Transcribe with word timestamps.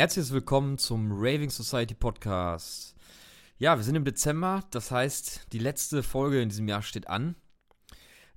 Herzliches 0.00 0.32
Willkommen 0.32 0.78
zum 0.78 1.12
Raving 1.12 1.50
Society 1.50 1.92
Podcast. 1.92 2.94
Ja, 3.58 3.76
wir 3.76 3.84
sind 3.84 3.96
im 3.96 4.04
Dezember, 4.06 4.64
das 4.70 4.90
heißt, 4.90 5.52
die 5.52 5.58
letzte 5.58 6.02
Folge 6.02 6.40
in 6.40 6.48
diesem 6.48 6.66
Jahr 6.68 6.80
steht 6.80 7.10
an. 7.10 7.34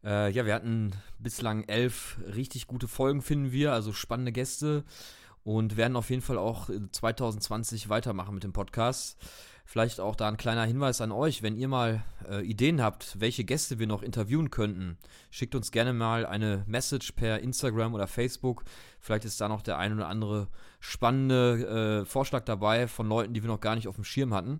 Äh, 0.03 0.29
ja, 0.31 0.45
wir 0.45 0.53
hatten 0.55 0.91
bislang 1.19 1.63
elf 1.69 2.17
richtig 2.35 2.67
gute 2.67 2.89
Folgen, 2.89 3.21
finden 3.21 3.53
wir, 3.53 3.71
also 3.71 3.93
spannende 3.93 4.33
Gäste 4.33 4.83
und 5.45 5.77
werden 5.77 5.95
auf 5.95 6.09
jeden 6.09 6.21
Fall 6.21 6.37
auch 6.37 6.69
2020 6.69 7.87
weitermachen 7.87 8.33
mit 8.33 8.43
dem 8.43 8.51
Podcast. 8.51 9.17
Vielleicht 9.73 9.99
auch 9.99 10.15
da 10.15 10.27
ein 10.27 10.37
kleiner 10.37 10.65
Hinweis 10.65 11.01
an 11.01 11.11
euch, 11.11 11.41
wenn 11.41 11.57
ihr 11.57 11.67
mal 11.67 12.03
äh, 12.29 12.45
Ideen 12.45 12.79
habt, 12.79 13.19
welche 13.19 13.43
Gäste 13.43 13.79
wir 13.79 13.87
noch 13.87 14.03
interviewen 14.03 14.51
könnten, 14.51 14.99
schickt 15.31 15.55
uns 15.55 15.71
gerne 15.71 15.93
mal 15.93 16.27
eine 16.27 16.63
Message 16.67 17.13
per 17.13 17.39
Instagram 17.39 17.95
oder 17.95 18.05
Facebook. 18.05 18.65
Vielleicht 18.99 19.25
ist 19.25 19.41
da 19.41 19.49
noch 19.49 19.63
der 19.63 19.79
ein 19.79 19.91
oder 19.91 20.09
andere 20.09 20.47
spannende 20.79 22.03
äh, 22.03 22.05
Vorschlag 22.05 22.43
dabei 22.43 22.87
von 22.87 23.09
Leuten, 23.09 23.33
die 23.33 23.41
wir 23.41 23.47
noch 23.47 23.61
gar 23.61 23.73
nicht 23.73 23.87
auf 23.87 23.95
dem 23.95 24.03
Schirm 24.03 24.31
hatten. 24.35 24.59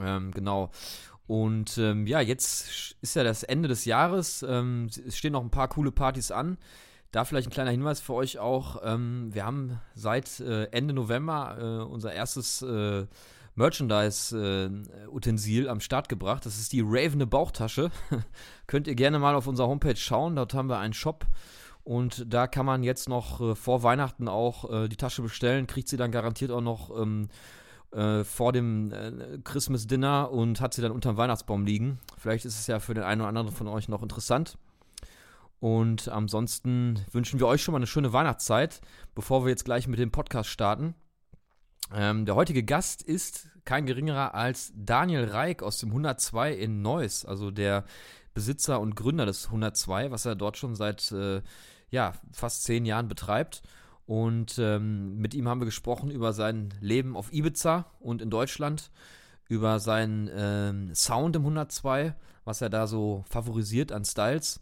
Ähm, 0.00 0.30
genau. 0.30 0.70
Und 1.26 1.76
ähm, 1.78 2.06
ja, 2.06 2.20
jetzt 2.20 2.94
ist 3.00 3.16
ja 3.16 3.24
das 3.24 3.42
Ende 3.42 3.66
des 3.66 3.84
Jahres. 3.84 4.46
Ähm, 4.48 4.90
es 5.08 5.18
stehen 5.18 5.32
noch 5.32 5.42
ein 5.42 5.50
paar 5.50 5.66
coole 5.66 5.90
Partys 5.90 6.30
an. 6.30 6.56
Da 7.10 7.24
vielleicht 7.24 7.48
ein 7.48 7.52
kleiner 7.52 7.72
Hinweis 7.72 7.98
für 7.98 8.14
euch 8.14 8.38
auch. 8.38 8.80
Ähm, 8.84 9.34
wir 9.34 9.44
haben 9.44 9.80
seit 9.96 10.38
äh, 10.38 10.66
Ende 10.66 10.94
November 10.94 11.58
äh, 11.58 11.92
unser 11.92 12.12
erstes 12.12 12.62
äh, 12.62 13.08
Merchandise-Utensil 13.58 15.66
äh, 15.66 15.68
am 15.68 15.80
Start 15.80 16.08
gebracht. 16.08 16.46
Das 16.46 16.58
ist 16.58 16.72
die 16.72 16.80
Ravene 16.80 17.26
Bauchtasche. 17.26 17.90
Könnt 18.66 18.86
ihr 18.86 18.94
gerne 18.94 19.18
mal 19.18 19.34
auf 19.34 19.46
unserer 19.46 19.68
Homepage 19.68 19.96
schauen. 19.96 20.36
Dort 20.36 20.54
haben 20.54 20.68
wir 20.68 20.78
einen 20.78 20.94
Shop. 20.94 21.26
Und 21.84 22.32
da 22.32 22.46
kann 22.46 22.66
man 22.66 22.82
jetzt 22.82 23.08
noch 23.08 23.40
äh, 23.40 23.54
vor 23.54 23.82
Weihnachten 23.82 24.28
auch 24.28 24.70
äh, 24.70 24.88
die 24.88 24.96
Tasche 24.96 25.22
bestellen. 25.22 25.66
Kriegt 25.66 25.88
sie 25.88 25.96
dann 25.96 26.12
garantiert 26.12 26.50
auch 26.50 26.60
noch 26.60 26.90
ähm, 26.98 27.28
äh, 27.92 28.24
vor 28.24 28.52
dem 28.52 28.92
äh, 28.92 29.38
Christmas 29.44 29.86
Dinner 29.86 30.30
und 30.30 30.60
hat 30.60 30.74
sie 30.74 30.82
dann 30.82 30.92
unterm 30.92 31.16
Weihnachtsbaum 31.16 31.64
liegen. 31.64 31.98
Vielleicht 32.18 32.44
ist 32.44 32.58
es 32.58 32.66
ja 32.66 32.80
für 32.80 32.94
den 32.94 33.04
einen 33.04 33.22
oder 33.22 33.28
anderen 33.28 33.50
von 33.50 33.68
euch 33.68 33.88
noch 33.88 34.02
interessant. 34.02 34.58
Und 35.60 36.08
ansonsten 36.08 37.00
wünschen 37.10 37.40
wir 37.40 37.46
euch 37.46 37.62
schon 37.62 37.72
mal 37.72 37.78
eine 37.78 37.86
schöne 37.86 38.12
Weihnachtszeit, 38.12 38.80
bevor 39.14 39.44
wir 39.44 39.50
jetzt 39.50 39.64
gleich 39.64 39.88
mit 39.88 39.98
dem 39.98 40.12
Podcast 40.12 40.50
starten. 40.50 40.94
Ähm, 41.94 42.26
der 42.26 42.34
heutige 42.34 42.62
Gast 42.62 43.02
ist 43.02 43.48
kein 43.64 43.86
geringerer 43.86 44.34
als 44.34 44.72
Daniel 44.74 45.24
Reik 45.24 45.62
aus 45.62 45.78
dem 45.78 45.90
102 45.90 46.54
in 46.54 46.82
Neuss, 46.82 47.24
also 47.24 47.50
der 47.50 47.84
Besitzer 48.34 48.80
und 48.80 48.94
Gründer 48.94 49.26
des 49.26 49.46
102, 49.46 50.10
was 50.10 50.24
er 50.24 50.36
dort 50.36 50.56
schon 50.56 50.74
seit 50.74 51.10
äh, 51.12 51.42
ja, 51.90 52.14
fast 52.32 52.64
zehn 52.64 52.86
Jahren 52.86 53.08
betreibt. 53.08 53.62
Und 54.06 54.58
ähm, 54.58 55.18
mit 55.18 55.34
ihm 55.34 55.48
haben 55.48 55.60
wir 55.60 55.66
gesprochen 55.66 56.10
über 56.10 56.32
sein 56.32 56.72
Leben 56.80 57.16
auf 57.16 57.32
Ibiza 57.32 57.86
und 58.00 58.22
in 58.22 58.30
Deutschland, 58.30 58.90
über 59.48 59.80
seinen 59.80 60.30
ähm, 60.32 60.94
Sound 60.94 61.36
im 61.36 61.42
102, 61.42 62.14
was 62.44 62.62
er 62.62 62.70
da 62.70 62.86
so 62.86 63.24
favorisiert 63.28 63.92
an 63.92 64.04
Styles 64.04 64.60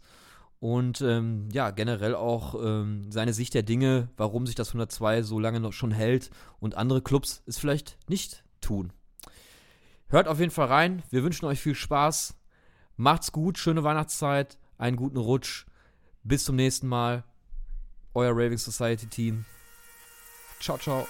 und 0.59 1.01
ähm, 1.01 1.49
ja, 1.51 1.69
generell 1.71 2.15
auch 2.15 2.55
ähm, 2.55 3.11
seine 3.11 3.33
Sicht 3.33 3.53
der 3.53 3.63
Dinge, 3.63 4.09
warum 4.17 4.47
sich 4.47 4.55
das 4.55 4.69
102 4.69 5.21
so 5.21 5.39
lange 5.39 5.59
noch 5.59 5.73
schon 5.73 5.91
hält 5.91 6.31
und 6.59 6.75
andere 6.75 7.01
Clubs 7.01 7.43
es 7.45 7.57
vielleicht 7.57 7.97
nicht 8.09 8.43
tun. 8.59 8.91
Hört 10.09 10.27
auf 10.27 10.39
jeden 10.39 10.51
Fall 10.51 10.67
rein. 10.67 11.03
Wir 11.11 11.23
wünschen 11.23 11.45
euch 11.45 11.59
viel 11.59 11.75
Spaß. 11.75 12.35
Macht's 12.95 13.31
gut, 13.31 13.57
schöne 13.57 13.83
Weihnachtszeit, 13.83 14.57
einen 14.77 14.97
guten 14.97 15.17
Rutsch. 15.17 15.65
Bis 16.23 16.43
zum 16.43 16.55
nächsten 16.55 16.87
Mal. 16.87 17.23
Euer 18.13 18.31
Raving 18.31 18.57
Society 18.57 19.07
Team. 19.07 19.45
Ciao, 20.59 20.77
ciao. 20.77 21.07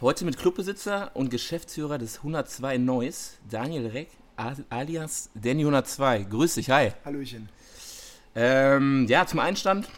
Heute 0.00 0.24
mit 0.26 0.36
Clubbesitzer 0.36 1.10
und 1.16 1.30
Geschäftsführer 1.30 1.96
des 1.98 2.18
102 2.18 2.78
Neues, 2.78 3.38
Daniel 3.48 3.86
Reck 3.86 4.10
alias 4.70 5.30
Danny 5.34 5.62
102. 5.62 6.26
Grüß 6.30 6.54
dich, 6.54 6.70
hi. 6.70 6.92
Hallöchen. 7.04 7.48
Ähm, 8.34 9.06
ja, 9.08 9.26
zum 9.26 9.40
Einstand 9.40 9.88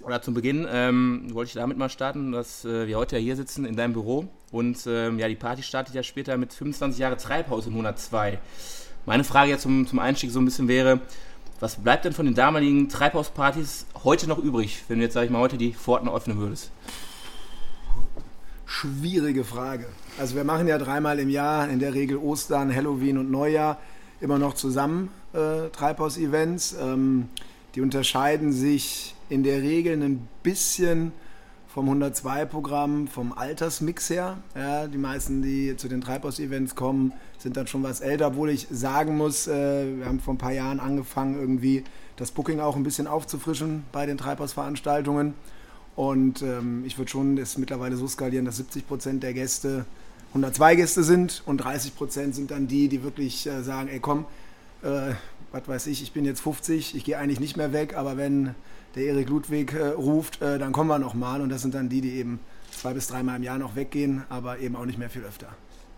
oder 0.00 0.22
zum 0.22 0.34
Beginn 0.34 0.66
ähm, 0.70 1.28
wollte 1.32 1.48
ich 1.48 1.54
damit 1.54 1.76
mal 1.76 1.90
starten, 1.90 2.32
dass 2.32 2.64
äh, 2.64 2.86
wir 2.86 2.96
heute 2.96 3.16
ja 3.16 3.22
hier 3.22 3.36
sitzen 3.36 3.64
in 3.64 3.76
deinem 3.76 3.92
Büro 3.92 4.28
und 4.50 4.78
ähm, 4.86 5.18
ja, 5.18 5.28
die 5.28 5.36
Party 5.36 5.62
startet 5.62 5.94
ja 5.94 6.02
später 6.02 6.36
mit 6.38 6.52
25 6.54 6.98
Jahre 6.98 7.16
Treibhaus 7.16 7.66
im 7.66 7.72
102. 7.72 8.38
Meine 9.04 9.24
Frage 9.24 9.50
jetzt 9.50 9.62
zum, 9.62 9.86
zum 9.86 9.98
Einstieg 9.98 10.30
so 10.30 10.40
ein 10.40 10.44
bisschen 10.44 10.68
wäre, 10.68 11.00
was 11.60 11.76
bleibt 11.76 12.04
denn 12.04 12.12
von 12.12 12.24
den 12.24 12.34
damaligen 12.34 12.88
Treibhauspartys 12.88 13.86
heute 14.04 14.26
noch 14.26 14.38
übrig, 14.38 14.84
wenn 14.88 14.98
du 14.98 15.04
jetzt, 15.04 15.14
sag 15.14 15.24
ich 15.24 15.30
mal, 15.30 15.40
heute 15.40 15.58
die 15.58 15.74
Pforten 15.74 16.08
öffnen 16.08 16.38
würdest? 16.38 16.72
Schwierige 18.72 19.44
Frage. 19.44 19.84
Also 20.18 20.34
wir 20.34 20.44
machen 20.44 20.66
ja 20.66 20.78
dreimal 20.78 21.18
im 21.18 21.28
Jahr, 21.28 21.68
in 21.68 21.78
der 21.78 21.92
Regel 21.92 22.16
Ostern, 22.16 22.74
Halloween 22.74 23.18
und 23.18 23.30
Neujahr, 23.30 23.76
immer 24.22 24.38
noch 24.38 24.54
zusammen 24.54 25.10
äh, 25.34 25.68
Treibhaus-Events. 25.68 26.76
Ähm, 26.80 27.28
die 27.74 27.82
unterscheiden 27.82 28.50
sich 28.50 29.14
in 29.28 29.42
der 29.42 29.60
Regel 29.60 30.02
ein 30.02 30.26
bisschen 30.42 31.12
vom 31.68 31.90
102-Programm, 31.90 33.08
vom 33.08 33.34
Altersmix 33.34 34.08
her. 34.08 34.38
Ja, 34.56 34.86
die 34.86 34.96
meisten, 34.96 35.42
die 35.42 35.76
zu 35.76 35.86
den 35.88 36.00
Treibhaus-Events 36.00 36.74
kommen, 36.74 37.12
sind 37.36 37.58
dann 37.58 37.66
schon 37.66 37.82
was 37.82 38.00
älter, 38.00 38.28
obwohl 38.28 38.48
ich 38.48 38.68
sagen 38.70 39.18
muss, 39.18 39.48
äh, 39.48 39.98
wir 39.98 40.06
haben 40.06 40.18
vor 40.18 40.32
ein 40.32 40.38
paar 40.38 40.52
Jahren 40.52 40.80
angefangen, 40.80 41.38
irgendwie 41.38 41.84
das 42.16 42.30
Booking 42.30 42.58
auch 42.58 42.74
ein 42.74 42.84
bisschen 42.84 43.06
aufzufrischen 43.06 43.84
bei 43.92 44.06
den 44.06 44.16
Treibhausveranstaltungen. 44.16 45.34
Und 45.94 46.42
ähm, 46.42 46.84
ich 46.86 46.96
würde 46.98 47.10
schon 47.10 47.36
das 47.36 47.58
mittlerweile 47.58 47.96
so 47.96 48.08
skalieren, 48.08 48.44
dass 48.44 48.56
70 48.56 48.86
Prozent 48.86 49.22
der 49.22 49.34
Gäste 49.34 49.84
102 50.32 50.76
Gäste 50.76 51.02
sind 51.02 51.42
und 51.44 51.58
30 51.58 51.94
Prozent 51.94 52.34
sind 52.34 52.50
dann 52.50 52.66
die, 52.66 52.88
die 52.88 53.02
wirklich 53.02 53.46
äh, 53.46 53.62
sagen, 53.62 53.88
ey 53.88 54.00
komm, 54.00 54.24
äh, 54.82 55.12
was 55.52 55.68
weiß 55.68 55.86
ich, 55.88 56.02
ich 56.02 56.12
bin 56.12 56.24
jetzt 56.24 56.40
50, 56.40 56.96
ich 56.96 57.04
gehe 57.04 57.18
eigentlich 57.18 57.38
nicht 57.38 57.58
mehr 57.58 57.74
weg, 57.74 57.94
aber 57.94 58.16
wenn 58.16 58.54
der 58.94 59.04
Erik 59.04 59.28
Ludwig 59.28 59.74
äh, 59.74 59.88
ruft, 59.88 60.40
äh, 60.40 60.58
dann 60.58 60.72
kommen 60.72 60.88
wir 60.88 60.98
nochmal 60.98 61.42
und 61.42 61.50
das 61.50 61.60
sind 61.60 61.74
dann 61.74 61.90
die, 61.90 62.00
die 62.00 62.12
eben 62.12 62.40
zwei 62.70 62.94
bis 62.94 63.08
dreimal 63.08 63.36
im 63.36 63.42
Jahr 63.42 63.58
noch 63.58 63.76
weggehen, 63.76 64.22
aber 64.30 64.58
eben 64.58 64.74
auch 64.74 64.86
nicht 64.86 64.98
mehr 64.98 65.10
viel 65.10 65.22
öfter. 65.22 65.48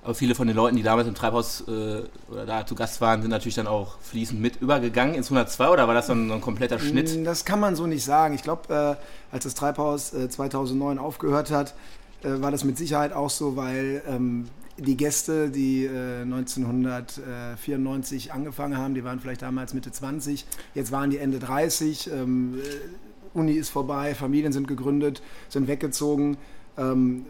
Aber 0.04 0.14
viele 0.14 0.34
von 0.34 0.46
den 0.46 0.54
Leuten, 0.54 0.76
die 0.76 0.82
damals 0.82 1.08
im 1.08 1.14
Treibhaus 1.14 1.64
äh, 1.66 2.02
oder 2.30 2.46
da 2.46 2.66
zu 2.66 2.74
Gast 2.74 3.00
waren, 3.00 3.22
sind 3.22 3.30
natürlich 3.30 3.54
dann 3.54 3.66
auch 3.66 3.98
fließend 4.00 4.40
mit 4.40 4.60
übergegangen 4.60 5.14
ins 5.14 5.26
102 5.26 5.70
oder 5.70 5.88
war 5.88 5.94
das 5.94 6.08
dann 6.08 6.28
so 6.28 6.34
ein 6.34 6.42
kompletter 6.42 6.78
Schnitt? 6.78 7.16
Mm, 7.16 7.24
das 7.24 7.46
kann 7.46 7.58
man 7.58 7.74
so 7.74 7.86
nicht 7.86 8.04
sagen. 8.04 8.34
Ich 8.34 8.42
glaube, 8.42 8.98
äh, 9.00 9.34
als 9.34 9.44
das 9.44 9.54
Treibhaus 9.54 10.10
2009 10.10 10.98
aufgehört 10.98 11.50
hat, 11.50 11.74
äh, 12.22 12.42
war 12.42 12.50
das 12.50 12.64
mit 12.64 12.76
Sicherheit 12.76 13.14
auch 13.14 13.30
so, 13.30 13.56
weil 13.56 14.02
ähm, 14.06 14.44
die 14.76 14.96
Gäste, 14.96 15.50
die 15.50 15.86
äh, 15.86 16.22
1994 16.22 18.32
angefangen 18.32 18.76
haben, 18.76 18.94
die 18.94 19.04
waren 19.04 19.20
vielleicht 19.20 19.42
damals 19.42 19.74
Mitte 19.74 19.92
20, 19.92 20.44
jetzt 20.74 20.92
waren 20.92 21.10
die 21.10 21.18
Ende 21.18 21.38
30, 21.38 22.10
ähm, 22.10 22.58
äh, 22.58 23.38
Uni 23.38 23.52
ist 23.52 23.70
vorbei, 23.70 24.14
Familien 24.14 24.52
sind 24.52 24.68
gegründet, 24.68 25.22
sind 25.48 25.66
weggezogen. 25.66 26.36
Ähm, 26.76 27.24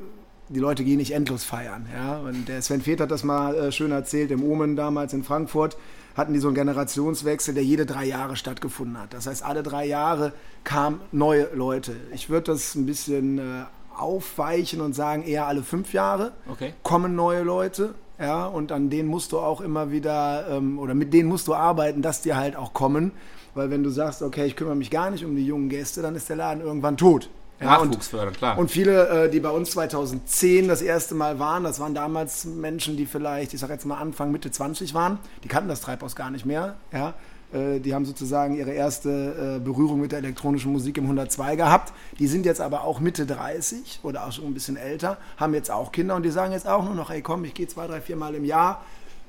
die 0.49 0.61
Leute 0.61 0.85
gehen 0.85 0.99
nicht 0.99 1.13
endlos 1.13 1.45
feiern. 1.45 1.87
Ja? 1.95 2.19
Und 2.19 2.49
der 2.49 2.61
Sven 2.63 2.83
Feth 2.83 3.01
hat 3.01 3.11
das 3.11 3.25
mal 3.25 3.55
äh, 3.55 3.73
schön 3.73 3.93
erzählt, 3.93 4.31
im 4.31 4.43
Omen 4.43 4.77
damals 4.77 5.13
in 5.13 5.25
Frankfurt 5.25 5.77
hatten 6.15 6.33
die 6.33 6.39
so 6.39 6.49
einen 6.49 6.55
Generationswechsel, 6.55 7.55
der 7.55 7.65
jede 7.65 7.87
drei 7.87 8.05
Jahre 8.05 8.37
stattgefunden 8.37 8.99
hat. 9.01 9.13
Das 9.13 9.27
heißt, 9.27 9.45
alle 9.45 9.63
drei 9.63 9.85
Jahre 9.85 10.33
kamen 10.63 11.01
neue 11.13 11.49
Leute. 11.55 11.97
Ich 12.15 12.31
würde 12.31 12.53
das 12.53 12.75
ein 12.75 12.87
bisschen 12.87 13.39
äh, 13.39 13.65
aufweichen 13.97 14.81
und 14.81 14.95
sagen, 14.95 15.25
eher 15.25 15.47
alle 15.47 15.63
fünf 15.63 15.93
Jahre 15.93 16.33
okay. 16.51 16.73
kommen 16.83 17.15
neue 17.15 17.43
Leute. 17.43 17.95
Ja, 18.19 18.47
und 18.47 18.71
an 18.71 18.91
denen 18.91 19.09
musst 19.09 19.33
du 19.33 19.41
auch 19.41 19.61
immer 19.61 19.91
wieder, 19.91 20.47
ähm, 20.49 20.79
oder 20.79 20.95
mit 20.95 21.13
denen 21.13 21.29
musst 21.29 21.49
du 21.49 21.55
arbeiten, 21.55 22.01
dass 22.01 22.23
die 22.23 22.35
halt 22.35 22.55
auch 22.55 22.73
kommen. 22.73 23.11
Weil 23.57 23.71
wenn 23.71 23.83
du 23.83 23.91
sagst, 23.91 24.23
okay, 24.23 24.47
ich 24.47 24.55
kümmere 24.55 24.77
mich 24.77 24.91
gar 24.91 25.11
nicht 25.11 25.25
um 25.25 25.35
die 25.35 25.45
jungen 25.45 25.69
Gäste, 25.69 26.01
dann 26.01 26.15
ist 26.15 26.29
der 26.29 26.37
Laden 26.37 26.63
irgendwann 26.63 26.97
tot. 26.97 27.29
Ja, 27.61 27.67
Nachwuchs 27.67 28.09
fördern, 28.09 28.35
klar. 28.35 28.59
Und 28.59 28.71
viele, 28.71 29.27
äh, 29.27 29.31
die 29.31 29.41
bei 29.41 29.51
uns 29.51 29.71
2010 29.73 30.69
das 30.69 30.83
erste 30.83 31.15
Mal 31.15 31.39
waren, 31.39 31.65
das 31.65 31.79
waren 31.81 31.95
damals 31.95 32.45
Menschen, 32.45 32.97
die 32.97 33.07
vielleicht, 33.07 33.55
ich 33.55 33.61
sag 33.61 33.71
jetzt 33.71 33.87
mal 33.87 33.99
Anfang, 33.99 34.33
Mitte 34.33 34.51
20 34.51 34.93
waren, 34.95 35.19
die 35.45 35.49
kannten 35.49 35.69
das 35.69 35.81
Treibhaus 35.81 36.17
gar 36.17 36.31
nicht 36.31 36.45
mehr. 36.45 36.75
Ja, 36.93 37.15
äh, 37.53 37.79
die 37.79 37.95
haben 37.95 38.05
sozusagen 38.05 38.57
ihre 38.57 38.73
erste 38.73 39.57
äh, 39.59 39.65
Berührung 39.65 40.01
mit 40.01 40.13
der 40.13 40.19
elektronischen 40.19 40.73
Musik 40.73 40.99
im 40.99 41.05
102 41.05 41.57
gehabt. 41.57 41.93
Die 42.19 42.27
sind 42.27 42.45
jetzt 42.45 42.61
aber 42.61 42.83
auch 42.83 43.01
Mitte 43.01 43.25
30 43.25 44.01
oder 44.03 44.27
auch 44.27 44.33
schon 44.33 44.47
ein 44.47 44.55
bisschen 44.55 44.77
älter, 44.77 45.17
haben 45.37 45.55
jetzt 45.55 45.71
auch 45.71 45.93
Kinder 45.93 46.17
und 46.17 46.25
die 46.25 46.31
sagen 46.31 46.53
jetzt 46.53 46.67
auch 46.67 46.85
nur 46.85 46.95
noch, 46.95 47.11
ey 47.11 47.23
komm, 47.23 47.45
ich 47.45 47.55
gehe 47.55 47.69
zwei, 47.69 47.87
drei, 47.87 48.01
vier 48.01 48.17
Mal 48.17 48.35
im 48.35 48.45
Jahr 48.45 48.83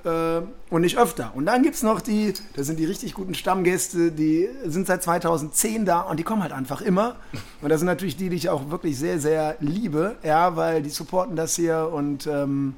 äh, 0.06 0.42
und 0.70 0.82
nicht 0.82 0.98
öfter. 0.98 1.32
Und 1.36 1.46
dann 1.46 1.64
gibt 1.64 1.76
es 1.76 1.84
noch 1.84 2.00
die, 2.02 2.34
das 2.56 2.68
sind 2.68 2.80
die 2.80 2.86
richtig 2.86 3.14
guten 3.14 3.34
Stammgäste, 3.34 4.12
die 4.12 4.48
sind 4.66 4.88
seit 4.88 5.04
2010 5.04 5.86
da 5.86 6.02
und 6.02 6.18
die 6.18 6.24
kommen 6.24 6.44
halt 6.44 6.54
einfach 6.54 6.82
immer. 6.82 7.16
Und 7.62 7.70
das 7.70 7.80
sind 7.80 7.88
natürlich 7.88 8.16
die, 8.16 8.30
die 8.30 8.36
ich 8.38 8.50
auch 8.50 8.70
wirklich 8.70 8.98
sehr, 8.98 9.20
sehr 9.20 9.58
liebe, 9.60 10.16
ja, 10.24 10.56
weil 10.56 10.82
die 10.82 10.90
supporten 10.90 11.36
das 11.36 11.56
hier 11.56 11.90
und 11.92 12.28
ähm, 12.28 12.76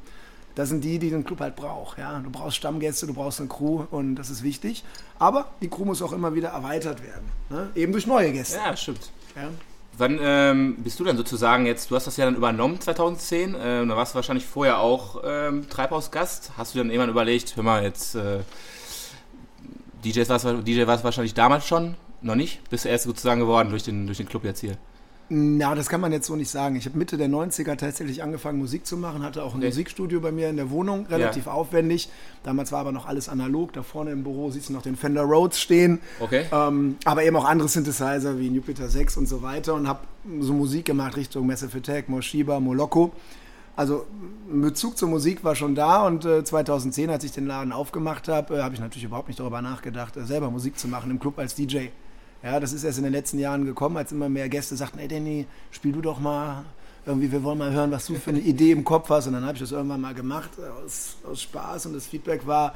das 0.56 0.70
sind 0.70 0.84
die, 0.84 0.98
die 0.98 1.12
den 1.12 1.24
Club 1.24 1.40
halt 1.40 1.56
braucht. 1.56 2.00
Ja? 2.00 2.20
Du 2.20 2.32
brauchst 2.32 2.58
Stammgäste, 2.58 3.06
du 3.06 3.14
brauchst 3.14 3.40
eine 3.40 3.48
Crew 3.48 3.86
und 3.92 4.16
das 4.16 4.32
ist 4.32 4.42
wichtig. 4.42 4.84
Aber 5.20 5.46
die 5.62 5.68
Crew 5.68 5.86
muss 5.86 6.02
auch 6.02 6.14
immer 6.14 6.34
wieder 6.34 6.50
erweitert 6.50 7.04
werden. 7.04 7.30
Ne? 7.52 7.70
Eben 7.76 7.92
durch 7.92 8.08
neue 8.08 8.32
Gäste. 8.32 8.58
Ja, 8.58 8.76
stimmt. 8.76 9.12
Ja? 9.36 9.50
Wann 9.98 10.20
ähm, 10.22 10.76
bist 10.84 11.00
du 11.00 11.04
denn 11.04 11.18
sozusagen 11.18 11.66
jetzt, 11.66 11.90
du 11.90 11.96
hast 11.96 12.06
das 12.06 12.18
ja 12.18 12.26
dann 12.26 12.36
übernommen 12.36 12.80
2010, 12.80 13.56
ähm, 13.60 13.90
da 13.90 13.98
warst 13.98 14.14
du 14.14 14.16
wahrscheinlich 14.18 14.46
vorher 14.46 14.80
auch 14.80 15.24
ähm, 15.26 15.68
Treibhausgast. 15.70 16.52
Hast 16.56 16.76
du 16.76 16.80
dann 16.80 16.92
irgendwann 16.92 17.10
überlegt, 17.10 17.56
hör 17.56 17.64
mal, 17.64 17.84
jetzt 17.84 18.14
äh, 18.14 18.42
DJ 20.06 20.28
war 20.28 20.36
es 20.38 21.04
wahrscheinlich 21.04 21.34
damals 21.34 21.66
schon, 21.68 21.96
noch 22.22 22.36
nicht? 22.36 22.70
Bist 22.70 22.86
du 22.86 22.90
erst 22.90 23.06
sozusagen 23.06 23.40
geworden 23.40 23.70
durch 23.70 23.84
den, 23.84 24.06
durch 24.06 24.20
den 24.20 24.30
Club 24.30 24.44
jetzt 24.44 24.60
hier? 24.60 24.78
Na, 25.30 25.76
das 25.76 25.90
kann 25.90 26.00
man 26.00 26.14
jetzt 26.14 26.28
so 26.28 26.38
nicht 26.38 26.50
sagen. 26.50 26.78
Ich 26.78 26.86
habe 26.86 26.98
Mitte 26.98 27.18
der 27.18 27.28
90er 27.28 27.76
tatsächlich 27.76 28.24
angefangen, 28.24 28.60
Musik 28.60 28.86
zu 28.86 28.96
machen, 28.96 29.24
hatte 29.24 29.44
auch 29.44 29.54
ein 29.54 29.58
okay. 29.58 29.68
Musikstudio 29.68 30.22
bei 30.22 30.32
mir 30.32 30.50
in 30.50 30.56
der 30.56 30.70
Wohnung, 30.70 31.06
relativ 31.08 31.48
ja. 31.48 31.52
aufwendig. 31.52 32.10
Damals 32.44 32.72
war 32.72 32.80
aber 32.80 32.94
noch 32.94 33.06
alles 33.06 33.28
analog. 33.28 33.74
Da 33.74 33.84
vorne 33.84 34.12
im 34.12 34.24
Büro 34.24 34.50
siehst 34.52 34.70
du 34.70 34.74
noch 34.74 34.84
den 34.84 34.96
Fender 34.96 35.24
Rhodes 35.24 35.60
stehen. 35.60 36.00
Okay. 36.22 36.46
Ähm, 36.52 36.96
aber 37.04 37.24
eben 37.24 37.36
auch 37.36 37.44
andere 37.44 37.68
Synthesizer 37.68 38.40
wie 38.40 38.48
Jupiter 38.48 38.88
6 38.88 39.18
und 39.18 39.28
so 39.28 39.42
weiter 39.42 39.74
und 39.74 39.88
habe 39.88 40.00
so 40.40 40.54
Musik 40.54 40.86
gemacht 40.86 41.18
Richtung 41.18 41.46
Massive 41.46 41.78
Attack, 41.78 42.08
Moshiba, 42.08 42.62
Moloko. 42.62 43.12
Also 43.76 44.08
ein 44.50 44.62
Bezug 44.62 44.98
zur 44.98 45.10
Musik 45.10 45.44
war 45.44 45.56
schon 45.56 45.76
da 45.76 46.08
und 46.08 46.26
äh, 46.26 46.44
2010, 46.44 47.10
als 47.10 47.24
ich 47.26 47.32
den 47.32 47.46
Laden 47.46 47.74
aufgemacht 47.74 48.28
habe, 48.30 48.56
äh, 48.56 48.62
habe 48.64 48.74
ich 48.74 48.80
natürlich 48.80 49.04
überhaupt 49.04 49.28
nicht 49.28 49.40
darüber 49.40 49.62
nachgedacht, 49.62 50.16
äh, 50.16 50.24
selber 50.24 50.50
Musik 50.50 50.80
zu 50.80 50.88
machen 50.88 51.12
im 51.12 51.20
Club 51.20 51.38
als 51.38 51.54
DJ. 51.54 51.90
Ja, 52.48 52.62
das 52.62 52.72
ist 52.72 52.86
erst 52.86 52.98
in 52.98 53.04
den 53.04 53.12
letzten 53.12 53.40
Jahren 53.40 53.66
gekommen, 53.66 53.98
als 53.98 54.14
immer 54.14 54.30
mehr 54.30 54.48
Gäste 54.48 54.78
sagten, 54.78 55.00
ey 55.00 55.10
Danny, 55.10 55.46
spiel 55.70 55.92
du 55.92 56.00
doch 56.00 56.18
mal 56.18 56.64
irgendwie, 57.06 57.30
wir 57.30 57.44
wollen 57.44 57.58
mal 57.58 57.74
hören, 57.74 57.92
was 57.92 58.06
du 58.06 58.16
für 58.16 58.30
eine 58.30 58.40
Idee 58.40 58.72
im 58.72 58.86
Kopf 58.86 59.10
hast. 59.10 59.28
Und 59.28 59.34
dann 59.34 59.44
habe 59.44 59.56
ich 59.56 59.60
das 59.60 59.74
irgendwann 59.74 60.00
mal 60.00 60.14
gemacht 60.14 60.52
aus, 60.82 61.18
aus, 61.30 61.42
Spaß 61.42 61.88
und 61.88 61.94
das 61.94 62.08
Feedback 62.08 62.48
war 62.48 62.76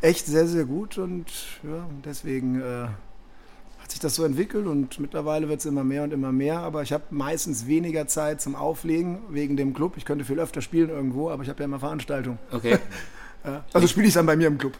echt 0.00 0.26
sehr, 0.26 0.48
sehr 0.48 0.64
gut 0.64 0.98
und 0.98 1.26
ja, 1.62 1.86
deswegen 2.04 2.60
äh, 2.60 2.88
hat 3.78 3.92
sich 3.92 4.00
das 4.00 4.16
so 4.16 4.24
entwickelt 4.24 4.66
und 4.66 4.98
mittlerweile 4.98 5.48
wird 5.48 5.60
es 5.60 5.66
immer 5.66 5.84
mehr 5.84 6.02
und 6.02 6.12
immer 6.12 6.32
mehr, 6.32 6.58
aber 6.58 6.82
ich 6.82 6.92
habe 6.92 7.04
meistens 7.10 7.68
weniger 7.68 8.08
Zeit 8.08 8.40
zum 8.40 8.56
Auflegen 8.56 9.20
wegen 9.30 9.56
dem 9.56 9.72
Club. 9.72 9.92
Ich 9.96 10.04
könnte 10.04 10.24
viel 10.24 10.40
öfter 10.40 10.62
spielen 10.62 10.90
irgendwo, 10.90 11.30
aber 11.30 11.44
ich 11.44 11.48
habe 11.48 11.60
ja 11.60 11.66
immer 11.66 11.78
Veranstaltungen. 11.78 12.40
Okay. 12.50 12.80
also 13.72 13.86
spiele 13.86 14.08
ich 14.08 14.14
dann 14.14 14.26
bei 14.26 14.34
mir 14.34 14.48
im 14.48 14.58
Club. 14.58 14.76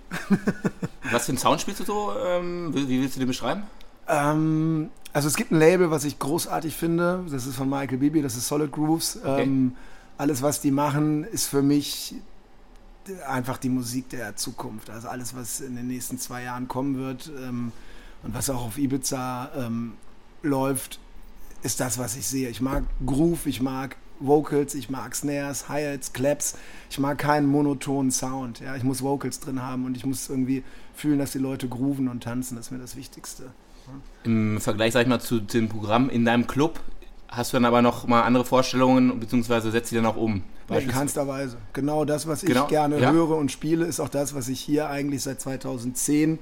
Was 1.13 1.27
für 1.27 1.31
einen 1.31 1.39
Sound 1.39 1.61
spielst 1.61 1.79
du 1.79 1.85
so? 1.85 2.13
Ähm, 2.27 2.75
wie 2.75 3.01
willst 3.01 3.15
du 3.15 3.21
den 3.21 3.29
beschreiben? 3.29 3.63
Ähm, 4.09 4.91
also 5.13 5.29
es 5.29 5.37
gibt 5.37 5.51
ein 5.51 5.59
Label, 5.59 5.91
was 5.91 6.05
ich 6.05 6.19
großartig 6.19 6.77
finde. 6.77 7.25
Das 7.31 7.47
ist 7.47 7.57
von 7.57 7.69
Michael 7.69 7.99
Bibi, 7.99 8.23
das 8.23 8.37
ist 8.37 8.49
Solid 8.49 8.71
Grooves. 8.71 9.19
Okay. 9.23 9.43
Ähm, 9.43 9.77
alles, 10.19 10.43
was 10.43 10.61
die 10.61 10.71
machen, 10.71 11.25
ist 11.25 11.47
für 11.47 11.63
mich 11.63 12.15
einfach 13.27 13.59
die 13.59 13.69
Musik 13.69 14.09
der 14.11 14.37
Zukunft. 14.37 14.91
Also 14.91 15.09
alles, 15.09 15.35
was 15.35 15.61
in 15.61 15.77
den 15.77 15.87
nächsten 15.87 16.19
zwei 16.19 16.43
Jahren 16.43 16.69
kommen 16.69 16.97
wird 16.97 17.31
ähm, 17.39 17.73
und 18.23 18.35
was 18.35 18.51
auch 18.51 18.67
auf 18.67 18.79
Ibiza 18.79 19.51
ähm, 19.57 19.95
läuft, 20.43 20.99
ist 21.63 21.81
das, 21.81 21.99
was 21.99 22.17
ich 22.17 22.27
sehe. 22.27 22.49
Ich 22.49 22.61
mag 22.61 22.85
Groove, 23.05 23.47
ich 23.47 23.61
mag 23.61 23.97
Vocals, 24.19 24.75
ich 24.75 24.89
mag 24.89 25.15
Snares, 25.15 25.69
Hi-Hats, 25.69 26.13
Claps. 26.13 26.57
Ich 26.91 26.99
mag 26.99 27.19
keinen 27.19 27.47
monotonen 27.47 28.11
Sound. 28.11 28.61
Ja, 28.61 28.77
ich 28.77 28.83
muss 28.83 29.03
Vocals 29.03 29.41
drin 29.41 29.63
haben 29.63 29.85
und 29.85 29.97
ich 29.97 30.07
muss 30.07 30.29
irgendwie 30.29 30.65
fühlen, 30.95 31.19
dass 31.19 31.33
die 31.33 31.39
Leute 31.39 31.69
grooven 31.69 32.09
und 32.09 32.23
tanzen. 32.23 32.57
Das 32.57 32.67
ist 32.67 32.71
mir 32.71 32.79
das 32.79 32.97
Wichtigste. 32.97 33.53
Im 34.25 34.61
Vergleich, 34.61 34.93
sag 34.93 35.03
ich 35.03 35.09
mal, 35.09 35.21
zu 35.21 35.41
dem 35.41 35.69
Programm 35.69 36.11
in 36.11 36.25
deinem 36.25 36.47
Club 36.47 36.81
hast 37.29 37.53
du 37.53 37.57
dann 37.57 37.65
aber 37.65 37.83
noch 37.83 38.07
mal 38.07 38.23
andere 38.23 38.45
Vorstellungen, 38.45 39.19
beziehungsweise 39.21 39.71
setzt 39.71 39.91
die 39.91 39.97
dann 39.97 40.07
auch 40.07 40.17
um? 40.17 40.43
In 40.69 40.89
keinster 40.89 41.29
Weise. 41.29 41.59
Genau 41.75 42.05
das, 42.05 42.27
was 42.27 42.43
ich 42.43 42.49
genau, 42.49 42.67
gerne 42.67 42.99
ja. 42.99 43.13
höre 43.13 43.37
und 43.37 43.53
spiele, 43.53 43.85
ist 43.85 44.01
auch 44.01 44.09
das, 44.09 44.35
was 44.35 44.49
ich 44.49 44.61
hier 44.61 44.89
eigentlich 44.89 45.23
seit 45.23 45.41
2010 45.41 46.41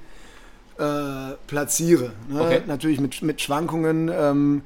äh, 0.77 0.83
platziere. 1.45 2.11
Ne? 2.27 2.41
Okay. 2.41 2.61
Natürlich 2.65 2.99
mit, 2.99 3.21
mit 3.21 3.41
Schwankungen, 3.41 4.09
ähm, 4.11 4.61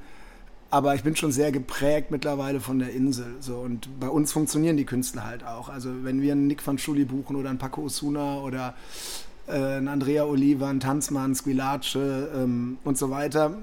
aber 0.69 0.95
ich 0.95 1.03
bin 1.03 1.15
schon 1.15 1.33
sehr 1.33 1.51
geprägt 1.51 2.09
mittlerweile 2.09 2.61
von 2.61 2.79
der 2.79 2.91
Insel. 2.91 3.35
So. 3.41 3.57
Und 3.57 3.99
bei 3.99 4.07
uns 4.07 4.31
funktionieren 4.31 4.77
die 4.77 4.85
Künstler 4.85 5.25
halt 5.25 5.43
auch. 5.43 5.67
Also 5.67 5.89
wenn 6.03 6.21
wir 6.21 6.31
einen 6.31 6.47
Nick 6.47 6.65
van 6.65 6.77
Schuli 6.77 7.03
buchen 7.03 7.35
oder 7.35 7.49
einen 7.49 7.59
Paco 7.59 7.81
Osuna 7.81 8.39
oder 8.39 8.75
ein 9.49 9.87
Andrea 9.87 10.25
Oliva, 10.25 10.69
ein 10.69 10.79
Tanzmann, 10.79 11.35
Squillace 11.35 11.95
ähm, 11.95 12.77
und 12.83 12.97
so 12.97 13.09
weiter. 13.09 13.53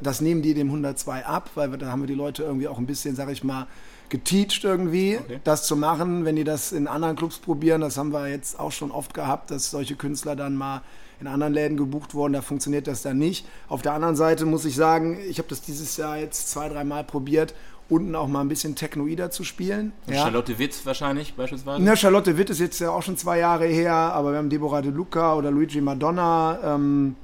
das 0.00 0.20
nehmen 0.20 0.42
die 0.42 0.54
dem 0.54 0.68
102 0.68 1.24
ab, 1.24 1.50
weil 1.54 1.70
wir, 1.70 1.78
da 1.78 1.86
haben 1.86 2.02
wir 2.02 2.06
die 2.06 2.14
Leute 2.14 2.42
irgendwie 2.42 2.68
auch 2.68 2.78
ein 2.78 2.86
bisschen, 2.86 3.16
sag 3.16 3.30
ich 3.30 3.42
mal, 3.44 3.66
geteacht 4.08 4.62
irgendwie, 4.64 5.18
okay. 5.18 5.40
das 5.42 5.66
zu 5.66 5.74
machen. 5.74 6.24
Wenn 6.24 6.36
die 6.36 6.44
das 6.44 6.72
in 6.72 6.86
anderen 6.86 7.16
Clubs 7.16 7.38
probieren, 7.38 7.80
das 7.80 7.96
haben 7.96 8.12
wir 8.12 8.28
jetzt 8.28 8.60
auch 8.60 8.72
schon 8.72 8.90
oft 8.90 9.14
gehabt, 9.14 9.50
dass 9.50 9.70
solche 9.70 9.96
Künstler 9.96 10.36
dann 10.36 10.54
mal 10.54 10.82
in 11.22 11.26
anderen 11.26 11.54
Läden 11.54 11.76
gebucht 11.76 12.14
wurden, 12.14 12.32
da 12.32 12.42
funktioniert 12.42 12.86
das 12.86 13.02
dann 13.02 13.16
nicht. 13.16 13.46
Auf 13.68 13.80
der 13.80 13.94
anderen 13.94 14.16
Seite 14.16 14.44
muss 14.44 14.64
ich 14.64 14.74
sagen, 14.74 15.18
ich 15.28 15.38
habe 15.38 15.48
das 15.48 15.62
dieses 15.62 15.96
Jahr 15.96 16.18
jetzt 16.18 16.50
zwei, 16.50 16.68
dreimal 16.68 17.04
probiert 17.04 17.54
unten 17.92 18.14
auch 18.16 18.26
mal 18.26 18.40
ein 18.40 18.48
bisschen 18.48 18.74
Technoider 18.74 19.30
zu 19.30 19.44
spielen. 19.44 19.92
Ja. 20.06 20.22
Charlotte 20.22 20.58
Witt 20.58 20.84
wahrscheinlich 20.86 21.34
beispielsweise? 21.34 21.82
Na, 21.82 21.94
Charlotte 21.94 22.38
Witt 22.38 22.48
ist 22.50 22.58
jetzt 22.58 22.80
ja 22.80 22.90
auch 22.90 23.02
schon 23.02 23.18
zwei 23.18 23.38
Jahre 23.38 23.66
her, 23.66 23.92
aber 23.92 24.32
wir 24.32 24.38
haben 24.38 24.48
Deborah 24.48 24.80
De 24.80 24.90
Luca 24.90 25.34
oder 25.34 25.50
Luigi 25.50 25.80
Madonna 25.80 26.58
ähm, 26.64 27.16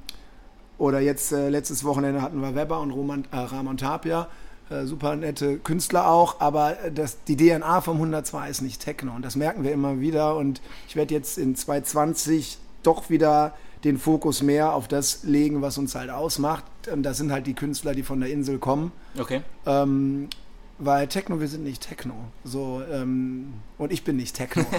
oder 0.77 0.99
jetzt 0.99 1.31
äh, 1.31 1.49
letztes 1.49 1.83
Wochenende 1.83 2.21
hatten 2.21 2.39
wir 2.39 2.55
Weber 2.55 2.79
und 2.79 2.91
Roman, 2.91 3.25
äh, 3.31 3.37
Ramon 3.37 3.77
Tapia. 3.77 4.27
Äh, 4.69 4.85
super 4.85 5.15
nette 5.15 5.57
Künstler 5.57 6.07
auch, 6.07 6.39
aber 6.39 6.77
das, 6.93 7.23
die 7.23 7.35
DNA 7.35 7.81
vom 7.81 7.97
102 7.97 8.49
ist 8.49 8.61
nicht 8.61 8.79
Techno 8.79 9.15
und 9.15 9.25
das 9.25 9.35
merken 9.35 9.63
wir 9.63 9.71
immer 9.71 9.99
wieder 9.99 10.37
und 10.37 10.61
ich 10.87 10.95
werde 10.95 11.15
jetzt 11.15 11.39
in 11.39 11.55
2020 11.55 12.59
doch 12.83 13.09
wieder 13.09 13.55
den 13.83 13.97
Fokus 13.97 14.43
mehr 14.43 14.73
auf 14.73 14.87
das 14.87 15.23
legen, 15.23 15.61
was 15.61 15.77
uns 15.77 15.95
halt 15.95 16.09
ausmacht. 16.09 16.65
Und 16.91 17.03
das 17.03 17.17
sind 17.17 17.31
halt 17.31 17.47
die 17.47 17.53
Künstler, 17.53 17.93
die 17.93 18.03
von 18.03 18.19
der 18.19 18.29
Insel 18.29 18.59
kommen. 18.59 18.91
Okay. 19.17 19.41
Ähm, 19.65 20.27
weil 20.79 21.07
Techno, 21.07 21.39
wir 21.39 21.47
sind 21.47 21.63
nicht 21.63 21.87
Techno. 21.87 22.15
So, 22.43 22.81
ähm, 22.91 23.53
und 23.77 23.91
ich 23.91 24.03
bin 24.03 24.15
nicht 24.15 24.35
Techno. 24.35 24.65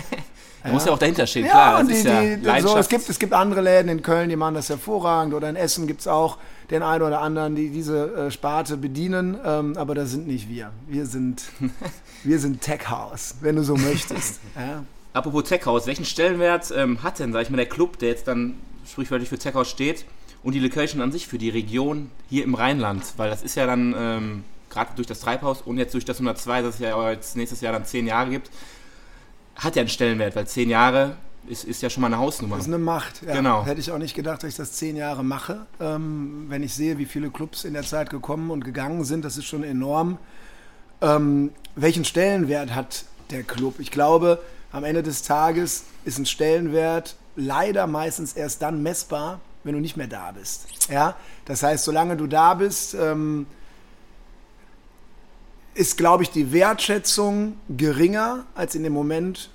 Ja. 0.63 0.73
muss 0.73 0.85
ja 0.85 0.93
auch 0.93 0.99
dahinter 0.99 1.27
stehen, 1.27 1.47
ja, 1.47 1.53
klar. 1.53 1.81
Und 1.81 1.89
die, 1.89 1.95
die, 1.95 2.61
so, 2.61 2.77
es, 2.77 2.91
gibt, 2.91 3.09
es 3.09 3.19
gibt 3.19 3.33
andere 3.33 3.63
Läden 3.63 3.89
in 3.89 4.03
Köln, 4.03 4.29
die 4.29 4.37
machen 4.37 4.55
das 4.55 4.69
hervorragend. 4.69 5.33
Oder 5.33 5.49
in 5.49 5.57
Essen 5.57 5.87
gibt 5.87 6.01
es 6.01 6.07
auch 6.07 6.37
den 6.71 6.83
einen 6.83 7.03
oder 7.03 7.23
anderen, 7.23 7.55
die 7.55 7.71
diese 7.71 8.27
äh, 8.27 8.31
Sparte 8.31 8.77
bedienen. 8.77 9.39
Ähm, 9.43 9.79
aber 9.79 9.95
das 9.95 10.11
sind 10.11 10.27
nicht 10.27 10.51
wir. 10.51 10.71
Wir 10.87 11.07
sind, 11.07 11.45
wir 12.25 12.39
sind 12.39 12.61
Tech 12.61 12.91
House, 12.91 13.37
wenn 13.41 13.57
du 13.57 13.63
so 13.63 13.75
möchtest. 13.75 14.41
Ja. 14.55 14.85
Apropos 15.15 15.45
Tech 15.45 15.65
House, 15.65 15.87
welchen 15.87 16.05
Stellenwert 16.05 16.71
ähm, 16.77 17.03
hat 17.03 17.19
denn, 17.21 17.33
sag 17.33 17.41
ich 17.41 17.49
mal, 17.49 17.57
der 17.57 17.67
Club, 17.67 17.99
der 17.99 18.11
jetzt 18.11 18.29
dann 18.29 18.57
sprichwörtlich 18.87 19.31
für 19.31 19.39
Tech 19.39 19.55
House 19.55 19.71
steht 19.71 20.05
und 20.43 20.55
die 20.55 20.61
Location 20.61 21.01
an 21.01 21.11
sich 21.11 21.27
für 21.27 21.39
die 21.39 21.49
Region 21.49 22.11
hier 22.29 22.45
im 22.45 22.55
Rheinland? 22.55 23.15
Weil 23.17 23.31
das 23.31 23.43
ist 23.43 23.55
ja 23.55 23.65
dann 23.65 23.95
ähm, 23.97 24.45
gerade 24.71 24.93
durch 24.95 25.07
das 25.07 25.21
Treibhaus 25.21 25.63
und 25.63 25.79
jetzt 25.79 25.95
durch 25.95 26.05
das 26.05 26.17
102, 26.17 26.63
das 26.63 26.75
es 26.75 26.81
ja 26.81 27.11
jetzt 27.11 27.37
nächstes 27.37 27.61
Jahr 27.61 27.73
dann 27.73 27.85
zehn 27.85 28.07
Jahre 28.07 28.31
gibt, 28.31 28.51
hat 29.57 29.77
ja 29.77 29.81
einen 29.81 29.89
Stellenwert, 29.89 30.37
weil 30.37 30.47
zehn 30.47 30.71
Jahre 30.71 31.17
ist, 31.47 31.65
ist 31.65 31.83
ja 31.83 31.91
schon 31.91 32.01
mal 32.03 32.07
eine 32.07 32.19
Hausnummer. 32.19 32.57
Das 32.57 32.67
ist 32.67 32.73
eine 32.73 32.83
Macht, 32.83 33.23
ja. 33.23 33.35
Genau. 33.35 33.65
Hätte 33.65 33.81
ich 33.81 33.91
auch 33.91 33.99
nicht 33.99 34.15
gedacht, 34.15 34.43
dass 34.43 34.51
ich 34.51 34.57
das 34.57 34.73
zehn 34.73 34.97
Jahre 34.97 35.25
mache. 35.25 35.67
Ähm, 35.81 36.47
wenn 36.49 36.63
ich 36.63 36.75
sehe, 36.75 36.99
wie 36.99 37.07
viele 37.07 37.31
Clubs 37.31 37.65
in 37.65 37.75
der 37.75 37.83
Zeit 37.83 38.11
gekommen 38.11 38.51
und 38.51 38.65
gegangen 38.65 39.05
sind, 39.05 39.25
das 39.25 39.37
ist 39.37 39.47
schon 39.47 39.65
enorm. 39.65 40.19
Ähm, 41.01 41.51
welchen 41.77 42.05
Stellenwert 42.05 42.75
hat 42.75 43.05
der 43.31 43.43
Club? 43.43 43.77
Ich 43.79 43.91
glaube, 43.91 44.43
am 44.73 44.85
Ende 44.85 45.03
des 45.03 45.23
Tages 45.23 45.85
ist 46.05 46.19
ein 46.19 46.27
Stellenwert 46.27 47.17
leider 47.37 47.87
meistens 47.87 48.35
erst 48.35 48.63
dann 48.63 48.83
messbar, 48.83 49.41
wenn 49.65 49.75
du 49.75 49.81
nicht 49.81 49.97
mehr 49.97 50.07
da 50.07 50.33
bist. 50.33 50.67
Ja? 50.91 51.17
Das 51.45 51.63
heißt, 51.63 51.85
solange 51.85 52.17
du 52.17 52.27
da 52.27 52.55
bist, 52.55 52.95
ähm, 52.95 53.47
ist, 55.81 55.97
glaube 55.97 56.23
ich, 56.23 56.31
die 56.31 56.53
Wertschätzung 56.53 57.55
geringer 57.75 58.45
als 58.55 58.75
in 58.75 58.83
dem 58.83 58.93
Moment, 58.93 59.49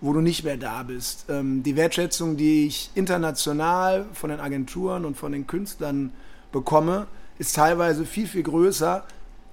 wo 0.00 0.12
du 0.12 0.20
nicht 0.20 0.42
mehr 0.42 0.56
da 0.56 0.82
bist. 0.82 1.26
Ähm, 1.28 1.62
die 1.62 1.76
Wertschätzung, 1.76 2.36
die 2.36 2.66
ich 2.66 2.90
international 2.96 4.06
von 4.12 4.30
den 4.30 4.40
Agenturen 4.40 5.04
und 5.04 5.16
von 5.16 5.30
den 5.30 5.46
Künstlern 5.46 6.12
bekomme, 6.50 7.06
ist 7.38 7.54
teilweise 7.54 8.04
viel, 8.04 8.26
viel 8.26 8.42
größer 8.42 9.04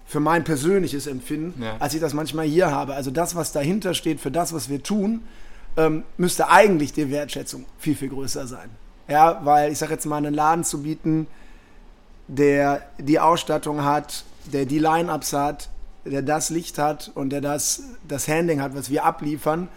für 0.07 0.19
mein 0.19 0.43
persönliches 0.43 1.05
Empfinden, 1.05 1.61
ja. 1.61 1.75
als 1.77 1.93
ich 1.93 2.01
das 2.01 2.15
manchmal 2.15 2.47
hier 2.47 2.71
habe. 2.71 2.95
Also 2.95 3.11
das, 3.11 3.35
was 3.35 3.51
dahinter 3.51 3.93
steht 3.93 4.19
für 4.19 4.31
das, 4.31 4.53
was 4.53 4.69
wir 4.69 4.81
tun, 4.81 5.21
ähm, 5.75 6.01
müsste 6.17 6.49
eigentlich 6.49 6.93
die 6.93 7.11
Wertschätzung 7.11 7.67
viel, 7.77 7.95
viel 7.95 8.09
größer 8.09 8.47
sein. 8.47 8.71
Ja, 9.07 9.41
weil 9.43 9.71
ich 9.71 9.77
sage 9.77 9.93
jetzt 9.93 10.07
mal, 10.07 10.17
einen 10.17 10.33
Laden 10.33 10.63
zu 10.63 10.81
bieten, 10.81 11.27
der 12.27 12.89
die 12.97 13.19
Ausstattung 13.19 13.83
hat, 13.83 14.23
der 14.51 14.65
die 14.65 14.79
Line-Ups 14.79 15.33
hat, 15.33 15.69
der 16.09 16.21
das 16.21 16.49
Licht 16.49 16.77
hat 16.77 17.11
und 17.15 17.29
der 17.29 17.41
das, 17.41 17.83
das 18.07 18.27
Handling 18.27 18.61
hat, 18.61 18.75
was 18.75 18.89
wir 18.89 19.05
abliefern. 19.05 19.67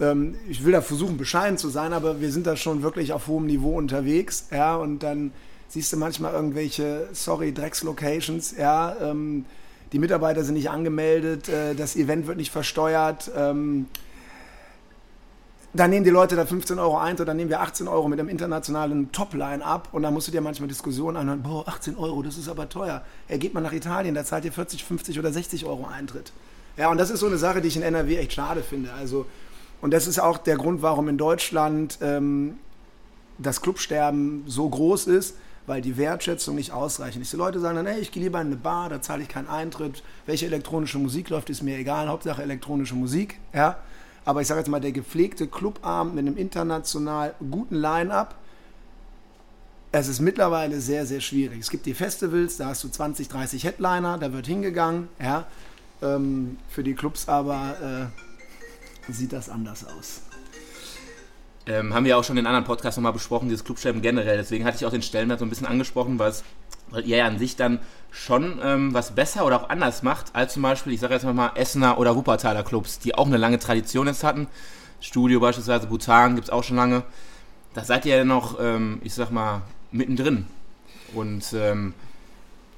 Ähm, 0.00 0.34
ich 0.48 0.64
will 0.64 0.72
da 0.72 0.82
versuchen, 0.82 1.16
bescheiden 1.16 1.58
zu 1.58 1.68
sein, 1.68 1.92
aber 1.92 2.20
wir 2.20 2.32
sind 2.32 2.46
da 2.46 2.56
schon 2.56 2.82
wirklich 2.82 3.12
auf 3.12 3.26
hohem 3.26 3.46
Niveau 3.46 3.76
unterwegs. 3.76 4.48
Ja, 4.50 4.76
und 4.76 5.02
dann 5.02 5.32
siehst 5.68 5.92
du 5.92 5.96
manchmal 5.96 6.34
irgendwelche, 6.34 7.08
sorry, 7.12 7.52
Drecks-Locations, 7.52 8.56
ja, 8.58 8.96
ähm, 9.00 9.44
die 9.92 9.98
Mitarbeiter 9.98 10.42
sind 10.42 10.54
nicht 10.54 10.70
angemeldet, 10.70 11.48
äh, 11.48 11.74
das 11.74 11.96
Event 11.96 12.26
wird 12.26 12.38
nicht 12.38 12.50
versteuert. 12.50 13.30
Ähm, 13.36 13.86
dann 15.74 15.90
nehmen 15.90 16.04
die 16.04 16.10
Leute 16.10 16.36
da 16.36 16.44
15 16.44 16.78
Euro 16.78 16.98
ein, 16.98 17.16
dann 17.16 17.36
nehmen 17.36 17.48
wir 17.48 17.60
18 17.60 17.88
Euro 17.88 18.06
mit 18.08 18.20
einem 18.20 18.28
internationalen 18.28 19.10
Topline 19.10 19.64
ab 19.64 19.88
und 19.92 20.02
dann 20.02 20.12
musst 20.12 20.28
du 20.28 20.32
dir 20.32 20.42
manchmal 20.42 20.68
Diskussionen 20.68 21.16
anhören, 21.16 21.42
boah, 21.42 21.66
18 21.66 21.96
Euro, 21.96 22.22
das 22.22 22.36
ist 22.36 22.48
aber 22.48 22.68
teuer. 22.68 23.02
Er 23.28 23.38
geht 23.38 23.54
mal 23.54 23.62
nach 23.62 23.72
Italien, 23.72 24.14
da 24.14 24.24
zahlt 24.24 24.44
ihr 24.44 24.52
40, 24.52 24.84
50 24.84 25.18
oder 25.18 25.32
60 25.32 25.64
Euro 25.64 25.86
Eintritt. 25.86 26.32
Ja, 26.76 26.90
und 26.90 26.98
das 26.98 27.10
ist 27.10 27.20
so 27.20 27.26
eine 27.26 27.38
Sache, 27.38 27.62
die 27.62 27.68
ich 27.68 27.76
in 27.76 27.82
NRW 27.82 28.16
echt 28.16 28.34
schade 28.34 28.62
finde. 28.62 28.92
Also, 28.92 29.26
und 29.80 29.92
das 29.92 30.06
ist 30.06 30.18
auch 30.18 30.38
der 30.38 30.56
Grund, 30.56 30.82
warum 30.82 31.08
in 31.08 31.16
Deutschland 31.16 31.98
ähm, 32.02 32.58
das 33.38 33.62
Clubsterben 33.62 34.44
so 34.46 34.68
groß 34.68 35.06
ist, 35.06 35.36
weil 35.66 35.80
die 35.80 35.96
Wertschätzung 35.96 36.54
nicht 36.54 36.72
ausreichend 36.72 37.22
ist. 37.22 37.32
Die 37.32 37.36
Leute 37.36 37.60
sagen 37.60 37.76
dann, 37.76 37.86
hey, 37.86 38.00
ich 38.00 38.12
gehe 38.12 38.22
lieber 38.22 38.40
in 38.40 38.48
eine 38.48 38.56
Bar, 38.56 38.88
da 38.88 39.00
zahle 39.00 39.22
ich 39.22 39.28
keinen 39.28 39.48
Eintritt. 39.48 40.02
Welche 40.26 40.46
elektronische 40.46 40.98
Musik 40.98 41.30
läuft, 41.30 41.50
ist 41.50 41.62
mir 41.62 41.78
egal. 41.78 42.08
Hauptsache 42.08 42.42
elektronische 42.42 42.94
Musik. 42.94 43.38
Ja? 43.52 43.78
Aber 44.24 44.40
ich 44.40 44.46
sage 44.46 44.60
jetzt 44.60 44.68
mal, 44.68 44.80
der 44.80 44.92
gepflegte 44.92 45.48
Clubabend 45.48 46.14
mit 46.14 46.26
einem 46.26 46.36
international 46.36 47.34
guten 47.50 47.76
Line-up, 47.76 48.36
es 49.90 50.08
ist 50.08 50.20
mittlerweile 50.20 50.80
sehr, 50.80 51.04
sehr 51.04 51.20
schwierig. 51.20 51.60
Es 51.60 51.70
gibt 51.70 51.84
die 51.84 51.94
Festivals, 51.94 52.56
da 52.56 52.66
hast 52.66 52.82
du 52.82 52.88
20, 52.88 53.28
30 53.28 53.64
Headliner, 53.64 54.16
da 54.16 54.32
wird 54.32 54.46
hingegangen. 54.46 55.08
Ja? 55.22 55.46
Ähm, 56.00 56.58
für 56.68 56.82
die 56.82 56.94
Clubs 56.94 57.28
aber 57.28 58.10
äh, 59.08 59.12
sieht 59.12 59.32
das 59.32 59.50
anders 59.50 59.84
aus. 59.84 60.22
Ähm, 61.66 61.94
haben 61.94 62.04
wir 62.04 62.16
auch 62.16 62.24
schon 62.24 62.38
in 62.38 62.46
anderen 62.46 62.64
Podcasts 62.64 62.96
nochmal 62.96 63.12
besprochen, 63.12 63.48
dieses 63.48 63.64
Clubsterben 63.64 64.02
generell. 64.02 64.36
Deswegen 64.36 64.64
hatte 64.64 64.78
ich 64.78 64.86
auch 64.86 64.90
den 64.90 65.02
Stellenwert 65.02 65.38
so 65.38 65.44
ein 65.44 65.50
bisschen 65.50 65.66
angesprochen, 65.66 66.18
weil 66.18 66.32
ihr 67.00 67.16
ja 67.18 67.26
an 67.26 67.38
sich 67.38 67.56
dann 67.56 67.80
schon 68.10 68.60
ähm, 68.62 68.92
was 68.92 69.14
besser 69.14 69.46
oder 69.46 69.62
auch 69.62 69.70
anders 69.70 70.02
macht, 70.02 70.34
als 70.34 70.52
zum 70.54 70.62
Beispiel, 70.62 70.92
ich 70.92 71.00
sage 71.00 71.14
jetzt 71.14 71.24
mal 71.24 71.52
Essener 71.54 71.98
oder 71.98 72.14
Wuppertaler 72.14 72.62
Clubs, 72.62 72.98
die 72.98 73.14
auch 73.14 73.26
eine 73.26 73.38
lange 73.38 73.58
Tradition 73.58 74.06
jetzt 74.06 74.22
hatten. 74.22 74.48
Studio 75.00 75.40
beispielsweise, 75.40 75.86
Bhutan 75.86 76.34
gibt 76.34 76.48
es 76.48 76.52
auch 76.52 76.62
schon 76.62 76.76
lange. 76.76 77.02
Da 77.74 77.84
seid 77.84 78.04
ihr 78.04 78.16
ja 78.16 78.24
noch, 78.24 78.58
ähm, 78.60 79.00
ich 79.02 79.14
sag 79.14 79.30
mal, 79.30 79.62
mittendrin. 79.90 80.46
Und 81.14 81.44
ähm, 81.54 81.94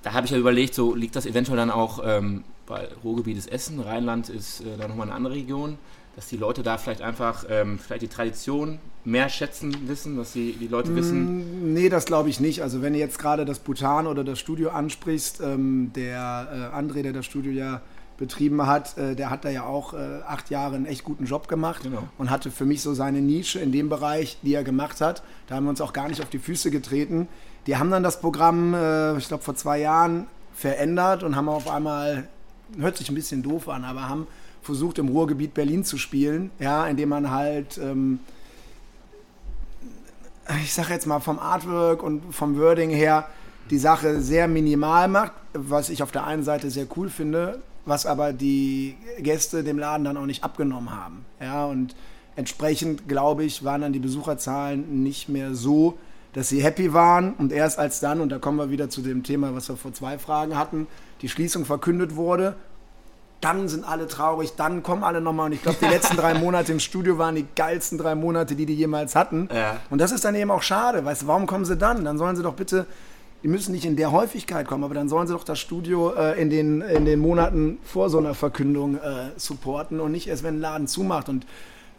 da 0.03 0.13
habe 0.13 0.27
ich 0.27 0.33
ja 0.33 0.39
überlegt, 0.39 0.75
so 0.75 0.95
liegt 0.95 1.17
das 1.17 1.27
eventuell 1.27 1.57
dann 1.57 1.71
auch, 1.71 2.01
ähm, 2.05 2.45
weil 2.67 2.89
Ruhrgebiet 3.03 3.37
ist 3.37 3.51
Essen, 3.51 3.81
Rheinland 3.81 4.29
ist 4.29 4.61
äh, 4.61 4.77
dann 4.79 4.91
nochmal 4.91 5.09
eine 5.09 5.17
andere 5.17 5.35
Region 5.35 5.79
dass 6.17 6.29
die 6.29 6.37
Leute 6.37 6.63
da 6.63 6.79
vielleicht 6.79 7.03
einfach 7.03 7.45
ähm, 7.49 7.79
vielleicht 7.79 8.03
die 8.03 8.09
Tradition 8.09 8.79
mehr 9.05 9.29
schätzen 9.29 9.89
wissen, 9.89 10.17
dass 10.17 10.33
die, 10.33 10.53
die 10.53 10.69
Leute 10.69 10.95
wissen? 10.95 11.71
Mm, 11.71 11.75
nee, 11.75 11.89
das 11.89 12.05
glaube 12.05 12.29
ich 12.29 12.41
nicht. 12.41 12.63
Also 12.63 12.83
wenn 12.83 12.93
du 12.93 12.99
jetzt 12.99 13.19
gerade 13.19 13.45
das 13.45 13.59
Bhutan 13.59 14.07
oder 14.07 14.25
das 14.25 14.39
Studio 14.39 14.71
ansprichst, 14.71 15.41
ähm, 15.41 15.93
der 15.95 16.71
äh, 16.75 16.77
André, 16.77 17.03
der 17.03 17.13
das 17.13 17.27
Studio 17.27 17.53
ja 17.53 17.83
betrieben 18.17 18.65
hat, 18.67 18.97
äh, 18.97 19.17
der 19.17 19.31
hat 19.31 19.45
da 19.45 19.51
ja 19.51 19.65
auch 19.65 19.93
äh, 19.93 20.21
acht 20.27 20.51
Jahre 20.51 20.77
einen 20.77 20.87
echt 20.87 21.05
guten 21.05 21.25
Job 21.25 21.49
gemacht 21.49 21.83
genau. 21.83 22.05
und 22.17 22.31
hatte 22.31 22.51
für 22.51 22.65
mich 22.65 22.81
so 22.81 22.95
seine 22.95 23.21
Nische 23.21 23.59
in 23.59 23.73
dem 23.73 23.89
Bereich, 23.89 24.39
die 24.43 24.55
er 24.55 24.65
gemacht 24.65 25.01
hat. 25.01 25.23
Da 25.49 25.57
haben 25.57 25.65
wir 25.65 25.71
uns 25.71 25.81
auch 25.81 25.93
gar 25.93 26.09
nicht 26.09 26.23
auf 26.23 26.31
die 26.31 26.39
Füße 26.39 26.71
getreten. 26.71 27.29
Die 27.67 27.77
haben 27.77 27.91
dann 27.91 28.03
das 28.03 28.21
Programm, 28.21 28.75
äh, 28.75 29.17
ich 29.19 29.29
glaube 29.29 29.43
vor 29.43 29.57
zwei 29.57 29.81
Jahren, 29.81 30.27
verändert 30.55 31.25
und 31.25 31.35
haben 31.35 31.49
auf 31.49 31.69
einmal, 31.69 32.29
hört 32.79 32.97
sich 32.97 33.09
ein 33.09 33.17
bisschen 33.17 33.43
doof 33.43 33.69
an, 33.69 33.85
aber 33.85 34.09
haben 34.09 34.29
versucht, 34.65 34.99
im 34.99 35.09
Ruhrgebiet 35.09 35.55
Berlin 35.55 35.85
zu 35.85 35.99
spielen, 35.99 36.51
ja, 36.59 36.87
indem 36.87 37.11
man 37.11 37.31
halt, 37.31 37.79
ähm, 37.79 38.21
ich 40.63 40.73
sag 40.73 40.91
jetzt 40.91 41.07
mal 41.07 41.21
vom 41.21 41.39
Artwork 41.39 42.03
und 42.03 42.35
vom 42.35 42.59
Wording 42.59 42.91
her 42.91 43.29
die 43.71 43.79
Sache 43.79 44.21
sehr 44.21 44.49
minimal 44.49 45.09
macht, 45.09 45.33
was 45.53 45.89
ich 45.89 46.03
auf 46.03 46.13
der 46.13 46.25
einen 46.25 46.43
Seite 46.43 46.71
sehr 46.71 46.87
cool 46.97 47.09
finde, 47.09 47.63
was 47.85 48.07
aber 48.07 48.33
die 48.33 48.97
Gäste 49.19 49.63
dem 49.63 49.79
Laden 49.79 50.05
dann 50.05 50.17
auch 50.17 50.27
nicht 50.27 50.45
abgenommen 50.45 50.91
haben, 50.91 51.25
ja, 51.41 51.67
und 51.67 51.95
entsprechend, 52.37 53.09
glaube 53.09 53.45
ich, 53.45 53.65
waren 53.65 53.83
dann 53.83 53.93
die 53.93 54.01
Besucherzahlen 54.01 55.03
nicht 55.03 55.29
mehr 55.29 55.55
so, 55.55 55.99
dass 56.33 56.49
sie 56.49 56.63
happy 56.63 56.93
waren. 56.93 57.35
Und 57.35 57.53
erst 57.53 57.79
als 57.79 58.01
dann, 58.01 58.21
und 58.21 58.31
da 58.31 58.39
kommen 58.39 58.59
wir 58.59 58.71
wieder 58.71 58.91
zu 58.91 59.03
dem 59.03 59.23
Thema, 59.23 59.55
was 59.55 59.69
wir 59.69 59.77
vor 59.77 59.93
zwei 59.93 60.19
Fragen 60.19 60.59
hatten, 60.59 60.89
die 61.23 61.29
Schließung 61.29 61.65
verkündet 61.65 62.17
wurde 62.17 62.57
dann 63.41 63.69
sind 63.69 63.85
alle 63.85 64.09
traurig, 64.09 64.55
dann 64.57 64.83
kommen 64.83 65.05
alle 65.05 65.21
nochmal. 65.21 65.47
Und 65.47 65.53
ich 65.53 65.63
glaube, 65.63 65.79
die 65.81 65.87
letzten 65.87 66.17
drei 66.17 66.35
Monate 66.35 66.73
im 66.73 66.81
Studio 66.81 67.19
waren 67.19 67.35
die 67.35 67.47
geilsten 67.55 67.99
drei 67.99 68.15
Monate, 68.15 68.55
die 68.55 68.67
die 68.67 68.75
jemals 68.75 69.15
hatten. 69.15 69.49
Ja. 69.55 69.77
Und 69.91 70.01
das 70.01 70.13
ist 70.13 70.25
dann 70.25 70.35
eben 70.35 70.51
auch 70.51 70.63
schade. 70.63 71.05
Weißt 71.05 71.23
du, 71.23 71.27
warum 71.27 71.47
kommen 71.47 71.65
sie 71.65 71.77
dann? 71.77 72.05
Dann 72.05 72.17
sollen 72.17 72.37
sie 72.37 72.43
doch 72.43 72.55
bitte, 72.55 72.87
die 73.43 73.49
müssen 73.49 73.73
nicht 73.73 73.85
in 73.85 73.97
der 73.97 74.11
Häufigkeit 74.13 74.67
kommen, 74.67 74.85
aber 74.85 74.95
dann 74.95 75.11
sollen 75.11 75.27
sie 75.27 75.35
doch 75.35 75.45
das 75.45 75.61
Studio 75.61 76.15
äh, 76.15 76.41
in, 76.41 76.49
den, 76.49 76.81
in 76.81 77.05
den 77.05 77.21
Monaten 77.21 77.79
vor 77.85 78.09
so 78.09 78.17
einer 78.17 78.33
Verkündung 78.33 78.97
äh, 78.97 79.31
supporten 79.37 80.01
und 80.01 80.13
nicht 80.13 80.29
erst, 80.29 80.43
wenn 80.43 80.57
ein 80.57 80.61
Laden 80.61 80.87
zumacht. 80.87 81.29
Und 81.29 81.47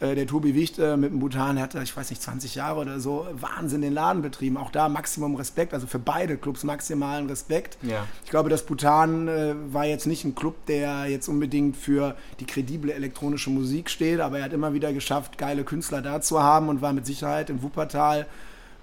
der 0.00 0.26
Tobi 0.26 0.54
Wicht 0.54 0.78
äh, 0.78 0.96
mit 0.96 1.10
dem 1.10 1.20
Bhutan, 1.20 1.60
hat, 1.60 1.74
ich 1.74 1.96
weiß 1.96 2.10
nicht, 2.10 2.20
20 2.20 2.54
Jahre 2.54 2.80
oder 2.80 3.00
so, 3.00 3.26
Wahnsinn 3.32 3.82
den 3.82 3.94
Laden 3.94 4.22
betrieben. 4.22 4.56
Auch 4.56 4.70
da 4.70 4.88
Maximum 4.88 5.34
Respekt, 5.36 5.72
also 5.72 5.86
für 5.86 5.98
beide 5.98 6.36
Clubs 6.36 6.64
maximalen 6.64 7.28
Respekt. 7.28 7.78
Ja. 7.82 8.06
Ich 8.24 8.30
glaube, 8.30 8.50
das 8.50 8.64
Bhutan 8.64 9.28
äh, 9.28 9.54
war 9.70 9.86
jetzt 9.86 10.06
nicht 10.06 10.24
ein 10.24 10.34
Club, 10.34 10.66
der 10.66 11.06
jetzt 11.06 11.28
unbedingt 11.28 11.76
für 11.76 12.16
die 12.40 12.46
kredible 12.46 12.92
elektronische 12.92 13.50
Musik 13.50 13.88
steht, 13.88 14.20
aber 14.20 14.38
er 14.38 14.44
hat 14.44 14.52
immer 14.52 14.74
wieder 14.74 14.92
geschafft, 14.92 15.38
geile 15.38 15.64
Künstler 15.64 16.02
da 16.02 16.20
zu 16.20 16.42
haben 16.42 16.68
und 16.68 16.82
war 16.82 16.92
mit 16.92 17.06
Sicherheit 17.06 17.48
in 17.48 17.62
Wuppertal 17.62 18.26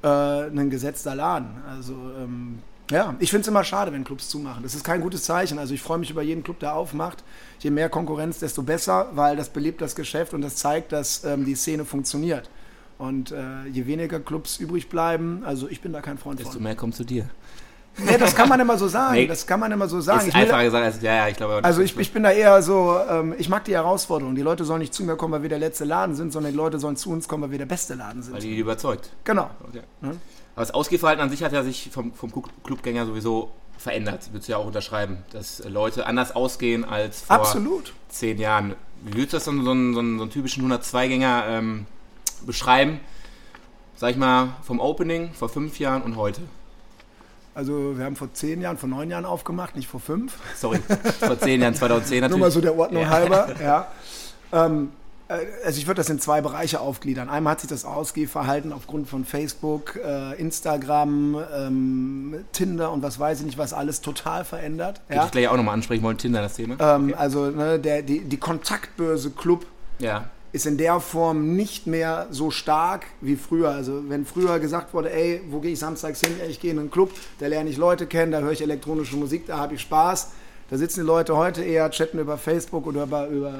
äh, 0.01 0.08
ein 0.08 0.70
gesetzter 0.70 1.15
Laden. 1.15 1.50
Also 1.70 1.93
ähm, 1.93 2.60
ja, 2.91 3.15
ich 3.19 3.29
finde 3.29 3.41
es 3.41 3.47
immer 3.47 3.63
schade, 3.63 3.93
wenn 3.93 4.03
Clubs 4.03 4.29
zumachen. 4.29 4.63
Das 4.63 4.75
ist 4.75 4.83
kein 4.83 5.01
gutes 5.01 5.23
Zeichen. 5.23 5.57
Also 5.57 5.73
ich 5.73 5.81
freue 5.81 5.97
mich 5.97 6.09
über 6.09 6.21
jeden 6.21 6.43
Club, 6.43 6.59
der 6.59 6.75
aufmacht. 6.75 7.23
Je 7.59 7.71
mehr 7.71 7.89
Konkurrenz, 7.89 8.39
desto 8.39 8.61
besser, 8.61 9.09
weil 9.13 9.35
das 9.35 9.49
belebt 9.49 9.81
das 9.81 9.95
Geschäft 9.95 10.33
und 10.33 10.41
das 10.41 10.57
zeigt, 10.57 10.91
dass 10.91 11.23
ähm, 11.23 11.45
die 11.45 11.55
Szene 11.55 11.85
funktioniert. 11.85 12.49
Und 12.97 13.31
äh, 13.31 13.65
je 13.71 13.85
weniger 13.85 14.19
Clubs 14.19 14.57
übrig 14.57 14.89
bleiben, 14.89 15.43
also 15.45 15.67
ich 15.67 15.81
bin 15.81 15.93
da 15.93 16.01
kein 16.01 16.17
Freund 16.17 16.39
desto 16.39 16.51
von. 16.51 16.59
Desto 16.59 16.63
mehr 16.63 16.75
kommt 16.75 16.95
zu 16.95 17.03
dir. 17.03 17.29
Nee, 17.97 18.17
das 18.17 18.35
kann 18.35 18.50
man 18.50 18.59
immer 18.59 18.77
so 18.77 18.88
sagen. 18.88 19.13
Nee, 19.13 19.27
das 19.27 19.45
kann 19.45 19.59
man 19.59 19.71
immer 19.71 19.88
so 19.88 20.01
sagen. 20.01 20.27
Ist 20.27 20.35
einfacher 20.35 20.63
gesagt, 20.63 20.85
als, 20.85 21.01
ja, 21.01 21.15
ja, 21.15 21.27
ich 21.27 21.38
glaube. 21.38 21.63
Also 21.63 21.81
ich, 21.81 21.97
ich 21.97 22.12
bin 22.12 22.23
da 22.23 22.31
eher 22.31 22.62
so, 22.62 23.00
ähm, 23.09 23.35
ich 23.38 23.50
mag 23.50 23.65
die 23.65 23.73
Herausforderung. 23.73 24.35
Die 24.35 24.41
Leute 24.41 24.65
sollen 24.65 24.79
nicht 24.79 24.93
zu 24.93 25.03
mir 25.03 25.15
kommen, 25.15 25.33
weil 25.33 25.43
wir 25.43 25.50
der 25.50 25.59
letzte 25.59 25.85
Laden 25.85 26.15
sind, 26.15 26.33
sondern 26.33 26.51
die 26.51 26.57
Leute 26.57 26.79
sollen 26.79 26.95
zu 26.95 27.12
uns 27.12 27.27
kommen, 27.27 27.43
weil 27.43 27.51
wir 27.51 27.59
der 27.59 27.65
beste 27.65 27.93
Laden 27.93 28.23
sind. 28.23 28.33
Weil 28.33 28.41
die 28.41 28.57
überzeugt. 28.57 29.12
Genau. 29.23 29.50
Okay. 29.67 29.81
Hm? 30.01 30.19
Aber 30.55 30.65
das 30.65 30.71
Ausgehverhalten 30.71 31.23
an 31.23 31.29
sich 31.29 31.43
hat 31.43 31.51
ja 31.51 31.63
sich 31.63 31.89
vom, 31.91 32.13
vom 32.13 32.31
Clubgänger 32.63 33.05
sowieso 33.05 33.51
verändert. 33.77 34.29
Würdest 34.31 34.47
du 34.47 34.53
ja 34.53 34.57
auch 34.57 34.65
unterschreiben, 34.65 35.17
dass 35.31 35.63
Leute 35.67 36.05
anders 36.05 36.35
ausgehen 36.35 36.85
als 36.85 37.21
vor 37.21 37.35
Absolut. 37.35 37.93
zehn 38.09 38.39
Jahren. 38.39 38.75
Wie 39.01 39.13
würdest 39.13 39.33
du 39.33 39.38
das 39.38 39.45
so, 39.45 39.51
so, 39.51 39.63
so, 39.63 39.93
so 39.93 40.00
einen 40.00 40.29
typischen 40.29 40.71
102-Gänger 40.71 41.45
ähm, 41.47 41.85
beschreiben? 42.45 43.00
Sag 43.95 44.12
ich 44.12 44.17
mal, 44.17 44.55
vom 44.63 44.79
Opening 44.79 45.33
vor 45.33 45.50
fünf 45.50 45.79
Jahren 45.79 46.01
und 46.01 46.15
heute? 46.15 46.41
Also 47.55 47.98
wir 47.98 48.05
haben 48.05 48.15
vor 48.15 48.33
zehn 48.33 48.62
Jahren, 48.62 48.77
vor 48.77 48.89
neun 48.89 49.10
Jahren 49.10 49.25
aufgemacht, 49.25 49.75
nicht 49.75 49.88
vor 49.88 50.00
fünf. 50.00 50.38
Sorry, 50.55 50.79
vor 51.19 51.39
zehn 51.39 51.62
Jahren, 51.62 51.75
2010 51.75 52.22
natürlich. 52.22 52.31
Nur 52.31 52.48
mal 52.48 52.51
so 52.51 52.62
der 52.62 52.77
Ordnung 52.77 53.03
ja. 53.03 53.10
halber, 53.10 53.50
ja. 53.62 53.88
Ähm, 54.51 54.89
äh, 55.27 55.45
also 55.65 55.77
ich 55.77 55.88
würde 55.88 56.00
das 56.00 56.10
in 56.10 56.19
zwei 56.19 56.41
Bereiche 56.41 56.79
aufgliedern. 56.79 57.29
Einmal 57.29 57.51
hat 57.51 57.62
sich 57.62 57.69
das 57.69 57.86
Ausgehverhalten 57.86 58.74
aufgrund 58.74 59.07
von 59.07 59.25
Facebook, 59.25 60.00
äh, 60.03 60.33
Instagram, 60.39 61.43
ähm, 61.55 62.45
Tinder 62.51 62.91
und 62.91 63.03
was 63.03 63.19
weiß 63.19 63.39
ich 63.39 63.45
nicht, 63.45 63.57
was 63.57 63.74
alles 63.74 64.01
total 64.01 64.45
verändert. 64.45 65.01
Würde 65.07 65.19
ja? 65.19 65.25
ich 65.25 65.31
gleich 65.31 65.48
auch 65.48 65.57
nochmal 65.57 65.75
ansprechen 65.75 66.03
wollen, 66.03 66.17
Tinder, 66.17 66.41
das 66.41 66.55
Thema. 66.55 66.75
Ähm, 66.79 67.10
okay. 67.10 67.15
Also 67.15 67.51
ne, 67.51 67.79
der, 67.79 68.01
die, 68.01 68.22
die 68.22 68.38
Kontaktbörse 68.38 69.31
Club 69.31 69.65
ja. 70.00 70.25
Ist 70.53 70.67
in 70.67 70.77
der 70.77 71.00
Form 71.00 71.55
nicht 71.55 71.88
mehr 71.88 72.27
so 72.29 72.51
stark 72.51 73.07
wie 73.22 73.36
früher. 73.36 73.72
Also 73.72 74.07
wenn 74.07 74.24
früher 74.24 74.60
gesagt 74.60 74.93
wurde, 74.93 75.12
ey, 75.12 75.41
wo 75.50 75.60
gehe 75.60 75.72
ich 75.72 75.79
samstags 75.79 76.22
hin? 76.22 76.36
Ich 76.48 76.60
gehe 76.60 76.72
in 76.72 76.79
einen 76.79 76.91
Club, 76.91 77.12
da 77.39 77.48
lerne 77.48 77.69
ich 77.72 77.77
Leute 77.77 78.05
kennen, 78.05 78.31
da 78.31 78.39
höre 78.39 78.51
ich 78.51 78.62
elektronische 78.62 79.17
Musik, 79.17 79.48
da 79.48 79.57
habe 79.57 79.74
ich 79.74 79.81
Spaß. 79.81 80.31
Da 80.69 80.77
sitzen 80.77 81.01
die 81.01 81.07
Leute 81.07 81.36
heute 81.36 81.63
eher, 81.63 81.89
chatten 81.89 82.19
über 82.19 82.38
Facebook 82.38 82.86
oder 82.86 83.03
über, 83.03 83.27
über 83.27 83.53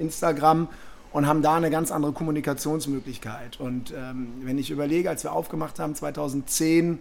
Instagram 0.00 0.68
und 1.12 1.26
haben 1.28 1.40
da 1.40 1.54
eine 1.54 1.70
ganz 1.70 1.92
andere 1.92 2.12
Kommunikationsmöglichkeit. 2.12 3.60
Und 3.60 3.92
ähm, 3.92 4.32
wenn 4.42 4.58
ich 4.58 4.72
überlege, 4.72 5.08
als 5.08 5.22
wir 5.22 5.32
aufgemacht 5.32 5.78
haben 5.78 5.94
2010, 5.94 6.98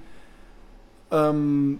ähm, 1.11 1.79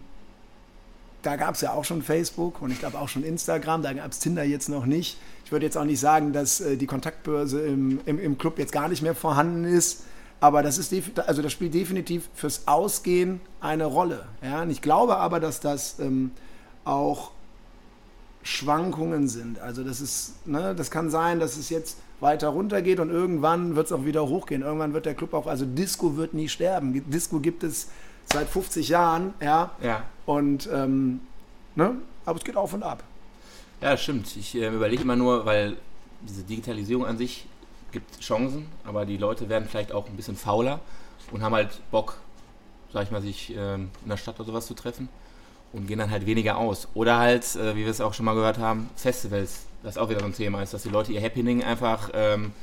da 1.23 1.37
gab 1.37 1.55
es 1.55 1.61
ja 1.61 1.73
auch 1.73 1.85
schon 1.85 2.03
Facebook 2.03 2.61
und 2.61 2.71
ich 2.71 2.79
glaube 2.79 2.99
auch 2.99 3.09
schon 3.09 3.23
Instagram, 3.23 3.81
da 3.81 3.93
gab 3.93 4.11
es 4.11 4.19
Tinder 4.19 4.43
jetzt 4.43 4.69
noch 4.69 4.85
nicht. 4.85 5.17
Ich 5.45 5.51
würde 5.51 5.65
jetzt 5.65 5.77
auch 5.77 5.85
nicht 5.85 5.99
sagen, 5.99 6.33
dass 6.33 6.61
äh, 6.61 6.77
die 6.77 6.85
Kontaktbörse 6.85 7.61
im, 7.61 7.99
im, 8.05 8.19
im, 8.19 8.37
Club 8.37 8.59
jetzt 8.59 8.71
gar 8.71 8.89
nicht 8.89 9.01
mehr 9.01 9.15
vorhanden 9.15 9.63
ist, 9.63 10.03
aber 10.39 10.61
das, 10.61 10.77
ist 10.77 10.93
also 11.25 11.41
das 11.41 11.51
spielt 11.51 11.73
definitiv 11.73 12.29
fürs 12.35 12.67
Ausgehen 12.67 13.39
eine 13.61 13.85
Rolle. 13.85 14.25
Ja? 14.43 14.61
Und 14.61 14.69
ich 14.69 14.81
glaube 14.81 15.17
aber, 15.17 15.39
dass 15.39 15.61
das 15.61 15.99
ähm, 15.99 16.31
auch 16.83 17.31
Schwankungen 18.43 19.29
sind. 19.29 19.59
Also 19.59 19.83
das 19.85 20.01
ist, 20.01 20.45
ne, 20.45 20.75
das 20.75 20.91
kann 20.91 21.09
sein, 21.09 21.39
dass 21.39 21.55
es 21.55 21.69
jetzt 21.69 21.97
weiter 22.19 22.49
runter 22.49 22.81
geht 22.81 22.99
und 22.99 23.09
irgendwann 23.09 23.77
wird 23.77 23.85
es 23.87 23.91
auch 23.93 24.03
wieder 24.03 24.27
hochgehen. 24.27 24.61
Irgendwann 24.61 24.93
wird 24.93 25.05
der 25.05 25.15
Club 25.15 25.33
auch, 25.33 25.47
also 25.47 25.65
Disco 25.65 26.17
wird 26.17 26.33
nie 26.33 26.49
sterben. 26.49 27.09
Disco 27.09 27.39
gibt 27.39 27.63
es 27.63 27.87
seit 28.31 28.49
50 28.49 28.89
Jahren, 28.89 29.33
ja. 29.41 29.71
ja. 29.81 30.03
Und, 30.25 30.69
ähm, 30.71 31.21
ne? 31.75 31.95
Aber 32.25 32.37
es 32.37 32.43
geht 32.43 32.55
auf 32.55 32.73
und 32.73 32.83
ab. 32.83 33.03
Ja, 33.81 33.97
stimmt. 33.97 34.35
Ich 34.37 34.55
äh, 34.55 34.69
überlege 34.69 35.03
immer 35.03 35.15
nur, 35.15 35.45
weil 35.45 35.77
diese 36.21 36.43
Digitalisierung 36.43 37.05
an 37.05 37.17
sich 37.17 37.45
gibt 37.91 38.19
Chancen, 38.21 38.67
aber 38.85 39.05
die 39.05 39.17
Leute 39.17 39.49
werden 39.49 39.67
vielleicht 39.69 39.91
auch 39.91 40.07
ein 40.07 40.15
bisschen 40.15 40.35
fauler 40.37 40.79
und 41.31 41.41
haben 41.41 41.53
halt 41.53 41.69
Bock, 41.91 42.17
sag 42.91 43.03
ich 43.03 43.11
mal, 43.11 43.21
sich 43.21 43.55
äh, 43.55 43.75
in 43.75 43.89
der 44.05 44.17
Stadt 44.17 44.35
oder 44.39 44.45
sowas 44.45 44.67
zu 44.67 44.73
treffen 44.73 45.09
und 45.73 45.87
gehen 45.87 45.99
dann 45.99 46.09
halt 46.09 46.25
weniger 46.25 46.57
aus. 46.57 46.87
Oder 46.93 47.17
halt, 47.17 47.55
äh, 47.55 47.75
wie 47.75 47.83
wir 47.83 47.91
es 47.91 48.01
auch 48.01 48.13
schon 48.13 48.25
mal 48.25 48.35
gehört 48.35 48.57
haben, 48.57 48.89
Festivals, 48.95 49.65
das 49.83 49.97
auch 49.97 50.09
wieder 50.09 50.21
so 50.21 50.25
ein 50.25 50.33
Thema 50.33 50.63
ist, 50.63 50.73
dass 50.73 50.83
die 50.83 50.89
Leute 50.89 51.11
ihr 51.11 51.21
Happening 51.21 51.63
einfach 51.63 52.09
ähm, 52.13 52.53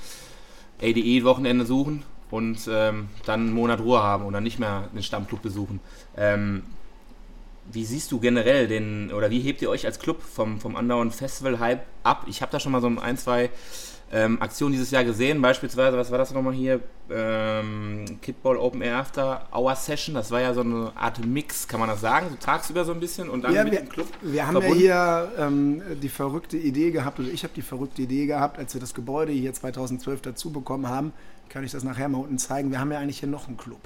ADE-Wochenende 0.80 1.66
suchen 1.66 2.02
und 2.30 2.68
ähm, 2.70 3.08
dann 3.26 3.40
einen 3.40 3.52
Monat 3.52 3.80
Ruhe 3.80 4.02
haben 4.02 4.24
oder 4.24 4.40
nicht 4.40 4.58
mehr 4.58 4.88
den 4.94 5.02
Stammclub 5.02 5.42
besuchen. 5.42 5.80
Ähm, 6.16 6.62
wie 7.72 7.84
siehst 7.84 8.10
du 8.10 8.18
generell 8.18 8.66
den, 8.68 9.12
oder 9.12 9.30
wie 9.30 9.40
hebt 9.40 9.62
ihr 9.62 9.70
euch 9.70 9.86
als 9.86 9.98
Club 9.98 10.22
vom, 10.22 10.60
vom 10.60 10.76
andauernden 10.76 11.16
Festival-Hype 11.16 11.84
ab? 12.02 12.24
Ich 12.28 12.42
habe 12.42 12.50
da 12.50 12.58
schon 12.58 12.72
mal 12.72 12.80
so 12.80 12.88
ein, 12.88 13.16
zwei 13.16 13.50
ähm, 14.12 14.42
Aktionen 14.42 14.72
dieses 14.72 14.90
Jahr 14.90 15.04
gesehen, 15.04 15.40
beispielsweise, 15.40 15.96
was 15.96 16.10
war 16.10 16.18
das 16.18 16.32
nochmal 16.32 16.52
hier? 16.52 16.80
Ähm, 17.12 18.18
Kidball 18.22 18.56
Open 18.56 18.82
Air 18.82 18.96
After 18.96 19.46
Hour 19.52 19.74
Session, 19.76 20.14
das 20.14 20.30
war 20.30 20.40
ja 20.40 20.52
so 20.52 20.62
eine 20.62 20.92
Art 20.96 21.24
Mix, 21.24 21.68
kann 21.68 21.78
man 21.78 21.88
das 21.88 22.00
sagen, 22.00 22.28
so 22.30 22.36
tagsüber 22.36 22.84
so 22.84 22.92
ein 22.92 23.00
bisschen 23.00 23.28
und 23.28 23.42
dann 23.42 23.54
ja, 23.54 23.62
mit 23.62 23.72
wir, 23.72 23.80
dem 23.80 23.88
Club. 23.88 24.08
Wir 24.20 24.46
haben 24.46 24.54
verbunden? 24.54 24.82
ja 24.82 25.28
hier 25.36 25.46
ähm, 25.46 25.82
die 26.02 26.08
verrückte 26.08 26.56
Idee 26.56 26.90
gehabt, 26.90 27.20
oder 27.20 27.28
ich 27.28 27.44
habe 27.44 27.54
die 27.54 27.62
verrückte 27.62 28.02
Idee 28.02 28.26
gehabt, 28.26 28.58
als 28.58 28.74
wir 28.74 28.80
das 28.80 28.94
Gebäude 28.94 29.32
hier 29.32 29.52
2012 29.52 30.22
dazu 30.22 30.50
bekommen 30.50 30.88
haben, 30.88 31.12
kann 31.50 31.64
ich 31.64 31.72
das 31.72 31.84
nachher 31.84 32.08
mal 32.08 32.18
unten 32.18 32.38
zeigen, 32.38 32.70
wir 32.70 32.80
haben 32.80 32.90
ja 32.92 32.98
eigentlich 32.98 33.20
hier 33.20 33.28
noch 33.28 33.46
einen 33.48 33.58
Club. 33.58 33.80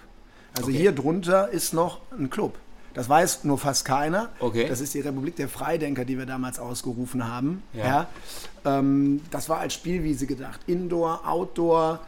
Also 0.57 0.69
Okay. 0.69 0.79
hier 0.79 0.93
drunter 0.93 1.49
ist 1.49 1.73
noch 1.75 2.01
ein 2.17 2.31
Club. 2.31 2.57
Das 2.93 3.09
weiß 3.09 3.43
nur 3.43 3.59
fast 3.59 3.85
keiner. 3.85 4.29
Okay. 4.39 4.69
Das 4.69 4.81
ist 4.81 4.95
die 4.95 5.01
Republik 5.01 5.35
der 5.35 5.49
Freidenker, 5.49 6.05
die 6.05 6.17
wir 6.17 6.27
damals 6.27 6.61
ausgerufen 6.61 7.27
haben. 7.27 7.65
Ja. 7.73 7.85
Ja. 7.85 8.79
Ähm, 8.79 9.21
das 9.33 9.49
war 9.49 9.59
als 9.59 9.75
Spielwiese 9.75 10.27
gedacht. 10.27 10.61
Indoor, 10.69 11.27
Outdoor, 11.27 11.99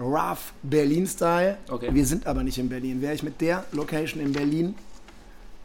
Rough, 0.00 0.52
Berlin-Style. 0.64 1.58
Okay. 1.68 1.90
Wir 1.92 2.04
sind 2.06 2.26
aber 2.26 2.42
nicht 2.42 2.58
in 2.58 2.68
Berlin. 2.68 3.00
Wäre 3.00 3.14
ich 3.14 3.22
mit 3.22 3.40
der 3.40 3.64
Location 3.70 4.20
in 4.20 4.32
Berlin, 4.32 4.74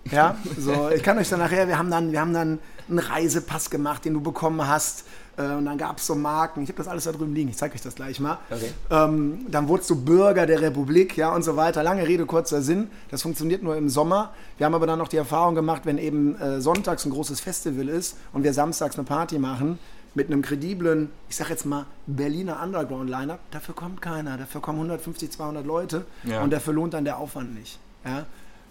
ja, 0.11 0.37
so, 0.57 0.89
ich 0.89 1.03
kann 1.03 1.17
euch 1.17 1.27
dann 1.27 1.39
nachher, 1.39 1.67
wir 1.67 1.77
haben 1.77 1.91
dann, 1.91 2.13
wir 2.13 2.21
haben 2.21 2.31
dann 2.33 2.59
einen 2.87 2.99
Reisepass 2.99 3.69
gemacht, 3.69 4.05
den 4.05 4.13
du 4.13 4.21
bekommen 4.21 4.65
hast. 4.65 5.03
Äh, 5.37 5.53
und 5.53 5.65
dann 5.65 5.77
gab 5.77 5.97
es 5.99 6.07
so 6.07 6.15
Marken. 6.15 6.63
Ich 6.63 6.69
habe 6.69 6.77
das 6.77 6.87
alles 6.87 7.03
da 7.05 7.11
drüben 7.11 7.33
liegen. 7.33 7.49
Ich 7.49 7.57
zeige 7.57 7.75
euch 7.75 7.81
das 7.81 7.95
gleich 7.95 8.19
mal. 8.19 8.39
Okay. 8.49 8.71
Ähm, 8.89 9.45
dann 9.49 9.67
wurdest 9.67 9.89
du 9.89 9.95
Bürger 10.03 10.45
der 10.45 10.61
Republik, 10.61 11.15
ja, 11.15 11.33
und 11.33 11.43
so 11.43 11.55
weiter. 11.55 11.83
Lange 11.83 12.07
Rede, 12.07 12.25
kurzer 12.25 12.61
Sinn. 12.61 12.89
Das 13.11 13.21
funktioniert 13.21 13.63
nur 13.63 13.75
im 13.75 13.89
Sommer. 13.89 14.33
Wir 14.57 14.65
haben 14.65 14.73
aber 14.75 14.87
dann 14.87 14.99
noch 14.99 15.07
die 15.07 15.17
Erfahrung 15.17 15.55
gemacht, 15.55 15.83
wenn 15.85 15.97
eben 15.97 16.35
äh, 16.41 16.59
sonntags 16.61 17.05
ein 17.05 17.11
großes 17.11 17.39
Festival 17.39 17.87
ist 17.89 18.17
und 18.33 18.43
wir 18.43 18.53
samstags 18.53 18.95
eine 18.95 19.03
Party 19.05 19.37
machen, 19.39 19.77
mit 20.15 20.27
einem 20.27 20.41
krediblen, 20.41 21.11
ich 21.29 21.35
sag 21.35 21.49
jetzt 21.51 21.65
mal, 21.67 21.85
Berliner 22.07 22.63
Underground-Lineup, 22.63 23.39
dafür 23.51 23.75
kommt 23.75 24.01
keiner. 24.01 24.35
Dafür 24.37 24.61
kommen 24.61 24.79
150, 24.79 25.29
200 25.29 25.63
Leute 25.65 26.05
Ja. 26.23 26.41
und 26.41 26.51
dafür 26.51 26.73
lohnt 26.73 26.95
dann 26.95 27.05
der 27.05 27.19
Aufwand 27.19 27.53
nicht. 27.53 27.77
Ja? 28.03 28.25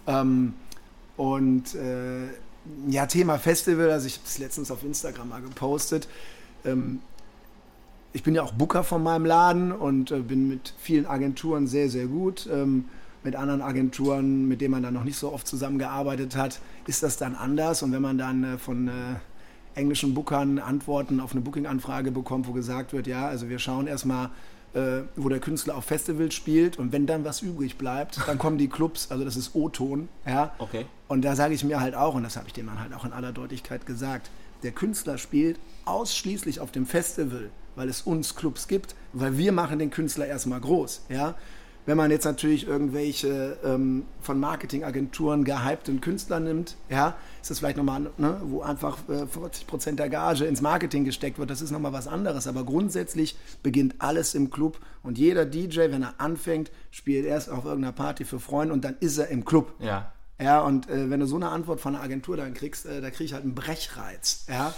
Ähm, 0.07 0.53
und 1.15 1.73
äh, 1.75 2.27
ja, 2.89 3.05
Thema 3.05 3.39
Festival, 3.39 3.89
also 3.91 4.07
ich 4.07 4.15
habe 4.15 4.23
das 4.25 4.37
letztens 4.39 4.71
auf 4.71 4.83
Instagram 4.83 5.29
mal 5.29 5.41
gepostet. 5.41 6.09
Ähm, 6.65 6.99
ich 8.13 8.23
bin 8.23 8.33
ja 8.35 8.43
auch 8.43 8.53
Booker 8.53 8.83
von 8.83 9.03
meinem 9.03 9.25
Laden 9.25 9.71
und 9.71 10.11
äh, 10.11 10.19
bin 10.19 10.47
mit 10.47 10.73
vielen 10.77 11.05
Agenturen 11.05 11.67
sehr, 11.67 11.89
sehr 11.89 12.07
gut. 12.07 12.49
Ähm, 12.51 12.85
mit 13.23 13.35
anderen 13.35 13.61
Agenturen, 13.61 14.47
mit 14.47 14.61
denen 14.61 14.71
man 14.71 14.83
dann 14.83 14.93
noch 14.93 15.03
nicht 15.03 15.17
so 15.17 15.33
oft 15.33 15.47
zusammengearbeitet 15.47 16.35
hat, 16.35 16.59
ist 16.85 17.03
das 17.03 17.17
dann 17.17 17.35
anders. 17.35 17.83
Und 17.83 17.91
wenn 17.91 18.01
man 18.01 18.17
dann 18.17 18.43
äh, 18.43 18.57
von 18.57 18.87
äh, 18.87 18.91
englischen 19.75 20.13
Bookern 20.13 20.59
Antworten 20.59 21.19
auf 21.19 21.33
eine 21.33 21.41
Booking-Anfrage 21.41 22.11
bekommt, 22.11 22.47
wo 22.47 22.53
gesagt 22.53 22.93
wird, 22.93 23.07
ja, 23.07 23.27
also 23.27 23.49
wir 23.49 23.59
schauen 23.59 23.87
erstmal, 23.87 24.29
äh, 24.73 25.01
wo 25.15 25.29
der 25.29 25.39
Künstler 25.39 25.75
auf 25.75 25.85
Festivals 25.85 26.33
spielt 26.33 26.79
und 26.79 26.91
wenn 26.91 27.05
dann 27.05 27.23
was 27.23 27.41
übrig 27.41 27.77
bleibt, 27.77 28.19
dann 28.27 28.37
kommen 28.37 28.57
die 28.57 28.67
Clubs, 28.67 29.11
also 29.11 29.23
das 29.23 29.37
ist 29.37 29.55
O-Ton, 29.55 30.09
ja. 30.25 30.53
Okay. 30.57 30.85
Und 31.07 31.23
da 31.23 31.35
sage 31.35 31.53
ich 31.53 31.63
mir 31.63 31.79
halt 31.79 31.95
auch, 31.95 32.15
und 32.15 32.23
das 32.23 32.35
habe 32.35 32.47
ich 32.47 32.53
dem 32.53 32.65
Mann 32.65 32.79
halt 32.79 32.93
auch 32.93 33.05
in 33.05 33.13
aller 33.13 33.31
Deutlichkeit 33.31 33.85
gesagt, 33.85 34.29
der 34.63 34.71
Künstler 34.71 35.17
spielt 35.17 35.59
ausschließlich 35.85 36.59
auf 36.59 36.71
dem 36.71 36.85
Festival, 36.85 37.49
weil 37.75 37.89
es 37.89 38.01
uns 38.01 38.35
Clubs 38.35 38.67
gibt, 38.67 38.95
weil 39.13 39.37
wir 39.37 39.51
machen 39.51 39.79
den 39.79 39.89
Künstler 39.89 40.27
erstmal 40.27 40.59
groß, 40.59 41.05
ja. 41.09 41.35
Wenn 41.87 41.95
man 41.95 42.11
jetzt 42.11 42.25
natürlich 42.25 42.67
irgendwelche 42.67 43.57
ähm, 43.63 44.03
von 44.19 44.37
Marketingagenturen 44.41 45.45
gehypten 45.45 46.01
Künstler 46.01 46.41
nimmt, 46.41 46.75
ja, 46.89 47.15
ist 47.41 47.49
das 47.49 47.59
vielleicht 47.59 47.77
nochmal, 47.77 48.11
ne, 48.17 48.41
wo 48.43 48.59
einfach 48.59 48.97
äh, 49.07 49.23
40% 49.23 49.95
der 49.95 50.09
Gage 50.09 50.43
ins 50.43 50.59
Marketing 50.59 51.05
gesteckt 51.05 51.39
wird, 51.39 51.49
das 51.49 51.61
ist 51.61 51.71
nochmal 51.71 51.93
was 51.93 52.09
anderes. 52.09 52.45
Aber 52.45 52.65
grundsätzlich 52.65 53.37
beginnt 53.63 53.95
alles 53.99 54.35
im 54.35 54.49
Club 54.49 54.81
und 55.01 55.17
jeder 55.17 55.45
DJ, 55.45 55.89
wenn 55.89 56.03
er 56.03 56.15
anfängt, 56.17 56.71
spielt 56.91 57.25
erst 57.25 57.49
auf 57.49 57.63
irgendeiner 57.63 57.93
Party 57.93 58.25
für 58.25 58.41
Freunde 58.41 58.73
und 58.73 58.83
dann 58.83 58.97
ist 58.99 59.17
er 59.17 59.29
im 59.29 59.45
Club. 59.45 59.73
Ja. 59.79 60.11
Ja, 60.39 60.61
und 60.61 60.89
äh, 60.89 61.09
wenn 61.09 61.19
du 61.19 61.25
so 61.25 61.35
eine 61.35 61.49
Antwort 61.49 61.79
von 61.81 61.95
einer 61.95 62.03
Agentur 62.03 62.37
dann 62.37 62.53
kriegst, 62.53 62.85
äh, 62.85 63.01
da 63.01 63.09
kriege 63.09 63.23
ich 63.25 63.33
halt 63.33 63.43
einen 63.43 63.55
Brechreiz. 63.55 64.45
Ja? 64.47 64.73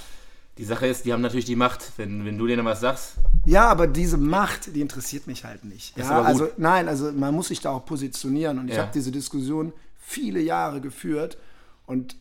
Die 0.58 0.64
Sache 0.66 0.88
ist, 0.88 1.06
die 1.06 1.14
haben 1.14 1.22
natürlich 1.22 1.46
die 1.46 1.56
Macht. 1.56 1.92
Wenn, 1.98 2.26
wenn 2.26 2.38
du 2.38 2.48
denen 2.48 2.66
was 2.66 2.80
sagst, 2.82 3.14
ja, 3.46 3.68
aber 3.68 3.88
diese 3.88 4.18
Macht, 4.18 4.76
die 4.76 4.82
interessiert 4.82 5.26
mich 5.28 5.46
halt 5.46 5.64
nicht. 5.64 5.98
Ja, 5.98 6.22
also 6.22 6.50
nein, 6.58 6.88
also 6.88 7.12
man 7.12 7.34
muss 7.34 7.48
sich 7.48 7.62
da 7.62 7.72
auch 7.72 7.86
positionieren 7.86 8.60
und 8.60 8.68
ich 8.70 8.76
Ja. 8.76 8.82
habe 8.84 8.92
diese 8.94 9.12
Diskussion 9.12 9.72
viele 9.98 10.40
Jahre 10.42 10.82
geführt 10.82 11.38
und 11.86 12.16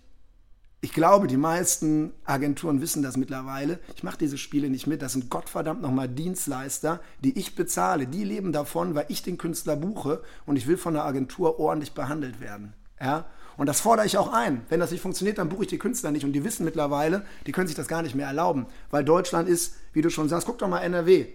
ich 0.81 0.93
glaube, 0.93 1.27
die 1.27 1.37
meisten 1.37 2.13
Agenturen 2.25 2.81
wissen 2.81 3.03
das 3.03 3.17
mittlerweile. 3.17 3.81
Ich 3.97 4.05
mache 4.05 4.19
diese 4.19 4.39
Spiele 4.39 4.71
nicht 4.71 4.87
mit. 4.87 5.03
Das 5.03 5.15
sind 5.15 5.29
Gottverdammt 5.29 5.83
nochmal 5.83 6.09
Dienstleister, 6.09 7.01
die 7.25 7.37
ich 7.37 7.57
bezahle. 7.57 8.07
Die 8.07 8.23
leben 8.23 8.53
davon, 8.53 8.95
weil 8.95 9.07
ich 9.09 9.23
den 9.25 9.39
Künstler 9.39 9.75
buche 9.75 10.23
und 10.47 10.55
ich 10.55 10.69
will 10.69 10.77
von 10.77 10.95
der 10.95 11.05
Agentur 11.05 11.59
ordentlich 11.59 11.95
behandelt 11.95 12.41
werden. 12.41 12.75
Ja? 13.01 13.27
Und 13.57 13.67
das 13.67 13.81
fordere 13.81 14.07
ich 14.07 14.17
auch 14.17 14.33
ein. 14.33 14.63
Wenn 14.69 14.81
das 14.81 14.93
nicht 14.93 15.01
funktioniert, 15.01 15.39
dann 15.39 15.49
buche 15.49 15.63
ich 15.63 15.69
die 15.69 15.79
Künstler 15.79 16.13
nicht. 16.13 16.25
Und 16.25 16.33
die 16.33 16.45
wissen 16.45 16.65
mittlerweile, 16.65 17.25
die 17.47 17.53
können 17.53 17.67
sich 17.67 17.77
das 17.77 17.89
gar 17.89 18.03
nicht 18.03 18.15
mehr 18.15 18.27
erlauben. 18.27 18.67
Weil 18.91 19.05
Deutschland 19.05 19.49
ist, 19.49 19.75
wie 19.93 20.03
du 20.03 20.11
schon 20.11 20.29
sagst, 20.29 20.47
guck 20.47 20.59
doch 20.59 20.69
mal 20.69 20.81
NRW. 20.81 21.27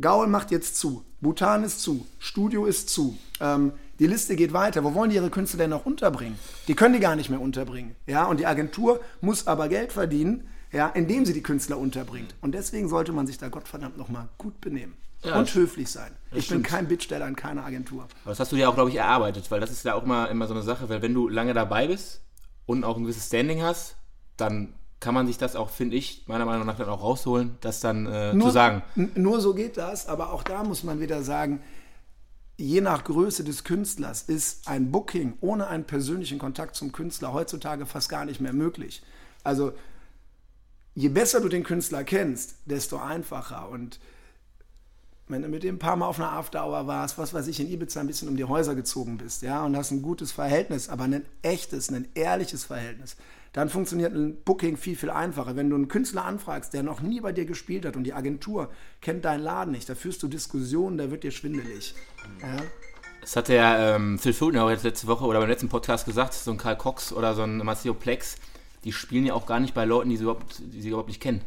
Gaul 0.00 0.26
macht 0.26 0.50
jetzt 0.50 0.76
zu, 0.76 1.04
Bhutan 1.20 1.64
ist 1.64 1.80
zu, 1.80 2.06
Studio 2.18 2.64
ist 2.64 2.88
zu. 2.88 3.18
Ähm, 3.40 3.72
die 3.98 4.06
Liste 4.06 4.36
geht 4.36 4.52
weiter. 4.52 4.84
Wo 4.84 4.94
wollen 4.94 5.10
die 5.10 5.16
ihre 5.16 5.30
Künstler 5.30 5.58
denn 5.58 5.70
noch 5.70 5.84
unterbringen? 5.84 6.38
Die 6.66 6.74
können 6.74 6.94
die 6.94 7.00
gar 7.00 7.14
nicht 7.14 7.30
mehr 7.30 7.40
unterbringen. 7.40 7.94
Ja? 8.06 8.24
Und 8.24 8.40
die 8.40 8.46
Agentur 8.46 9.00
muss 9.20 9.46
aber 9.46 9.68
Geld 9.68 9.92
verdienen, 9.92 10.48
ja, 10.72 10.88
indem 10.88 11.26
sie 11.26 11.34
die 11.34 11.42
Künstler 11.42 11.78
unterbringt. 11.78 12.34
Und 12.40 12.54
deswegen 12.54 12.88
sollte 12.88 13.12
man 13.12 13.26
sich 13.26 13.38
da 13.38 13.48
Gottverdammt 13.48 13.98
nochmal 13.98 14.28
gut 14.38 14.60
benehmen. 14.60 14.94
Ja, 15.24 15.38
und 15.38 15.54
höflich 15.54 15.88
sein. 15.88 16.10
Ich 16.26 16.32
bin 16.32 16.42
stimmt. 16.42 16.66
kein 16.66 16.88
Bittsteller 16.88 17.28
in 17.28 17.36
keiner 17.36 17.64
Agentur. 17.64 18.02
Aber 18.24 18.30
das 18.32 18.40
hast 18.40 18.50
du 18.50 18.56
dir 18.56 18.68
auch, 18.68 18.74
glaube 18.74 18.90
ich, 18.90 18.96
erarbeitet, 18.96 19.50
weil 19.50 19.60
das 19.60 19.70
ist 19.70 19.84
ja 19.84 19.94
auch 19.94 20.04
mal 20.04 20.26
immer 20.26 20.48
so 20.48 20.54
eine 20.54 20.62
Sache, 20.62 20.88
weil 20.88 21.00
wenn 21.02 21.14
du 21.14 21.28
lange 21.28 21.54
dabei 21.54 21.86
bist 21.86 22.22
und 22.66 22.84
auch 22.84 22.96
ein 22.96 23.04
gewisses 23.04 23.26
Standing 23.26 23.62
hast, 23.62 23.96
dann 24.36 24.74
kann 24.98 25.14
man 25.14 25.26
sich 25.26 25.38
das 25.38 25.56
auch, 25.56 25.70
finde 25.70 25.96
ich, 25.96 26.24
meiner 26.26 26.44
Meinung 26.44 26.66
nach 26.66 26.76
dann 26.76 26.88
auch 26.88 27.02
rausholen, 27.02 27.56
das 27.60 27.80
dann 27.80 28.06
äh, 28.06 28.36
zu 28.40 28.50
sagen. 28.50 28.82
Nur 29.14 29.40
so 29.40 29.54
geht 29.54 29.76
das, 29.76 30.06
aber 30.06 30.32
auch 30.32 30.42
da 30.42 30.62
muss 30.64 30.84
man 30.84 31.00
wieder 31.00 31.22
sagen, 31.22 31.60
je 32.56 32.80
nach 32.80 33.04
Größe 33.04 33.42
des 33.44 33.64
Künstlers 33.64 34.22
ist 34.22 34.68
ein 34.68 34.92
Booking 34.92 35.34
ohne 35.40 35.66
einen 35.66 35.84
persönlichen 35.84 36.38
Kontakt 36.38 36.76
zum 36.76 36.92
Künstler 36.92 37.32
heutzutage 37.32 37.86
fast 37.86 38.08
gar 38.08 38.24
nicht 38.24 38.40
mehr 38.40 38.52
möglich. 38.52 39.02
Also 39.42 39.72
je 40.94 41.08
besser 41.08 41.40
du 41.40 41.48
den 41.48 41.64
Künstler 41.64 42.04
kennst, 42.04 42.56
desto 42.66 42.98
einfacher. 42.98 43.68
Und 43.68 43.98
wenn 45.32 45.42
du 45.42 45.48
mit 45.48 45.62
dem 45.62 45.76
ein 45.76 45.78
paar 45.78 45.96
Mal 45.96 46.06
auf 46.06 46.18
einer 46.18 46.32
After-Hour 46.32 46.86
warst, 46.86 47.18
was 47.18 47.34
weiß 47.34 47.48
ich, 47.48 47.60
in 47.60 47.70
Ibiza 47.70 48.00
ein 48.00 48.06
bisschen 48.06 48.28
um 48.28 48.36
die 48.36 48.44
Häuser 48.44 48.74
gezogen 48.74 49.16
bist, 49.18 49.42
ja, 49.42 49.64
und 49.64 49.76
hast 49.76 49.90
ein 49.90 50.02
gutes 50.02 50.32
Verhältnis, 50.32 50.88
aber 50.88 51.04
ein 51.04 51.24
echtes, 51.42 51.90
ein 51.90 52.08
ehrliches 52.14 52.64
Verhältnis, 52.64 53.16
dann 53.52 53.68
funktioniert 53.68 54.14
ein 54.14 54.42
Booking 54.44 54.76
viel, 54.76 54.96
viel 54.96 55.10
einfacher. 55.10 55.56
Wenn 55.56 55.68
du 55.68 55.76
einen 55.76 55.88
Künstler 55.88 56.24
anfragst, 56.24 56.72
der 56.72 56.82
noch 56.82 57.00
nie 57.00 57.20
bei 57.20 57.32
dir 57.32 57.44
gespielt 57.44 57.84
hat 57.84 57.96
und 57.96 58.04
die 58.04 58.14
Agentur 58.14 58.70
kennt 59.00 59.24
deinen 59.24 59.42
Laden 59.42 59.72
nicht, 59.72 59.88
da 59.88 59.94
führst 59.94 60.22
du 60.22 60.28
Diskussionen, 60.28 60.96
da 60.96 61.10
wird 61.10 61.22
dir 61.22 61.32
schwindelig. 61.32 61.94
Ja? 62.40 62.56
Das 63.20 63.36
hat 63.36 63.48
der 63.48 63.96
ähm, 63.96 64.18
Phil 64.18 64.32
Fulton 64.32 64.60
auch 64.60 64.70
jetzt 64.70 64.84
letzte 64.84 65.06
Woche 65.06 65.24
oder 65.24 65.38
beim 65.38 65.48
letzten 65.48 65.68
Podcast 65.68 66.06
gesagt, 66.06 66.34
so 66.34 66.50
ein 66.50 66.58
Karl 66.58 66.76
Cox 66.76 67.12
oder 67.12 67.34
so 67.34 67.42
ein 67.42 67.58
Maceo 67.58 67.94
Plex, 67.94 68.36
die 68.84 68.92
spielen 68.92 69.26
ja 69.26 69.34
auch 69.34 69.46
gar 69.46 69.60
nicht 69.60 69.74
bei 69.74 69.84
Leuten, 69.84 70.10
die 70.10 70.16
sie 70.16 70.24
überhaupt, 70.24 70.58
die 70.58 70.80
sie 70.80 70.88
überhaupt 70.88 71.08
nicht 71.08 71.20
kennen. 71.20 71.42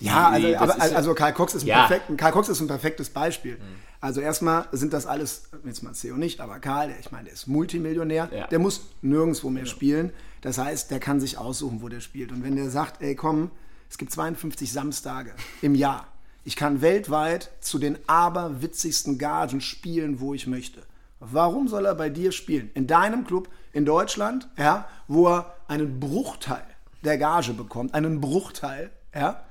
Ja, 0.00 0.28
also, 0.30 0.50
das 0.52 0.60
aber, 0.60 0.86
ja- 0.86 0.96
also 0.96 1.14
Karl 1.14 1.32
Cox 1.32 1.54
ist, 1.54 1.62
ein 1.62 1.68
Ja. 1.68 1.86
perfekt, 1.86 2.18
Karl 2.18 2.32
Cox 2.32 2.48
ist 2.48 2.60
ein 2.60 2.66
perfektes 2.66 3.10
Beispiel. 3.10 3.58
Also 4.00 4.20
erstmal 4.20 4.66
sind 4.72 4.92
das 4.92 5.06
alles, 5.06 5.44
jetzt 5.64 5.82
mal 5.82 5.94
CEO 5.94 6.16
nicht, 6.16 6.40
aber 6.40 6.58
Karl, 6.58 6.88
der, 6.88 6.98
ich 7.00 7.10
meine, 7.10 7.24
der 7.24 7.32
ist 7.34 7.46
Multimillionär, 7.46 8.28
Ja. 8.32 8.46
der 8.48 8.58
muss 8.58 8.82
nirgendwo 9.02 9.48
mehr 9.50 9.66
spielen. 9.66 10.12
Das 10.42 10.58
heißt, 10.58 10.90
der 10.90 11.00
kann 11.00 11.20
sich 11.20 11.38
aussuchen, 11.38 11.80
wo 11.80 11.88
der 11.88 12.00
spielt. 12.00 12.30
Und 12.32 12.42
wenn 12.44 12.56
der 12.56 12.68
sagt, 12.70 13.00
ey 13.02 13.14
komm, 13.14 13.50
es 13.88 13.96
gibt 13.96 14.12
52 14.12 14.72
Samstage 14.72 15.32
im 15.62 15.74
Jahr. 15.74 16.06
Ich 16.44 16.56
kann 16.56 16.82
weltweit 16.82 17.50
zu 17.60 17.78
den 17.78 17.96
aberwitzigsten 18.06 19.16
Gagen 19.16 19.60
spielen, 19.62 20.20
wo 20.20 20.34
ich 20.34 20.46
möchte. 20.46 20.82
Warum 21.20 21.68
soll 21.68 21.86
er 21.86 21.94
bei 21.94 22.10
dir 22.10 22.32
spielen? 22.32 22.70
In 22.74 22.86
deinem 22.86 23.24
Club 23.26 23.48
in 23.72 23.86
Deutschland, 23.86 24.48
ja, 24.58 24.86
wo 25.08 25.28
er 25.28 25.54
einen 25.68 25.98
Bruchteil 26.00 26.64
der 27.02 27.16
Gage 27.16 27.54
bekommt, 27.54 27.94
einen 27.94 28.20
Bruchteil, 28.20 28.90
ja, 29.14 29.42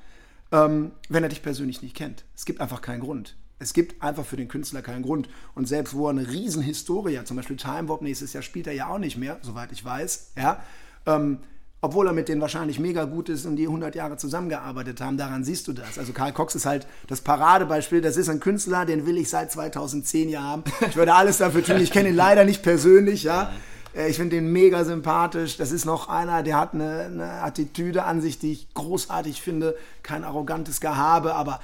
ähm, 0.54 0.92
wenn 1.10 1.24
er 1.24 1.30
dich 1.30 1.42
persönlich 1.42 1.82
nicht 1.82 1.96
kennt. 1.96 2.24
Es 2.36 2.46
gibt 2.46 2.62
einfach 2.62 2.82
keinen 2.82 3.02
Grund. 3.02 3.36
Es 3.60 3.74
gibt 3.74 4.02
einfach 4.04 4.26
für 4.26 4.38
den 4.38 4.48
Künstler 4.48 4.82
keinen 4.82 5.04
Grund. 5.04 5.28
Und 5.56 5.68
selbst 5.68 5.96
wo 5.96 6.08
er 6.08 6.12
eine 6.12 6.30
Riesenhistorie 6.30 7.18
hat, 7.18 7.28
zum 7.28 7.38
Beispiel 7.38 7.58
Time 7.58 7.90
Warp 7.90 8.02
nächstes 8.02 8.34
Jahr 8.34 8.44
spielt 8.44 8.68
er 8.68 8.74
ja 8.74 8.88
auch 8.88 9.00
nicht 9.00 9.18
mehr, 9.18 9.40
soweit 9.42 9.72
ich 9.72 9.84
weiß, 9.84 10.34
ja, 10.38 10.62
ähm, 11.06 11.40
obwohl 11.82 12.08
er 12.08 12.14
mit 12.14 12.30
denen 12.30 12.40
wahrscheinlich 12.40 12.80
mega 12.80 13.04
gut 13.04 13.28
ist 13.28 13.46
und 13.46 13.58
die 13.58 13.66
100 13.66 13.94
Jahre 13.96 14.16
zusammengearbeitet 14.16 15.02
haben, 15.02 15.18
daran 15.18 15.44
siehst 15.44 15.68
du 15.68 15.74
das. 15.74 16.00
Also 16.00 16.14
Karl 16.14 16.32
Cox 16.32 16.56
ist 16.56 16.66
halt 16.66 16.88
das 17.08 17.20
Paradebeispiel, 17.20 18.00
das 18.00 18.16
ist 18.16 18.30
ein 18.30 18.40
Künstler, 18.40 18.86
den 18.86 19.06
will 19.06 19.18
ich 19.18 19.30
seit 19.30 19.52
2010 19.52 20.30
Jahren 20.30 20.44
haben. 20.46 20.64
Ich 20.88 20.96
würde 20.96 21.14
alles 21.14 21.40
dafür 21.40 21.62
tun, 21.62 21.82
ich 21.82 21.92
kenne 21.92 22.10
ihn 22.10 22.16
leider 22.16 22.46
nicht 22.46 22.64
persönlich, 22.64 23.24
ja. 23.24 23.52
Äh, 23.96 24.10
ich 24.10 24.18
finde 24.18 24.36
den 24.36 24.52
mega 24.52 24.84
sympathisch. 24.86 25.58
Das 25.58 25.72
ist 25.72 25.86
noch 25.86 26.10
einer, 26.10 26.44
der 26.44 26.58
hat 26.60 26.74
eine, 26.74 27.02
eine 27.06 27.32
Attitüde 27.42 28.04
an 28.04 28.22
sich, 28.22 28.40
die 28.40 28.52
ich 28.52 28.74
großartig 28.74 29.42
finde. 29.42 29.76
Kein 30.02 30.24
arrogantes 30.24 30.82
Gehabe, 30.82 31.36
aber 31.36 31.60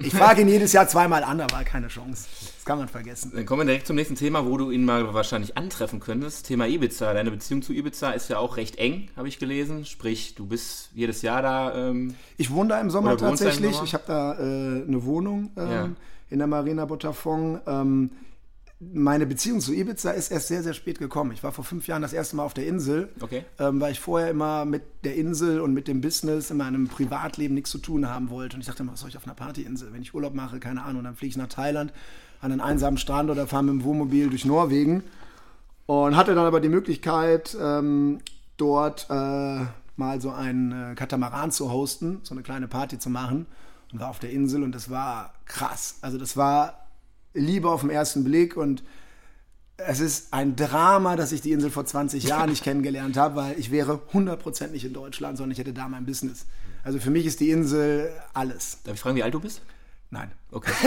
ich 0.00 0.12
frage 0.14 0.42
ihn 0.42 0.48
jedes 0.48 0.72
Jahr 0.72 0.86
zweimal 0.86 1.24
an, 1.24 1.40
aber 1.40 1.64
keine 1.64 1.88
Chance. 1.88 2.28
Das 2.56 2.64
kann 2.64 2.78
man 2.78 2.86
vergessen. 2.88 3.32
Dann 3.34 3.46
kommen 3.46 3.62
wir 3.62 3.66
direkt 3.66 3.86
zum 3.86 3.96
nächsten 3.96 4.14
Thema, 4.14 4.46
wo 4.46 4.56
du 4.56 4.70
ihn 4.70 4.84
mal 4.84 5.12
wahrscheinlich 5.12 5.56
antreffen 5.56 5.98
könntest. 6.00 6.46
Thema 6.46 6.66
Ibiza. 6.68 7.12
Deine 7.14 7.30
Beziehung 7.32 7.62
zu 7.62 7.72
Ibiza 7.72 8.10
ist 8.10 8.28
ja 8.28 8.38
auch 8.38 8.56
recht 8.58 8.76
eng, 8.76 9.10
habe 9.16 9.26
ich 9.26 9.38
gelesen. 9.40 9.84
Sprich, 9.86 10.34
du 10.36 10.46
bist 10.46 10.90
jedes 10.94 11.22
Jahr 11.22 11.42
da. 11.42 11.88
Ähm, 11.88 12.14
ich 12.36 12.50
wohne 12.52 12.68
da 12.70 12.80
im 12.80 12.90
Sommer 12.90 13.16
da 13.16 13.26
im 13.26 13.30
tatsächlich. 13.32 13.72
Sommer? 13.72 13.84
Ich 13.86 13.94
habe 13.94 14.04
da 14.06 14.34
äh, 14.34 14.84
eine 14.86 15.04
Wohnung 15.04 15.50
ähm, 15.56 15.70
Ja. 15.70 15.88
in 16.30 16.38
der 16.38 16.46
Marina 16.46 16.84
Botafogo. 16.84 17.58
Ähm, 17.66 18.10
meine 18.80 19.26
Beziehung 19.26 19.60
zu 19.60 19.72
Ibiza 19.74 20.12
ist 20.12 20.30
erst 20.30 20.48
sehr, 20.48 20.62
sehr 20.62 20.72
spät 20.72 20.98
gekommen. 21.00 21.32
Ich 21.32 21.42
war 21.42 21.50
vor 21.50 21.64
fünf 21.64 21.88
Jahren 21.88 22.02
das 22.02 22.12
erste 22.12 22.36
Mal 22.36 22.44
auf 22.44 22.54
der 22.54 22.66
Insel, 22.66 23.08
Okay. 23.20 23.44
ähm, 23.58 23.80
weil 23.80 23.90
ich 23.90 23.98
vorher 23.98 24.30
immer 24.30 24.64
mit 24.64 24.82
der 25.02 25.16
Insel 25.16 25.60
und 25.60 25.74
mit 25.74 25.88
dem 25.88 26.00
Business 26.00 26.50
in 26.50 26.58
meinem 26.58 26.86
Privatleben 26.86 27.54
nichts 27.54 27.70
zu 27.70 27.78
tun 27.78 28.08
haben 28.08 28.30
wollte. 28.30 28.54
Und 28.54 28.60
ich 28.60 28.68
dachte 28.68 28.84
immer, 28.84 28.92
was 28.92 29.00
soll 29.00 29.08
ich 29.08 29.16
auf 29.16 29.24
einer 29.26 29.34
Partyinsel? 29.34 29.92
Wenn 29.92 30.02
ich 30.02 30.14
Urlaub 30.14 30.34
mache, 30.34 30.60
keine 30.60 30.84
Ahnung, 30.84 31.02
dann 31.02 31.16
fliege 31.16 31.30
ich 31.30 31.36
nach 31.36 31.48
Thailand 31.48 31.92
an 32.40 32.52
einen 32.52 32.60
einsamen 32.60 32.98
Strand 32.98 33.30
oder 33.30 33.48
fahre 33.48 33.64
mit 33.64 33.72
dem 33.74 33.84
Wohnmobil 33.84 34.30
durch 34.30 34.44
Norwegen. 34.44 35.02
Und 35.86 36.16
hatte 36.16 36.34
dann 36.36 36.44
aber 36.46 36.60
die 36.60 36.68
Möglichkeit, 36.68 37.56
ähm, 37.60 38.20
dort 38.58 39.06
äh, 39.10 39.64
mal 39.96 40.20
so 40.20 40.30
einen 40.30 40.92
äh, 40.92 40.94
Katamaran 40.94 41.50
zu 41.50 41.72
hosten, 41.72 42.20
so 42.22 42.32
eine 42.34 42.42
kleine 42.42 42.68
Party 42.68 42.98
zu 42.98 43.10
machen. 43.10 43.46
Und 43.92 43.98
war 43.98 44.10
auf 44.10 44.18
der 44.20 44.30
Insel 44.30 44.62
und 44.62 44.72
das 44.72 44.88
war 44.90 45.32
krass. 45.46 45.96
Also 46.02 46.18
das 46.18 46.36
war 46.36 46.87
Liebe 47.34 47.70
auf 47.70 47.82
den 47.82 47.90
ersten 47.90 48.24
Blick 48.24 48.56
und 48.56 48.82
es 49.78 50.00
ist 50.00 50.32
ein 50.32 50.56
Drama, 50.56 51.14
dass 51.14 51.30
ich 51.30 51.40
die 51.40 51.52
Insel 51.52 51.70
vor 51.70 51.86
20 51.86 52.24
Jahren 52.24 52.50
nicht 52.50 52.64
kennengelernt 52.64 53.16
habe, 53.16 53.36
weil 53.36 53.58
ich 53.58 53.70
wäre 53.70 54.00
100% 54.12 54.68
nicht 54.68 54.84
in 54.84 54.92
Deutschland, 54.92 55.38
sondern 55.38 55.52
ich 55.52 55.58
hätte 55.58 55.72
da 55.72 55.88
mein 55.88 56.04
Business. 56.04 56.46
Also 56.82 56.98
für 56.98 57.10
mich 57.10 57.26
ist 57.26 57.38
die 57.40 57.50
Insel 57.50 58.10
alles. 58.34 58.78
Darf 58.84 58.94
ich 58.94 59.00
fragen, 59.00 59.16
wie 59.16 59.22
alt 59.22 59.34
du 59.34 59.40
bist? 59.40 59.62
Nein. 60.10 60.32
Okay. 60.50 60.72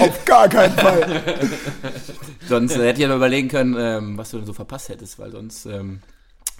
Auf 0.00 0.24
gar 0.24 0.48
keinen 0.48 0.74
Fall. 0.74 1.22
sonst 2.48 2.72
äh, 2.76 2.88
hätte 2.88 3.02
ich 3.02 3.08
ja 3.08 3.14
überlegen 3.14 3.48
können, 3.48 3.76
ähm, 3.78 4.16
was 4.16 4.30
du 4.30 4.38
denn 4.38 4.46
so 4.46 4.54
verpasst 4.54 4.88
hättest, 4.88 5.18
weil 5.18 5.30
sonst 5.30 5.66
ähm, 5.66 6.00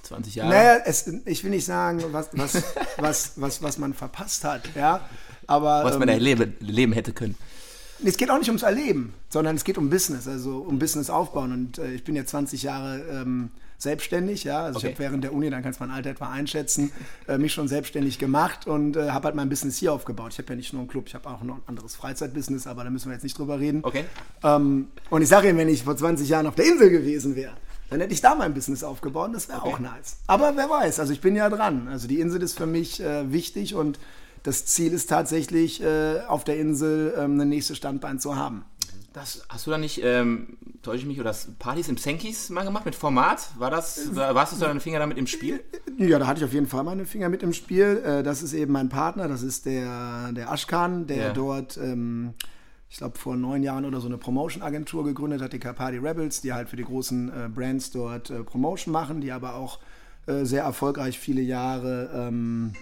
20 0.03 0.35
Jahre. 0.35 0.51
Naja, 0.51 0.77
es, 0.85 1.07
ich 1.25 1.43
will 1.43 1.51
nicht 1.51 1.65
sagen, 1.65 2.03
was, 2.11 2.29
was, 2.33 2.63
was, 2.99 3.33
was, 3.37 3.63
was 3.63 3.79
man 3.79 3.95
verpasst 3.95 4.45
hat, 4.45 4.63
ja. 4.75 5.01
Aber 5.47 5.85
was 5.85 5.99
man 5.99 6.09
ähm, 6.09 6.15
erleben, 6.15 6.55
leben 6.61 6.93
hätte 6.93 7.13
können. 7.13 7.37
es 8.05 8.17
geht 8.17 8.31
auch 8.31 8.39
nicht 8.39 8.49
ums 8.49 8.63
Erleben, 8.63 9.15
sondern 9.29 9.57
es 9.57 9.65
geht 9.65 9.79
um 9.79 9.91
Business, 9.91 10.27
also 10.29 10.59
um 10.59 10.79
Business 10.79 11.11
aufbauen. 11.11 11.53
Und 11.53 11.79
äh, 11.79 11.93
ich 11.93 12.05
bin 12.05 12.17
jetzt 12.17 12.31
20 12.31 12.63
Jahre 12.63 13.03
ähm, 13.11 13.51
selbstständig, 13.79 14.45
ja. 14.45 14.63
Also 14.63 14.79
Okay. 14.79 14.89
ich 14.89 14.95
habe 14.95 15.03
während 15.03 15.25
der 15.25 15.35
Uni, 15.35 15.51
dann 15.51 15.63
kannst 15.63 15.81
du 15.81 15.85
mein 15.85 15.95
Alter 15.95 16.11
etwa 16.11 16.31
einschätzen, 16.31 16.93
äh, 17.29 17.37
mich 17.39 17.53
schon 17.53 17.69
selbstständig 17.69 18.19
gemacht 18.19 18.67
und 18.67 18.97
äh, 18.97 19.11
habe 19.11 19.27
halt 19.27 19.35
mein 19.35 19.49
Business 19.49 19.77
hier 19.77 19.93
aufgebaut. 19.93 20.33
Ich 20.33 20.39
habe 20.39 20.49
ja 20.51 20.57
nicht 20.57 20.73
nur 20.73 20.81
einen 20.81 20.89
Club, 20.89 21.05
ich 21.09 21.15
habe 21.15 21.29
auch 21.29 21.43
noch 21.43 21.57
ein 21.57 21.63
anderes 21.67 21.97
Freizeitbusiness, 21.97 22.67
aber 22.67 22.85
da 22.85 22.91
müssen 22.91 23.09
wir 23.09 23.15
jetzt 23.15 23.25
nicht 23.25 23.37
drüber 23.37 23.59
reden. 23.59 23.81
Okay. 23.83 24.05
Ähm, 24.45 24.87
und 25.11 25.23
ich 25.23 25.29
sage 25.29 25.49
Ihnen, 25.49 25.59
wenn 25.59 25.69
ich 25.69 25.83
vor 25.83 25.97
20 25.97 26.29
Jahren 26.29 26.47
auf 26.47 26.55
der 26.55 26.65
Insel 26.67 26.91
gewesen 26.91 27.35
wäre, 27.37 27.53
dann 27.91 28.01
hätte 28.01 28.15
ich 28.15 28.23
da 28.23 28.35
mein 28.35 28.55
Business 28.55 28.85
aufgebaut 28.85 29.33
das 29.35 29.49
wäre 29.49 29.63
auch 29.63 29.79
nice. 29.79 30.17
Aber 30.27 30.57
wer 30.57 30.71
weiß, 30.71 30.99
also 30.99 31.13
ich 31.13 31.21
bin 31.21 31.37
ja 31.37 31.51
dran. 31.51 31.89
Also 31.89 32.09
die 32.09 32.21
Insel 32.21 32.41
ist 32.43 32.57
für 32.57 32.67
mich 32.67 33.01
äh, 33.03 33.31
wichtig 33.31 33.75
und 33.75 33.99
das 34.43 34.67
Ziel 34.67 34.93
ist 34.93 35.07
tatsächlich, 35.09 35.83
äh, 35.83 36.21
auf 36.29 36.45
der 36.45 36.59
Insel 36.59 37.15
ähm, 37.17 37.33
eine 37.33 37.47
nächste 37.47 37.75
Standbein 37.75 38.19
zu 38.19 38.37
haben. 38.37 38.65
Das, 39.13 39.43
hast 39.51 39.67
du 39.67 39.71
da 39.71 39.77
nicht, 39.79 40.01
ähm, 40.03 40.57
täusche 40.83 41.01
ich 41.01 41.07
mich, 41.07 41.21
oder 41.21 41.29
das 41.31 41.49
Partys 41.59 41.89
im 41.89 41.99
Senkis 41.99 42.49
mal 42.49 42.65
gemacht 42.65 42.87
mit 42.87 42.95
Format? 42.95 43.51
War 43.59 43.71
das, 43.71 44.15
war, 44.17 44.35
warst 44.35 44.53
du 44.53 44.57
so 44.57 44.65
deine 44.65 44.81
Finger 44.81 45.01
damit 45.01 45.19
im 45.19 45.27
Spiel? 45.27 45.61
Ja, 45.99 46.19
da 46.19 46.27
hatte 46.27 46.41
ich 46.41 46.45
auf 46.47 46.55
jeden 46.55 46.67
Fall 46.67 46.83
meine 46.83 47.05
Finger 47.05 47.29
mit 47.29 47.43
im 47.43 47.53
Spiel. 47.53 48.03
Äh, 48.05 48.23
Das 48.23 48.43
ist 48.43 48.55
eben 48.55 48.73
mein 48.73 48.89
Partner, 48.89 49.29
das 49.29 49.43
ist 49.43 49.67
der, 49.67 50.33
der 50.33 50.51
Ashkan, 50.51 51.07
der 51.07 51.17
Ja. 51.17 51.33
dort, 51.35 51.77
ähm, 51.77 52.33
ich 52.89 52.97
glaube, 52.97 53.19
vor 53.19 53.37
neun 53.37 53.63
Jahren 53.63 53.85
oder 53.85 54.01
so 54.01 54.07
eine 54.09 54.17
Promotion-Agentur 54.17 55.05
gegründet 55.05 55.43
hat, 55.43 55.53
die 55.53 55.59
Carpati 55.59 55.99
Rebels, 55.99 56.41
die 56.41 56.55
halt 56.55 56.71
für 56.71 56.77
die 56.77 56.85
großen 56.85 57.29
äh, 57.29 57.49
Brands 57.55 57.91
dort 57.91 58.31
äh, 58.31 58.43
Promotion 58.43 58.93
machen, 58.93 59.21
die 59.21 59.31
aber 59.31 59.57
auch 59.57 59.79
äh, 60.27 60.45
sehr 60.45 60.63
erfolgreich 60.63 61.19
viele 61.19 61.43
Jahre 61.43 62.11
ähm, 62.15 62.73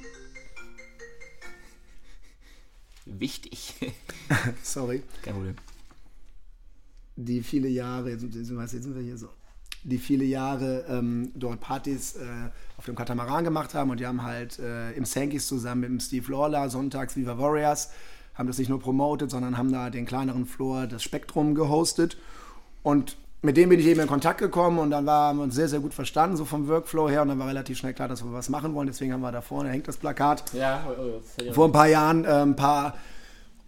Wichtig. 3.06 3.74
sorry, 4.62 5.02
Kein 5.22 5.34
Problem. 5.34 5.54
die 7.16 7.42
viele 7.42 7.68
Jahre, 7.68 8.10
jetzt, 8.10 8.22
jetzt, 8.22 8.46
sind 8.46 8.94
wir 8.94 9.02
hier 9.02 9.16
so, 9.16 9.28
die 9.82 9.98
viele 9.98 10.24
Jahre 10.24 10.84
ähm, 10.88 11.32
dort 11.34 11.60
Partys 11.60 12.16
äh, 12.16 12.50
auf 12.76 12.84
dem 12.84 12.94
Katamaran 12.94 13.44
gemacht 13.44 13.74
haben 13.74 13.90
und 13.90 14.00
die 14.00 14.06
haben 14.06 14.22
halt 14.22 14.58
äh, 14.58 14.92
im 14.92 15.04
Sankis 15.04 15.46
zusammen 15.46 15.80
mit 15.80 15.90
dem 15.90 16.00
Steve 16.00 16.30
Lawler 16.30 16.68
sonntags 16.68 17.16
Viva 17.16 17.38
Warriors, 17.38 17.90
haben 18.34 18.46
das 18.46 18.58
nicht 18.58 18.68
nur 18.68 18.80
promotet, 18.80 19.30
sondern 19.30 19.56
haben 19.56 19.72
da 19.72 19.90
den 19.90 20.06
kleineren 20.06 20.46
Floor, 20.46 20.86
das 20.86 21.02
Spektrum 21.02 21.54
gehostet 21.54 22.18
und 22.82 23.16
mit 23.42 23.56
dem 23.56 23.70
bin 23.70 23.80
ich 23.80 23.86
eben 23.86 24.00
in 24.00 24.06
Kontakt 24.06 24.38
gekommen 24.38 24.78
und 24.78 24.90
dann 24.90 25.06
war, 25.06 25.28
haben 25.28 25.38
wir 25.38 25.44
uns 25.44 25.54
sehr, 25.54 25.68
sehr 25.68 25.80
gut 25.80 25.94
verstanden, 25.94 26.36
so 26.36 26.44
vom 26.44 26.68
Workflow 26.68 27.08
her 27.08 27.22
und 27.22 27.28
dann 27.28 27.38
war 27.38 27.48
relativ 27.48 27.78
schnell 27.78 27.94
klar, 27.94 28.08
dass 28.08 28.22
wir 28.22 28.32
was 28.32 28.48
machen 28.48 28.74
wollen, 28.74 28.86
deswegen 28.86 29.12
haben 29.12 29.22
wir 29.22 29.32
da 29.32 29.40
vorne, 29.40 29.70
hängt 29.70 29.88
das 29.88 29.96
Plakat, 29.96 30.44
Ja, 30.52 31.52
vor 31.52 31.66
ein 31.66 31.72
paar 31.72 31.88
Jahren 31.88 32.24
äh, 32.24 32.42
ein 32.42 32.56
paar 32.56 32.94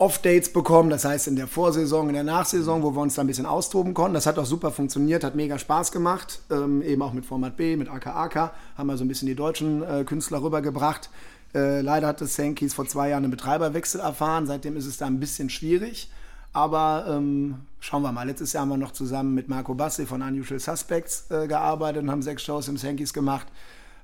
Off-Dates 0.02 0.52
bekommen, 0.52 0.90
das 0.90 1.04
heißt 1.04 1.28
in 1.28 1.37
der 1.37 1.46
Vorsaison, 1.46 2.08
in 2.08 2.14
der 2.14 2.24
Nachsaison, 2.24 2.82
wo 2.82 2.90
wir 2.90 3.00
uns 3.00 3.14
da 3.14 3.22
ein 3.22 3.28
bisschen 3.28 3.46
austoben 3.46 3.94
konnten. 3.94 4.14
Das 4.14 4.26
hat 4.26 4.37
auch 4.37 4.46
super 4.46 4.72
funktioniert, 4.72 5.22
hat 5.22 5.37
mega 5.37 5.58
Spaß 5.58 5.92
gemacht, 5.92 6.40
ähm, 6.50 6.82
eben 6.82 7.00
auch 7.02 7.12
mit 7.12 7.24
Format 7.24 7.56
B, 7.56 7.76
mit 7.76 7.88
AKAK, 7.88 8.50
haben 8.76 8.87
wir 8.88 8.96
so 8.96 9.04
ein 9.04 9.08
bisschen 9.08 9.28
die 9.28 9.37
deutschen 9.37 9.82
äh, 9.85 10.02
Künstler 10.04 10.42
rübergebracht. 10.42 11.08
Äh, 11.54 11.82
leider 11.82 12.08
hat 12.08 12.20
das 12.20 12.35
Sankis 12.35 12.74
vor 12.74 12.87
zwei 12.88 13.11
Jahren 13.11 13.22
einen 13.22 13.30
Betreiberwechsel 13.30 14.00
erfahren, 14.00 14.46
seitdem 14.46 14.76
ist 14.76 14.87
es 14.87 14.96
da 14.96 15.06
ein 15.06 15.20
bisschen 15.20 15.50
schwierig. 15.50 16.11
Aber 16.52 17.06
ähm, 17.08 17.66
schauen 17.80 18.02
wir 18.02 18.12
mal. 18.12 18.26
Letztes 18.26 18.52
Jahr 18.52 18.62
haben 18.62 18.68
wir 18.68 18.76
noch 18.76 18.92
zusammen 18.92 19.34
mit 19.34 19.48
Marco 19.48 19.74
Bassi 19.74 20.06
von 20.06 20.22
Unusual 20.22 20.60
Suspects 20.60 21.30
äh, 21.30 21.46
gearbeitet 21.46 22.02
und 22.02 22.10
haben 22.10 22.22
sechs 22.22 22.42
Shows 22.42 22.68
im 22.68 22.76
Sankis 22.76 23.12
gemacht. 23.12 23.46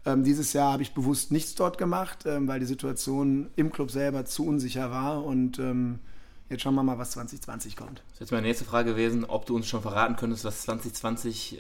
Ähm, 0.07 0.25
dieses 0.25 0.53
Jahr 0.55 0.73
habe 0.73 0.83
ich 0.83 0.95
bewusst 0.95 1.31
nichts 1.31 1.55
dort 1.55 1.77
gemacht, 1.77 2.25
ähm, 2.25 2.49
weil 2.49 2.61
die 2.61 2.67
Situation 2.67 3.51
im 3.57 3.71
Club 3.71 3.91
selber 3.91 4.25
zu 4.25 4.47
unsicher 4.47 4.91
war. 4.91 5.25
Und 5.25 5.59
ähm, 5.59 5.99
jetzt 6.49 6.63
schauen 6.63 6.75
wir 6.75 6.83
mal, 6.83 6.99
was 6.99 7.11
2020 7.11 7.77
kommt. 7.77 7.99
Das 7.99 8.15
ist 8.15 8.21
jetzt 8.21 8.33
meine 8.33 8.47
nächste 8.47 8.65
Frage 8.65 8.93
gewesen, 8.93 9.27
ob 9.27 9.45
du 9.45 9.55
uns 9.55 9.67
schon 9.67 9.83
verraten 9.83 10.17
könntest, 10.17 10.45
was 10.45 10.63
2020 10.63 11.59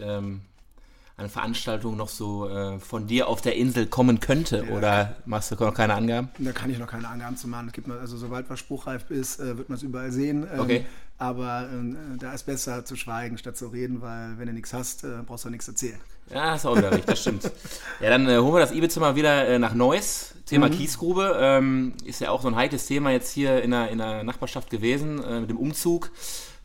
ähm, 1.18 1.24
eine 1.24 1.28
Veranstaltung 1.28 1.96
noch 1.96 2.08
so 2.08 2.48
äh, 2.48 2.78
von 2.78 3.06
dir 3.06 3.28
auf 3.28 3.40
der 3.40 3.56
Insel 3.56 3.86
kommen 3.86 4.20
könnte. 4.20 4.68
Oder 4.70 5.16
machst 5.26 5.50
du 5.50 5.56
noch 5.56 5.74
keine 5.74 5.94
Angaben? 5.94 6.30
Da 6.38 6.52
kann 6.52 6.70
ich 6.70 6.78
noch 6.78 6.86
keine 6.86 7.08
Angaben 7.08 7.36
zu 7.36 7.48
machen. 7.48 7.66
Es 7.66 7.72
gibt 7.72 7.88
noch, 7.88 7.96
also 7.96 8.16
sobald 8.16 8.48
was 8.48 8.58
spruchreif 8.58 9.10
ist, 9.10 9.40
äh, 9.40 9.58
wird 9.58 9.68
man 9.68 9.76
es 9.76 9.82
überall 9.82 10.12
sehen. 10.12 10.46
Ähm, 10.52 10.60
Okay. 10.60 10.84
Aber 11.20 11.68
ähm, 11.72 11.96
da 12.20 12.32
ist 12.32 12.46
besser 12.46 12.84
zu 12.84 12.94
schweigen, 12.94 13.38
statt 13.38 13.56
zu 13.56 13.66
reden, 13.66 14.00
weil 14.00 14.38
wenn 14.38 14.46
du 14.46 14.52
nichts 14.52 14.72
hast, 14.72 15.02
äh, 15.02 15.08
brauchst 15.26 15.44
du 15.44 15.48
auch 15.48 15.50
nichts 15.50 15.66
erzählen. 15.66 15.98
Ja, 16.32 16.54
ist 16.54 16.64
auch 16.64 16.76
wieder 16.76 16.92
richtig, 16.92 17.06
das 17.06 17.20
stimmt. 17.20 17.50
Ja, 18.00 18.10
dann 18.10 18.28
äh, 18.28 18.36
holen 18.38 18.54
wir 18.54 18.80
das 18.80 18.96
mal 18.96 19.16
wieder 19.16 19.48
äh, 19.48 19.58
nach 19.58 19.74
Neuss. 19.74 20.34
Thema 20.46 20.70
Kiesgrube 20.70 21.36
ähm, 21.40 21.94
ist 22.04 22.20
ja 22.20 22.30
auch 22.30 22.40
so 22.40 22.48
ein 22.48 22.54
heikles 22.54 22.86
Thema 22.86 23.10
jetzt 23.10 23.32
hier 23.32 23.62
in 23.62 23.72
der, 23.72 23.90
in 23.90 23.98
der 23.98 24.22
Nachbarschaft 24.22 24.70
gewesen, 24.70 25.22
äh, 25.22 25.40
mit 25.40 25.50
dem 25.50 25.56
Umzug 25.56 26.10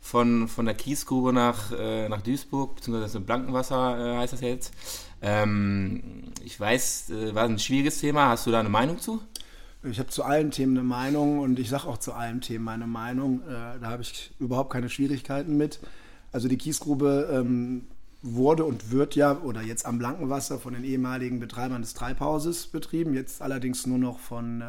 von, 0.04 0.48
von 0.48 0.66
der 0.66 0.74
Kiesgrube 0.74 1.32
nach, 1.32 1.72
äh, 1.72 2.10
nach 2.10 2.20
Duisburg, 2.20 2.76
beziehungsweise 2.76 3.20
Blankenwasser 3.20 3.98
äh, 3.98 4.18
heißt 4.18 4.34
das 4.34 4.42
jetzt. 4.42 4.74
Ähm, 5.22 6.24
ich 6.44 6.60
weiß, 6.60 7.08
äh, 7.08 7.34
war 7.34 7.44
ein 7.44 7.58
schwieriges 7.58 8.00
Thema. 8.00 8.28
Hast 8.28 8.46
du 8.46 8.50
da 8.50 8.60
eine 8.60 8.68
Meinung 8.68 8.98
zu? 8.98 9.22
Ich 9.82 9.98
habe 9.98 10.10
zu 10.10 10.22
allen 10.22 10.50
Themen 10.50 10.76
eine 10.76 10.86
Meinung 10.86 11.38
und 11.38 11.58
ich 11.58 11.70
sage 11.70 11.88
auch 11.88 11.96
zu 11.96 12.12
allen 12.12 12.42
Themen 12.42 12.64
meine 12.64 12.86
Meinung. 12.86 13.40
Äh, 13.48 13.80
da 13.80 13.84
habe 13.84 14.02
ich 14.02 14.34
überhaupt 14.38 14.70
keine 14.70 14.90
Schwierigkeiten 14.90 15.56
mit. 15.56 15.80
Also 16.32 16.48
die 16.48 16.58
Kiesgrube 16.58 17.30
ähm, 17.32 17.86
wurde 18.20 18.66
und 18.66 18.90
wird 18.90 19.16
ja, 19.16 19.40
oder 19.40 19.62
jetzt 19.62 19.86
am 19.86 19.98
Blankenwasser 19.98 20.58
von 20.58 20.74
den 20.74 20.84
ehemaligen 20.84 21.40
Betreibern 21.40 21.80
des 21.80 21.94
Treibhauses 21.94 22.66
betrieben, 22.66 23.14
jetzt 23.14 23.40
allerdings 23.40 23.86
nur 23.86 23.98
noch 23.98 24.18
von 24.18 24.60
äh, 24.60 24.64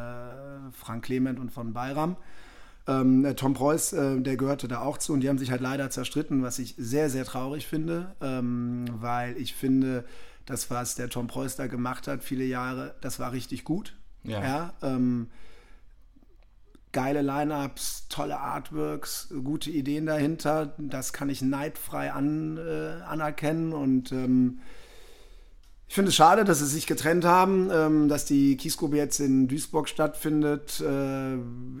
Frank 0.72 1.04
Clement 1.04 1.38
und 1.38 1.52
von 1.52 1.74
Bayram. 1.74 2.16
Ähm, 2.88 3.22
der 3.22 3.36
Tom 3.36 3.54
Preuß, 3.54 3.92
äh, 3.94 4.20
der 4.20 4.36
gehörte 4.36 4.68
da 4.68 4.80
auch 4.80 4.98
zu 4.98 5.12
und 5.12 5.20
die 5.20 5.28
haben 5.28 5.38
sich 5.38 5.50
halt 5.50 5.60
leider 5.60 5.90
zerstritten, 5.90 6.42
was 6.42 6.58
ich 6.58 6.74
sehr, 6.78 7.10
sehr 7.10 7.24
traurig 7.24 7.66
finde, 7.66 8.14
ähm, 8.20 8.84
weil 8.92 9.36
ich 9.38 9.54
finde, 9.54 10.04
das, 10.46 10.70
was 10.70 10.94
der 10.94 11.10
Tom 11.10 11.26
Preuß 11.26 11.56
da 11.56 11.66
gemacht 11.66 12.06
hat, 12.08 12.22
viele 12.22 12.44
Jahre, 12.44 12.94
das 13.00 13.18
war 13.18 13.32
richtig 13.32 13.64
gut. 13.64 13.96
Ja. 14.22 14.42
Ja, 14.42 14.72
ähm, 14.82 15.28
geile 16.92 17.20
Lineups, 17.20 18.08
tolle 18.08 18.38
Artworks, 18.38 19.28
gute 19.44 19.70
Ideen 19.70 20.06
dahinter. 20.06 20.74
Das 20.78 21.12
kann 21.12 21.28
ich 21.28 21.42
neidfrei 21.42 22.12
an, 22.12 22.56
äh, 22.56 23.02
anerkennen 23.04 23.72
und 23.72 24.12
ähm, 24.12 24.60
ich 25.88 25.94
finde 25.94 26.08
es 26.08 26.16
schade, 26.16 26.44
dass 26.44 26.58
sie 26.58 26.66
sich 26.66 26.86
getrennt 26.86 27.24
haben, 27.24 27.70
ähm, 27.72 28.08
dass 28.08 28.24
die 28.24 28.56
Kiesgrube 28.56 28.96
jetzt 28.96 29.20
in 29.20 29.46
Duisburg 29.46 29.88
stattfindet, 29.88 30.80
äh, 30.80 31.36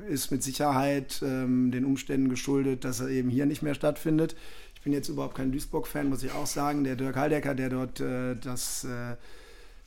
ist 0.08 0.30
mit 0.30 0.42
Sicherheit 0.42 1.20
ähm, 1.22 1.72
den 1.72 1.84
Umständen 1.84 2.28
geschuldet, 2.28 2.84
dass 2.84 3.00
er 3.00 3.08
eben 3.08 3.30
hier 3.30 3.46
nicht 3.46 3.62
mehr 3.62 3.74
stattfindet. 3.74 4.36
Ich 4.74 4.82
bin 4.82 4.92
jetzt 4.92 5.08
überhaupt 5.08 5.34
kein 5.34 5.50
Duisburg-Fan, 5.50 6.08
muss 6.08 6.22
ich 6.22 6.30
auch 6.30 6.46
sagen. 6.46 6.84
Der 6.84 6.94
Dirk 6.94 7.16
Haldecker, 7.16 7.56
der 7.56 7.68
dort 7.68 7.98
äh, 7.98 8.36
das, 8.36 8.84
äh, 8.84 9.16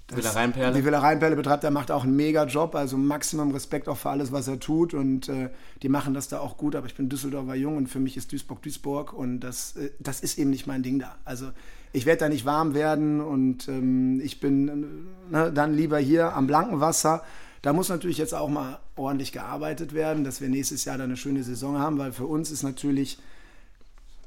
das 0.08 0.18
Villa 0.18 0.32
Rheinperle. 0.32 0.76
die 0.76 0.84
Villa 0.84 1.00
Rheinperle 1.00 1.36
betreibt, 1.38 1.64
der 1.64 1.72
macht 1.72 1.90
auch 1.90 2.04
einen 2.04 2.18
mega 2.18 2.44
Job, 2.44 2.76
also 2.76 2.98
Maximum 2.98 3.52
Respekt 3.52 3.88
auch 3.88 3.98
für 3.98 4.10
alles, 4.10 4.34
was 4.34 4.50
er 4.50 4.60
tut 4.60 4.94
und 4.94 5.30
äh, 5.30 5.50
die 5.82 5.88
machen 5.88 6.14
das 6.14 6.28
da 6.28 6.42
auch 6.42 6.58
gut, 6.58 6.76
aber 6.76 6.88
ich 6.88 6.96
bin 6.96 7.08
Düsseldorfer 7.08 7.56
Jung 7.56 7.78
und 7.78 7.88
für 7.88 8.00
mich 8.00 8.18
ist 8.18 8.34
Duisburg 8.34 8.62
Duisburg 8.64 9.14
und 9.14 9.40
das, 9.40 9.78
äh, 9.78 9.92
das 10.00 10.20
ist 10.20 10.38
eben 10.38 10.50
nicht 10.50 10.68
mein 10.68 10.84
Ding 10.84 11.00
da. 11.00 11.16
Also 11.24 11.52
ich 11.91 12.06
werde 12.06 12.19
da 12.19 12.30
nicht 12.30 12.45
warm 12.45 12.73
werden 12.73 13.21
und 13.21 13.67
ähm, 13.67 14.21
ich 14.23 14.39
bin 14.39 15.08
ne, 15.30 15.52
dann 15.52 15.73
lieber 15.73 15.97
hier 15.97 16.36
am 16.36 16.47
blanken 16.47 16.80
Wasser. 16.80 17.23
Da 17.62 17.73
muss 17.73 17.89
natürlich 17.89 18.17
jetzt 18.17 18.34
auch 18.34 18.49
mal 18.49 18.80
ordentlich 18.95 19.32
gearbeitet 19.32 19.93
werden, 19.93 20.23
dass 20.23 20.39
wir 20.39 20.49
nächstes 20.49 20.86
Jahr 20.86 20.97
da 20.97 21.04
eine 21.04 21.17
schöne 21.17 21.43
Saison 21.43 21.78
haben, 21.78 21.97
weil 21.97 22.13
für 22.13 22.25
uns 22.25 22.52
ist 22.52 22.63
natürlich 22.63 23.17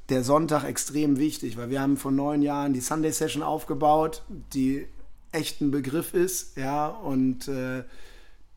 der 0.09 0.23
Sonntag 0.23 0.65
extrem 0.65 1.17
wichtig, 1.17 1.57
weil 1.57 1.69
wir 1.69 1.81
haben 1.81 1.97
vor 1.97 2.11
neun 2.11 2.41
Jahren 2.41 2.73
die 2.73 2.81
Sunday 2.81 3.11
Session 3.11 3.41
aufgebaut, 3.41 4.23
die 4.53 4.85
echt 5.31 5.61
ein 5.61 5.71
Begriff 5.71 6.13
ist, 6.13 6.57
ja, 6.57 6.87
und 6.87 7.47
äh, 7.47 7.83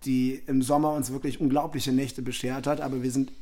die 0.05 0.43
im 0.47 0.61
Sommer 0.63 0.93
uns 0.93 1.11
wirklich 1.11 1.41
unglaubliche 1.41 1.93
Nächte 1.93 2.21
beschert 2.21 2.67
hat, 2.67 2.81
aber 2.81 3.03
wir 3.03 3.11
sind 3.11 3.33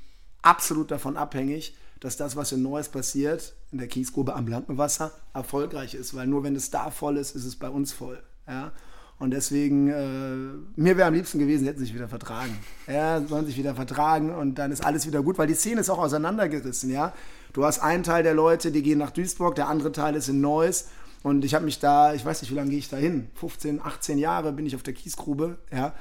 absolut 0.42 0.90
davon 0.90 1.16
abhängig, 1.16 1.74
dass 2.04 2.18
das, 2.18 2.36
was 2.36 2.52
in 2.52 2.62
Neues 2.62 2.90
passiert, 2.90 3.54
in 3.72 3.78
der 3.78 3.88
Kiesgrube 3.88 4.34
am 4.34 4.44
Blankenwasser, 4.44 5.10
erfolgreich 5.32 5.94
ist, 5.94 6.14
weil 6.14 6.26
nur 6.26 6.44
wenn 6.44 6.54
es 6.54 6.70
da 6.70 6.90
voll 6.90 7.16
ist, 7.16 7.34
ist 7.34 7.46
es 7.46 7.56
bei 7.56 7.70
uns 7.70 7.94
voll, 7.94 8.22
ja. 8.46 8.72
Und 9.18 9.30
deswegen, 9.30 9.88
äh, 9.88 10.80
mir 10.80 10.98
wäre 10.98 11.08
am 11.08 11.14
liebsten 11.14 11.38
gewesen, 11.38 11.64
hätten 11.64 11.78
sie 11.78 11.86
sich 11.86 11.94
wieder 11.94 12.08
vertragen. 12.08 12.58
Ja, 12.86 13.22
sollen 13.26 13.46
sich 13.46 13.56
wieder 13.56 13.74
vertragen 13.74 14.34
und 14.34 14.56
dann 14.56 14.70
ist 14.70 14.84
alles 14.84 15.06
wieder 15.06 15.22
gut, 15.22 15.38
weil 15.38 15.46
die 15.46 15.54
Szene 15.54 15.80
ist 15.80 15.88
auch 15.88 15.98
auseinandergerissen, 15.98 16.90
ja. 16.90 17.14
Du 17.54 17.64
hast 17.64 17.78
einen 17.78 18.02
Teil 18.02 18.22
der 18.22 18.34
Leute, 18.34 18.70
die 18.70 18.82
gehen 18.82 18.98
nach 18.98 19.12
Duisburg, 19.12 19.54
der 19.54 19.68
andere 19.68 19.90
Teil 19.90 20.14
ist 20.14 20.28
in 20.28 20.42
Neuss. 20.42 20.88
Und 21.22 21.42
ich 21.42 21.54
habe 21.54 21.64
mich 21.64 21.78
da, 21.78 22.12
ich 22.12 22.22
weiß 22.22 22.42
nicht, 22.42 22.50
wie 22.50 22.56
lange 22.56 22.68
gehe 22.68 22.80
ich 22.80 22.90
da 22.90 22.98
hin? 22.98 23.28
15, 23.36 23.80
18 23.80 24.18
Jahre 24.18 24.52
bin 24.52 24.66
ich 24.66 24.76
auf 24.76 24.82
der 24.82 24.92
Kiesgrube, 24.92 25.56
ja. 25.72 25.94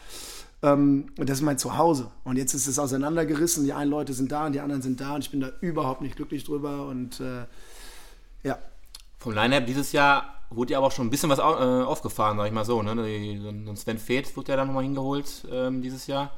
Ähm, 0.64 1.08
und 1.18 1.30
das 1.30 1.40
ist 1.40 1.44
mein 1.44 1.58
Zuhause. 1.58 2.10
Und 2.24 2.38
jetzt 2.38 2.54
ist 2.54 2.68
es 2.68 2.80
auseinandergerissen. 2.80 3.66
Die 3.66 3.74
einen 3.74 3.92
Leute 3.92 4.14
sind 4.14 4.32
da 4.32 4.46
und 4.46 4.54
die 4.54 4.62
anderen 4.62 4.82
sind 4.82 5.00
da. 5.02 5.16
Und 5.16 5.26
ich 5.26 5.30
bin 5.30 5.42
da 5.42 5.52
überhaupt 5.60 6.02
nicht 6.02 6.16
glücklich 6.16 6.46
drüber. 6.46 6.88
Und 6.88 7.20
äh, 7.20 7.46
ja. 8.44 8.58
Vom 9.20 9.34
Line-Up 9.34 9.66
dieses 9.66 9.92
Jahr 9.92 10.40
wurde 10.50 10.72
ja 10.72 10.78
aber 10.78 10.88
auch 10.88 10.92
schon 10.92 11.08
ein 11.08 11.10
bisschen 11.10 11.30
was 11.30 11.40
äh, 11.40 11.42
aufgefahren, 11.42 12.38
sag 12.38 12.48
ich 12.48 12.54
mal 12.54 12.66
so. 12.66 12.82
Ne? 12.82 12.92
Ein 12.92 13.76
Sven 13.76 14.00
Feth 14.00 14.36
wurde 14.38 14.52
ja 14.52 14.58
dann 14.58 14.68
nochmal 14.68 14.84
hingeholt 14.84 15.46
ähm, 15.52 15.82
dieses 15.82 16.08
Jahr. 16.08 16.32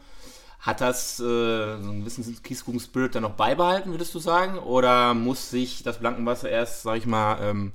Hat 0.59 0.81
das 0.81 1.19
äh, 1.19 1.23
so 1.23 1.89
einen 1.89 1.99
gewissen 1.99 2.41
Kiesgruben-Spirit 2.41 3.13
dann 3.13 3.21
noch 3.21 3.33
beibehalten, 3.33 3.91
würdest 3.91 4.15
du 4.15 4.19
sagen? 4.19 4.57
Oder 4.57 5.13
muss 5.13 5.51
sich 5.51 5.83
das 5.83 5.99
Blankenwasser 5.99 6.49
erst, 6.49 6.81
sag 6.81 6.97
ich 6.97 7.05
mal, 7.05 7.38
ähm, 7.41 7.71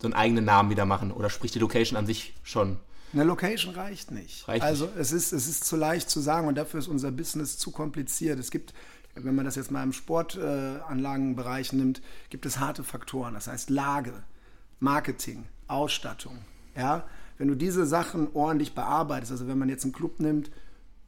so 0.00 0.06
einen 0.06 0.14
eigenen 0.14 0.46
Namen 0.46 0.70
wieder 0.70 0.86
machen? 0.86 1.12
Oder 1.12 1.28
spricht 1.28 1.54
die 1.54 1.58
Location 1.58 1.98
an 1.98 2.06
sich 2.06 2.32
schon? 2.42 2.78
Eine 3.16 3.24
Location 3.24 3.74
reicht 3.74 4.10
nicht. 4.10 4.46
Reicht 4.46 4.62
also 4.62 4.90
es 4.98 5.10
ist, 5.10 5.32
es 5.32 5.48
ist 5.48 5.64
zu 5.64 5.76
leicht 5.76 6.10
zu 6.10 6.20
sagen 6.20 6.48
und 6.48 6.54
dafür 6.58 6.80
ist 6.80 6.86
unser 6.86 7.10
Business 7.10 7.56
zu 7.56 7.70
kompliziert. 7.70 8.38
Es 8.38 8.50
gibt, 8.50 8.74
wenn 9.14 9.34
man 9.34 9.46
das 9.46 9.56
jetzt 9.56 9.70
mal 9.70 9.82
im 9.82 9.94
Sportanlagenbereich 9.94 11.72
nimmt, 11.72 12.02
gibt 12.28 12.44
es 12.44 12.58
harte 12.58 12.84
Faktoren. 12.84 13.32
Das 13.32 13.46
heißt 13.46 13.70
Lage, 13.70 14.12
Marketing, 14.80 15.46
Ausstattung. 15.66 16.40
Ja? 16.76 17.04
Wenn 17.38 17.48
du 17.48 17.54
diese 17.54 17.86
Sachen 17.86 18.28
ordentlich 18.34 18.74
bearbeitest, 18.74 19.32
also 19.32 19.48
wenn 19.48 19.56
man 19.56 19.70
jetzt 19.70 19.84
einen 19.84 19.94
Club 19.94 20.20
nimmt, 20.20 20.50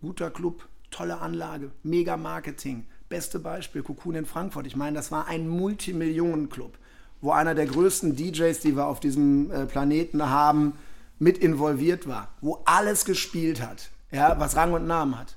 guter 0.01 0.31
Club, 0.31 0.67
tolle 0.91 1.21
Anlage, 1.21 1.73
mega 1.83 2.17
Marketing. 2.17 2.87
Beste 3.11 3.39
Beispiel, 3.39 3.83
Cocoon 3.83 4.15
in 4.15 4.25
Frankfurt. 4.25 4.67
Ich 4.67 4.77
meine, 4.77 4.97
das 4.97 5.13
war 5.13 5.29
ein 5.29 5.47
Multimillionen-Club, 5.47 6.79
wo 7.21 7.33
einer 7.33 7.55
der 7.55 7.67
größten 7.67 8.17
DJs, 8.17 8.61
die 8.61 8.77
wir 8.77 8.87
auf 8.87 8.99
diesem 8.99 9.51
äh, 9.51 9.67
Planeten 9.67 10.31
haben, 10.31 10.73
mit 11.19 11.39
involviert 11.39 12.07
war, 12.07 12.29
wo 12.41 12.63
alles 12.65 13.05
gespielt 13.05 13.61
hat, 13.61 13.91
ja, 14.11 14.39
was 14.39 14.57
Rang 14.57 14.73
und 14.73 14.87
Namen 14.87 15.19
hat. 15.19 15.37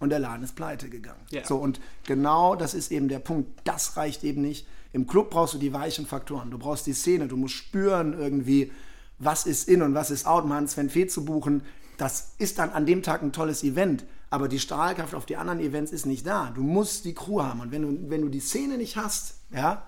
Und 0.00 0.10
der 0.10 0.20
Laden 0.20 0.44
ist 0.44 0.54
pleite 0.54 0.88
gegangen. 0.88 1.20
Ja. 1.30 1.44
So, 1.44 1.56
und 1.56 1.80
genau 2.04 2.54
das 2.54 2.74
ist 2.74 2.92
eben 2.92 3.08
der 3.08 3.18
Punkt. 3.18 3.50
Das 3.64 3.96
reicht 3.96 4.22
eben 4.22 4.42
nicht. 4.42 4.66
Im 4.92 5.06
Club 5.06 5.30
brauchst 5.30 5.54
du 5.54 5.58
die 5.58 5.72
weichen 5.72 6.06
Faktoren. 6.06 6.50
Du 6.50 6.58
brauchst 6.58 6.86
die 6.86 6.92
Szene. 6.92 7.26
Du 7.26 7.36
musst 7.36 7.54
spüren 7.54 8.16
irgendwie, 8.16 8.72
was 9.18 9.44
ist 9.44 9.68
in 9.68 9.82
und 9.82 9.94
was 9.94 10.10
ist 10.10 10.26
out. 10.26 10.46
Mal 10.46 10.58
einen 10.58 10.68
Sven 10.68 10.88
Fee 10.88 11.08
zu 11.08 11.24
buchen, 11.24 11.62
das 11.96 12.34
ist 12.38 12.60
dann 12.60 12.70
an 12.70 12.86
dem 12.86 13.02
Tag 13.02 13.22
ein 13.22 13.32
tolles 13.32 13.64
Event. 13.64 14.04
Aber 14.30 14.46
die 14.46 14.60
Strahlkraft 14.60 15.14
auf 15.14 15.26
die 15.26 15.36
anderen 15.36 15.58
Events 15.58 15.90
ist 15.90 16.06
nicht 16.06 16.26
da. 16.26 16.52
Du 16.54 16.62
musst 16.62 17.04
die 17.04 17.14
Crew 17.14 17.42
haben. 17.42 17.60
Und 17.60 17.72
wenn 17.72 17.82
du, 17.82 18.10
wenn 18.10 18.20
du 18.20 18.28
die 18.28 18.40
Szene 18.40 18.76
nicht 18.76 18.96
hast, 18.96 19.34
ja, 19.50 19.84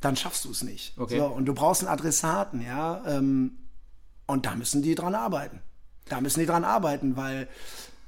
dann 0.00 0.16
schaffst 0.16 0.44
du 0.44 0.50
es 0.50 0.62
nicht. 0.62 0.96
Okay. 0.98 1.18
So, 1.18 1.26
und 1.26 1.46
du 1.46 1.54
brauchst 1.54 1.82
einen 1.82 1.90
Adressaten, 1.90 2.62
ja. 2.62 3.02
Ähm, 3.06 3.56
und 4.30 4.46
da 4.46 4.54
müssen 4.54 4.82
die 4.82 4.94
dran 4.94 5.14
arbeiten. 5.14 5.60
Da 6.08 6.20
müssen 6.20 6.40
die 6.40 6.46
dran 6.46 6.64
arbeiten, 6.64 7.16
weil 7.16 7.48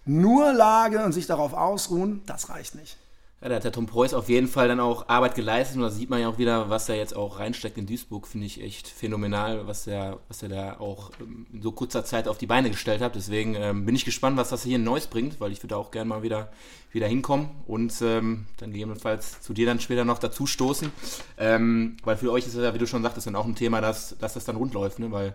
nur 0.05 0.53
Lage 0.53 1.05
und 1.05 1.13
sich 1.13 1.27
darauf 1.27 1.53
ausruhen, 1.53 2.23
das 2.27 2.49
reicht 2.49 2.75
nicht. 2.75 2.97
Ja, 3.43 3.49
da 3.49 3.57
hat 3.57 3.65
der 3.65 3.73
Tom 3.73 3.87
Preuß 3.87 4.15
auf 4.15 4.29
jeden 4.29 4.47
Fall 4.47 4.69
dann 4.69 4.79
auch 4.79 5.09
Arbeit 5.09 5.35
geleistet 5.35 5.77
und 5.77 5.83
da 5.83 5.91
sieht 5.91 6.09
man 6.09 6.21
ja 6.21 6.29
auch 6.29 6.39
wieder, 6.39 6.71
was 6.71 6.89
er 6.89 6.95
jetzt 6.95 7.17
auch 7.17 7.41
reinsteckt 7.41 7.77
in 7.77 7.87
Duisburg, 7.87 8.29
finde 8.29 8.47
ich 8.47 8.63
echt 8.63 8.87
phänomenal, 8.87 9.67
was 9.67 9.89
er, 9.89 10.21
was 10.29 10.45
er 10.45 10.49
da 10.49 10.79
auch 10.79 11.11
ähm, 11.21 11.47
in 11.53 11.61
so 11.61 11.73
kurzer 11.73 12.05
Zeit 12.05 12.29
auf 12.29 12.39
die 12.39 12.47
Beine 12.47 12.71
gestellt 12.71 13.01
hat. 13.01 13.17
Deswegen 13.17 13.57
ähm, 13.57 13.85
bin 13.85 13.97
ich 13.97 14.05
gespannt, 14.05 14.37
was 14.37 14.51
das 14.51 14.63
hier 14.63 14.77
in 14.77 14.85
Neuss 14.85 15.09
bringt, 15.09 15.41
weil 15.41 15.51
ich 15.51 15.61
würde 15.61 15.77
auch 15.77 15.91
gerne 15.91 16.09
mal 16.09 16.23
wieder, 16.23 16.53
wieder 16.93 17.09
hinkommen 17.09 17.51
und 17.67 17.93
ähm, 18.01 18.47
dann 18.59 18.71
gegebenenfalls 18.71 19.41
zu 19.41 19.55
dir 19.55 19.67
dann 19.67 19.81
später 19.81 20.05
noch 20.05 20.21
dazu 20.21 20.47
stoßen. 20.47 20.93
Ähm, 21.37 21.97
weil 22.05 22.17
für 22.17 22.31
euch 22.31 22.47
ist 22.47 22.55
ja, 22.55 22.75
wie 22.75 22.79
du 22.79 22.87
schon 22.87 23.03
sagtest, 23.03 23.27
dann 23.27 23.35
auch 23.35 23.47
ein 23.47 23.57
Thema, 23.57 23.81
dass, 23.81 24.17
dass 24.21 24.35
das 24.35 24.45
dann 24.45 24.55
rund 24.55 24.73
läuft, 24.73 25.01
ne? 25.01 25.11
weil 25.11 25.35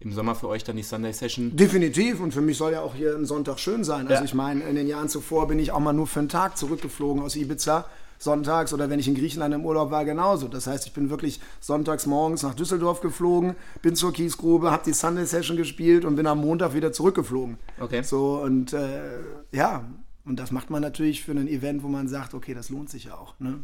im 0.00 0.12
Sommer 0.12 0.34
für 0.34 0.48
euch 0.48 0.62
dann 0.64 0.76
die 0.76 0.82
Sunday 0.82 1.12
Session. 1.12 1.56
Definitiv 1.56 2.20
und 2.20 2.32
für 2.32 2.40
mich 2.40 2.56
soll 2.56 2.72
ja 2.72 2.82
auch 2.82 2.94
hier 2.94 3.16
ein 3.16 3.26
Sonntag 3.26 3.58
schön 3.58 3.82
sein. 3.84 4.02
Also 4.06 4.20
Ja. 4.20 4.24
ich 4.24 4.34
meine, 4.34 4.62
in 4.64 4.76
den 4.76 4.86
Jahren 4.86 5.08
zuvor 5.08 5.48
bin 5.48 5.58
ich 5.58 5.72
auch 5.72 5.80
mal 5.80 5.92
nur 5.92 6.06
für 6.06 6.20
einen 6.20 6.28
Tag 6.28 6.56
zurückgeflogen 6.56 7.22
aus 7.22 7.34
Ibiza. 7.36 7.86
Sonntags 8.20 8.72
oder 8.74 8.90
wenn 8.90 8.98
ich 8.98 9.06
in 9.06 9.14
Griechenland 9.14 9.54
im 9.54 9.64
Urlaub 9.64 9.92
war, 9.92 10.04
genauso. 10.04 10.48
Das 10.48 10.66
heißt, 10.66 10.86
ich 10.86 10.92
bin 10.92 11.08
wirklich 11.08 11.38
sonntags 11.60 12.04
morgens 12.04 12.42
nach 12.42 12.54
Düsseldorf 12.54 13.00
geflogen, 13.00 13.54
bin 13.80 13.94
zur 13.94 14.12
Kiesgrube, 14.12 14.72
habe 14.72 14.82
die 14.84 14.92
Sunday 14.92 15.24
Session 15.24 15.56
gespielt 15.56 16.04
und 16.04 16.16
bin 16.16 16.26
am 16.26 16.40
Montag 16.40 16.74
wieder 16.74 16.90
zurückgeflogen. 16.92 17.58
Okay. 17.78 18.02
So 18.02 18.40
und 18.42 18.72
äh, 18.72 19.20
ja, 19.52 19.84
und 20.24 20.36
das 20.40 20.50
macht 20.50 20.68
man 20.68 20.82
natürlich 20.82 21.22
für 21.22 21.30
ein 21.30 21.46
Event, 21.46 21.84
wo 21.84 21.88
man 21.88 22.08
sagt, 22.08 22.34
okay, 22.34 22.54
das 22.54 22.70
lohnt 22.70 22.90
sich 22.90 23.04
ja 23.04 23.14
auch. 23.14 23.34
Ne? 23.38 23.60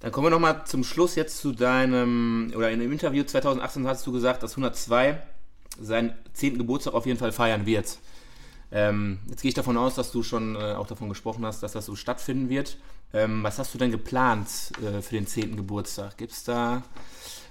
Dann 0.00 0.12
kommen 0.12 0.26
wir 0.26 0.30
nochmal 0.30 0.64
zum 0.64 0.82
Schluss 0.82 1.14
jetzt 1.14 1.38
zu 1.38 1.52
deinem, 1.52 2.52
oder 2.56 2.70
in 2.70 2.80
einem 2.80 2.90
Interview 2.90 3.22
2018 3.22 3.86
hast 3.86 4.06
du 4.06 4.12
gesagt, 4.12 4.42
dass 4.42 4.52
102 4.52 5.22
seinen 5.80 6.14
10. 6.32 6.58
Geburtstag 6.58 6.94
auf 6.94 7.06
jeden 7.06 7.18
Fall 7.18 7.32
feiern 7.32 7.66
wird. 7.66 7.98
Ähm, 8.72 9.18
jetzt 9.28 9.42
gehe 9.42 9.50
ich 9.50 9.54
davon 9.54 9.76
aus, 9.76 9.94
dass 9.96 10.12
du 10.12 10.22
schon 10.22 10.56
äh, 10.56 10.74
auch 10.74 10.86
davon 10.86 11.08
gesprochen 11.08 11.44
hast, 11.44 11.62
dass 11.62 11.72
das 11.72 11.86
so 11.86 11.96
stattfinden 11.96 12.48
wird. 12.48 12.78
Ähm, 13.12 13.42
was 13.42 13.58
hast 13.58 13.74
du 13.74 13.78
denn 13.78 13.90
geplant 13.90 14.48
äh, 14.80 15.02
für 15.02 15.16
den 15.16 15.26
10. 15.26 15.56
Geburtstag? 15.56 16.16
Gibt 16.16 16.32
es 16.32 16.44
da 16.44 16.82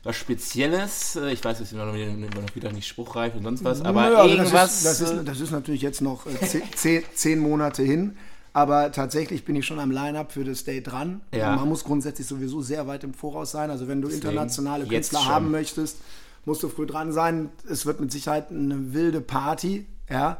was 0.04 0.16
Spezielles? 0.16 1.18
Äh, 1.18 1.34
ich 1.34 1.44
weiß, 1.44 1.60
es 1.60 1.72
ist 1.72 1.78
noch, 1.78 1.86
noch 1.86 2.56
wieder 2.56 2.72
nicht 2.72 2.88
spruchreif 2.88 3.36
und 3.36 3.44
sonst 3.44 3.64
was, 3.64 3.82
aber 3.82 4.10
Nö, 4.10 4.16
also 4.16 4.36
irgendwas. 4.36 4.84
Das 4.84 5.02
ist, 5.02 5.02
das, 5.02 5.12
ist, 5.12 5.28
das 5.28 5.40
ist 5.42 5.52
natürlich 5.52 5.82
jetzt 5.82 6.02
noch 6.02 6.26
äh, 6.26 6.64
zehn, 6.76 7.04
zehn 7.14 7.40
Monate 7.40 7.84
hin. 7.84 8.18
Aber 8.54 8.92
tatsächlich 8.92 9.46
bin 9.46 9.56
ich 9.56 9.66
schon 9.66 9.80
am 9.80 9.92
Line-Up 9.92 10.32
für 10.32 10.44
das 10.44 10.64
Day 10.64 10.82
dran. 10.82 11.22
Ja. 11.34 11.56
Man 11.56 11.70
muss 11.70 11.84
grundsätzlich 11.84 12.28
sowieso 12.28 12.62
sehr 12.62 12.88
weit 12.88 13.04
im 13.04 13.14
Voraus 13.14 13.52
sein. 13.52 13.70
Also 13.70 13.88
wenn 13.88 14.02
du 14.02 14.08
Deswegen 14.08 14.28
internationale 14.28 14.86
Künstler 14.86 15.20
schon. 15.20 15.30
haben 15.30 15.52
möchtest, 15.52 15.98
musst 16.46 16.64
du 16.64 16.70
früh 16.70 16.86
dran 16.88 17.12
sein. 17.12 17.50
Es 17.70 17.86
wird 17.86 18.00
mit 18.00 18.12
Sicherheit 18.12 18.50
eine 18.50 18.94
wilde 18.94 19.22
Party. 19.22 19.86
Ja. 20.10 20.38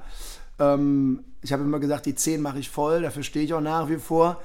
Ähm, 0.58 1.24
ich 1.42 1.54
habe 1.54 1.64
immer 1.64 1.80
gesagt, 1.80 2.06
die 2.08 2.16
10 2.16 2.42
mache 2.42 2.60
ich 2.60 2.70
voll. 2.70 3.04
Dafür 3.04 3.24
stehe 3.24 3.46
ich 3.46 3.54
auch 3.54 3.62
nach 3.62 3.90
wie 3.90 3.98
vor. 3.98 4.42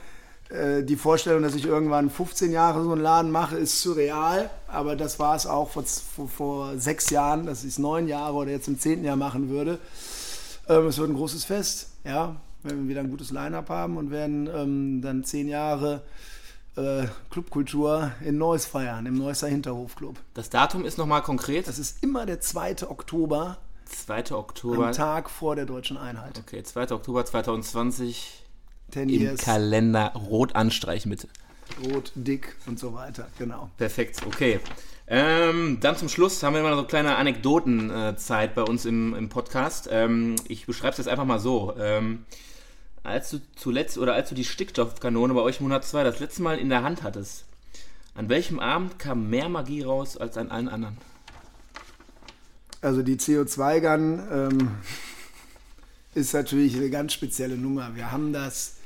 Äh, 0.51 0.83
Die 0.85 0.97
Vorstellung, 0.97 1.43
dass 1.43 1.55
ich 1.55 1.65
irgendwann 1.65 2.11
15 2.11 2.53
Jahre 2.53 2.85
so 2.85 2.93
einen 2.93 3.01
Laden 3.01 3.31
mache, 3.31 3.57
ist 3.57 3.81
surreal. 3.81 4.51
Aber 4.69 4.95
das 4.95 5.19
war 5.19 5.35
es 5.37 5.47
auch 5.47 5.71
vor, 5.71 5.85
vor, 5.85 6.29
vor 6.29 6.79
sechs 6.79 7.09
Jahren, 7.11 7.47
dass 7.47 7.63
ich 7.65 7.71
es 7.71 7.79
neun 7.79 8.09
Jahre 8.09 8.35
oder 8.35 8.51
jetzt 8.51 8.69
im 8.69 8.79
zehnten 8.79 9.05
Jahr 9.07 9.17
machen 9.17 9.49
würde. 9.49 9.79
Ähm, 10.69 10.87
es 10.87 10.99
wird 10.99 11.09
ein 11.11 11.17
großes 11.17 11.45
Fest, 11.45 11.89
ja. 12.05 12.37
Wenn 12.65 12.83
wir 12.83 12.89
wieder 12.89 13.01
ein 13.01 13.11
gutes 13.11 13.31
Line-Up 13.31 13.69
haben 13.69 13.97
und 13.97 14.11
werden 14.11 14.49
ähm, 14.53 15.03
dann 15.03 15.23
zehn 15.23 15.49
Jahre 15.49 16.03
äh, 16.77 17.07
Clubkultur 17.31 18.13
in 18.25 18.39
Neuss 18.39 18.67
feiern, 18.67 19.07
im 19.07 19.17
Neusser 19.17 19.49
Hinterhofclub. 19.49 20.19
das 20.35 20.51
Datum 20.51 20.85
ist 20.85 20.99
nochmal 20.99 21.23
konkret. 21.23 21.69
Das 21.69 21.79
ist 21.79 22.03
immer 22.03 22.27
der 22.27 22.41
2. 22.41 22.89
Oktober, 22.89 23.59
2. 23.85 24.33
Oktober. 24.33 24.89
am 24.89 24.93
Tag 24.93 25.31
vor 25.31 25.57
der 25.57 25.67
deutschen 25.67 25.97
Einheit. 25.97 26.39
Okay, 26.39 26.63
2. 26.63 26.91
Oktober 26.93 27.25
2020. 27.25 28.43
Ten 28.91 29.09
im 29.09 29.21
years. 29.21 29.41
Kalender 29.41 30.13
rot 30.15 30.57
anstreichen, 30.57 31.11
bitte. 31.11 31.29
Rot, 31.85 32.13
dick 32.15 32.57
und 32.67 32.79
so 32.79 32.95
weiter, 32.95 33.29
genau. 33.39 33.71
Perfekt, 33.77 34.21
okay. 34.27 34.61
Ähm, 35.07 35.79
dann 35.81 35.97
zum 35.97 36.09
Schluss 36.09 36.43
haben 36.43 36.55
wir 36.55 36.61
immer 36.61 36.77
so 36.77 36.85
kleine 36.85 37.17
Anekdotenzeit 37.17 38.51
äh, 38.51 38.55
bei 38.55 38.63
uns 38.63 38.87
im, 38.87 39.15
im 39.15 39.29
Podcast. 39.29 39.89
Ähm, 39.91 40.37
ich 40.49 40.67
beschreibe 40.67 40.93
es 40.93 40.99
jetzt 40.99 41.09
einfach 41.09 41.27
mal 41.27 41.39
so. 41.39 41.75
Ähm, 41.79 42.25
als 43.05 43.31
du 43.31 43.41
zuletzt 43.55 43.99
oder 43.99 44.15
als 44.15 44.31
du 44.31 44.35
die 44.35 44.45
Stickstoffkanone 44.45 45.35
bei 45.35 45.43
euch 45.43 45.61
im 45.61 45.65
Monat 45.65 45.85
2 45.85 46.03
das 46.03 46.19
letzte 46.19 46.43
Mal 46.43 46.59
in 46.59 46.71
der 46.71 46.83
Hand 46.83 47.03
hattest, 47.03 47.45
an 48.15 48.29
welchem 48.29 48.59
Abend 48.59 48.99
kam 48.99 49.31
mehr 49.31 49.49
Magie 49.49 49.83
raus 49.83 50.17
als 50.17 50.37
an 50.37 50.51
allen 50.51 50.69
anderen? 50.69 50.97
Also 52.81 53.03
die 53.03 53.17
CO2-Gun 53.17 54.23
ähm, 54.33 54.71
ist 56.15 56.35
natürlich 56.35 56.77
eine 56.77 56.91
ganz 56.91 57.13
spezielle 57.13 57.57
Nummer. 57.57 57.95
Wir 57.95 58.11
haben 58.11 58.33
das 58.33 58.77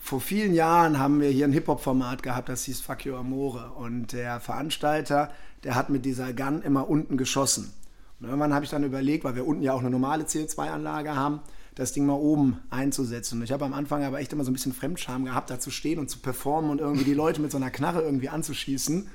vor 0.00 0.20
vielen 0.20 0.54
Jahren 0.54 0.98
haben 0.98 1.20
wir 1.20 1.28
hier 1.28 1.44
ein 1.44 1.52
Hip-Hop-Format 1.52 2.22
gehabt, 2.22 2.48
das 2.48 2.64
hieß 2.64 2.80
Fuck 2.80 3.06
Your 3.06 3.18
Amore. 3.18 3.72
Und 3.76 4.12
der 4.12 4.40
Veranstalter, 4.40 5.30
der 5.62 5.76
hat 5.76 5.88
mit 5.88 6.04
dieser 6.04 6.32
Gun 6.32 6.62
immer 6.62 6.88
unten 6.88 7.16
geschossen. 7.16 7.72
Und 8.18 8.26
irgendwann 8.26 8.52
habe 8.52 8.64
ich 8.64 8.70
dann 8.70 8.82
überlegt, 8.82 9.22
weil 9.22 9.36
wir 9.36 9.46
unten 9.46 9.62
ja 9.62 9.72
auch 9.72 9.80
eine 9.80 9.90
normale 9.90 10.24
CO2-Anlage 10.24 11.14
haben, 11.14 11.40
das 11.74 11.92
Ding 11.92 12.06
mal 12.06 12.14
oben 12.14 12.58
einzusetzen. 12.70 13.42
Ich 13.42 13.52
habe 13.52 13.64
am 13.64 13.72
Anfang 13.72 14.04
aber 14.04 14.20
echt 14.20 14.32
immer 14.32 14.44
so 14.44 14.50
ein 14.50 14.54
bisschen 14.54 14.72
Fremdscham 14.72 15.24
gehabt, 15.24 15.50
da 15.50 15.58
zu 15.58 15.70
stehen 15.70 15.98
und 15.98 16.10
zu 16.10 16.18
performen 16.18 16.70
und 16.70 16.80
irgendwie 16.80 17.04
die 17.04 17.14
Leute 17.14 17.40
mit 17.40 17.50
so 17.50 17.56
einer 17.56 17.70
Knarre 17.70 18.02
irgendwie 18.02 18.28
anzuschießen. 18.28 19.08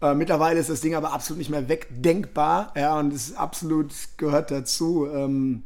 Äh, 0.00 0.14
mittlerweile 0.14 0.60
ist 0.60 0.70
das 0.70 0.80
Ding 0.80 0.94
aber 0.94 1.12
absolut 1.12 1.38
nicht 1.38 1.50
mehr 1.50 1.68
wegdenkbar, 1.68 2.72
ja, 2.76 2.98
und 2.98 3.12
es 3.12 3.36
absolut 3.36 3.92
gehört 4.16 4.50
dazu. 4.50 5.06
Ähm, 5.06 5.64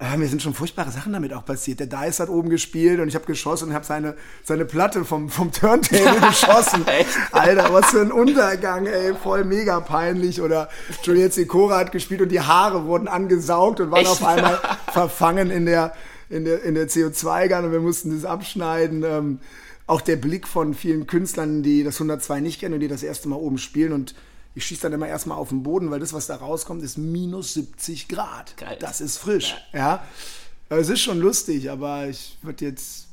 äh, 0.00 0.16
mir 0.16 0.28
sind 0.28 0.40
schon 0.40 0.54
furchtbare 0.54 0.90
Sachen 0.90 1.12
damit 1.12 1.34
auch 1.34 1.44
passiert. 1.44 1.78
Der 1.78 1.86
Dice 1.86 2.20
hat 2.20 2.30
oben 2.30 2.48
gespielt 2.48 3.00
und 3.00 3.08
ich 3.08 3.14
habe 3.14 3.26
geschossen 3.26 3.68
und 3.68 3.74
habe 3.74 3.84
seine, 3.84 4.14
seine 4.42 4.64
Platte 4.64 5.04
vom, 5.04 5.28
vom 5.28 5.52
Turntable 5.52 6.20
geschossen. 6.28 6.86
Alter, 7.32 7.72
was 7.72 7.90
für 7.90 8.00
ein 8.00 8.10
Untergang, 8.10 8.86
ey. 8.86 9.14
Voll 9.14 9.44
mega 9.44 9.80
peinlich. 9.80 10.40
Oder 10.40 10.70
Juliette 11.02 11.34
Sikora 11.34 11.78
hat 11.78 11.92
gespielt 11.92 12.22
und 12.22 12.30
die 12.30 12.40
Haare 12.40 12.86
wurden 12.86 13.08
angesaugt 13.08 13.80
und 13.80 13.90
waren 13.90 14.00
Echt? 14.00 14.10
auf 14.10 14.24
einmal 14.24 14.58
verfangen 14.90 15.50
in 15.50 15.66
der, 15.66 15.92
in 16.30 16.46
der, 16.46 16.62
in 16.62 16.74
der 16.74 16.88
CO2-Gun 16.88 17.66
und 17.66 17.72
wir 17.72 17.80
mussten 17.80 18.14
das 18.14 18.24
abschneiden. 18.24 19.02
Ähm, 19.04 19.38
auch 19.86 20.00
der 20.00 20.16
Blick 20.16 20.48
von 20.48 20.72
vielen 20.72 21.06
Künstlern, 21.08 21.62
die 21.62 21.84
das 21.84 21.96
102 21.96 22.40
nicht 22.40 22.60
kennen 22.60 22.74
und 22.74 22.80
die 22.80 22.88
das 22.88 23.02
erste 23.02 23.28
Mal 23.28 23.36
oben 23.36 23.58
spielen 23.58 23.92
und 23.92 24.14
ich 24.54 24.64
schieße 24.64 24.82
dann 24.82 24.92
immer 24.92 25.08
erstmal 25.08 25.38
auf 25.38 25.50
den 25.50 25.62
Boden, 25.62 25.90
weil 25.90 26.00
das, 26.00 26.12
was 26.12 26.26
da 26.26 26.36
rauskommt, 26.36 26.82
ist 26.82 26.98
minus 26.98 27.54
70 27.54 28.08
Grad. 28.08 28.56
Geil. 28.56 28.76
Das 28.80 29.00
ist 29.00 29.18
frisch. 29.18 29.54
Ja. 29.72 29.78
ja. 29.78 30.78
Es 30.78 30.88
ist 30.88 31.00
schon 31.00 31.20
lustig, 31.20 31.70
aber 31.70 32.08
ich 32.08 32.38
würde 32.42 32.64
jetzt. 32.64 33.08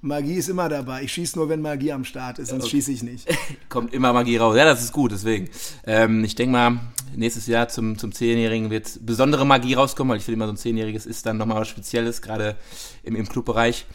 Magie 0.00 0.34
ist 0.34 0.50
immer 0.50 0.68
dabei. 0.68 1.02
Ich 1.02 1.12
schieße 1.12 1.38
nur, 1.38 1.48
wenn 1.48 1.62
Magie 1.62 1.92
am 1.92 2.04
Start 2.04 2.38
ist, 2.38 2.50
sonst 2.50 2.64
okay. 2.64 2.72
schieße 2.72 2.92
ich 2.92 3.02
nicht. 3.02 3.26
Kommt 3.70 3.94
immer 3.94 4.12
Magie 4.12 4.36
raus. 4.36 4.54
Ja, 4.54 4.66
das 4.66 4.82
ist 4.82 4.92
gut, 4.92 5.12
deswegen. 5.12 5.48
Ähm, 5.86 6.22
ich 6.24 6.34
denke 6.34 6.52
mal, 6.52 6.80
nächstes 7.16 7.46
Jahr 7.46 7.68
zum, 7.68 7.96
zum 7.96 8.12
Zehnjährigen 8.12 8.68
wird 8.68 8.98
besondere 9.00 9.46
Magie 9.46 9.74
rauskommen, 9.74 10.10
weil 10.10 10.18
ich 10.18 10.24
finde 10.24 10.36
immer, 10.36 10.46
so 10.46 10.52
ein 10.52 10.58
Zehnjähriges 10.58 11.06
ist 11.06 11.24
dann 11.24 11.38
nochmal 11.38 11.62
was 11.62 11.68
Spezielles, 11.68 12.20
gerade 12.20 12.56
im, 13.02 13.16
im 13.16 13.26
Clubbereich. 13.26 13.86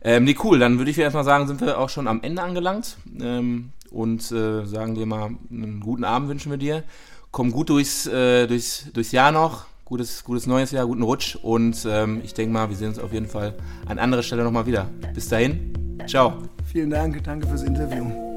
Ähm, 0.00 0.24
nee, 0.24 0.36
cool. 0.42 0.58
Dann 0.58 0.78
würde 0.78 0.90
ich 0.90 0.98
erstmal 0.98 1.24
sagen, 1.24 1.46
sind 1.46 1.60
wir 1.60 1.78
auch 1.78 1.90
schon 1.90 2.08
am 2.08 2.22
Ende 2.22 2.42
angelangt. 2.42 2.96
Ähm, 3.20 3.72
und 3.90 4.30
äh, 4.32 4.64
sagen 4.64 4.94
dir 4.94 5.06
mal 5.06 5.30
einen 5.50 5.80
guten 5.80 6.04
Abend 6.04 6.28
wünschen 6.28 6.50
wir 6.50 6.58
dir. 6.58 6.84
Komm 7.30 7.52
gut 7.52 7.68
durchs, 7.68 8.06
äh, 8.06 8.46
durchs, 8.46 8.90
durchs 8.92 9.12
Jahr 9.12 9.32
noch. 9.32 9.66
Gutes, 9.84 10.22
gutes 10.22 10.46
neues 10.46 10.70
Jahr, 10.70 10.86
guten 10.86 11.02
Rutsch 11.02 11.36
und 11.36 11.86
ähm, 11.88 12.20
ich 12.22 12.34
denke 12.34 12.52
mal, 12.52 12.68
wir 12.68 12.76
sehen 12.76 12.88
uns 12.88 12.98
auf 12.98 13.12
jeden 13.12 13.26
Fall 13.26 13.54
an 13.86 13.98
anderer 13.98 14.22
Stelle 14.22 14.44
nochmal 14.44 14.66
wieder. 14.66 14.86
Bis 15.14 15.28
dahin, 15.28 15.98
ciao. 16.06 16.34
Vielen 16.70 16.90
Dank, 16.90 17.24
danke 17.24 17.46
fürs 17.46 17.62
Interview. 17.62 18.27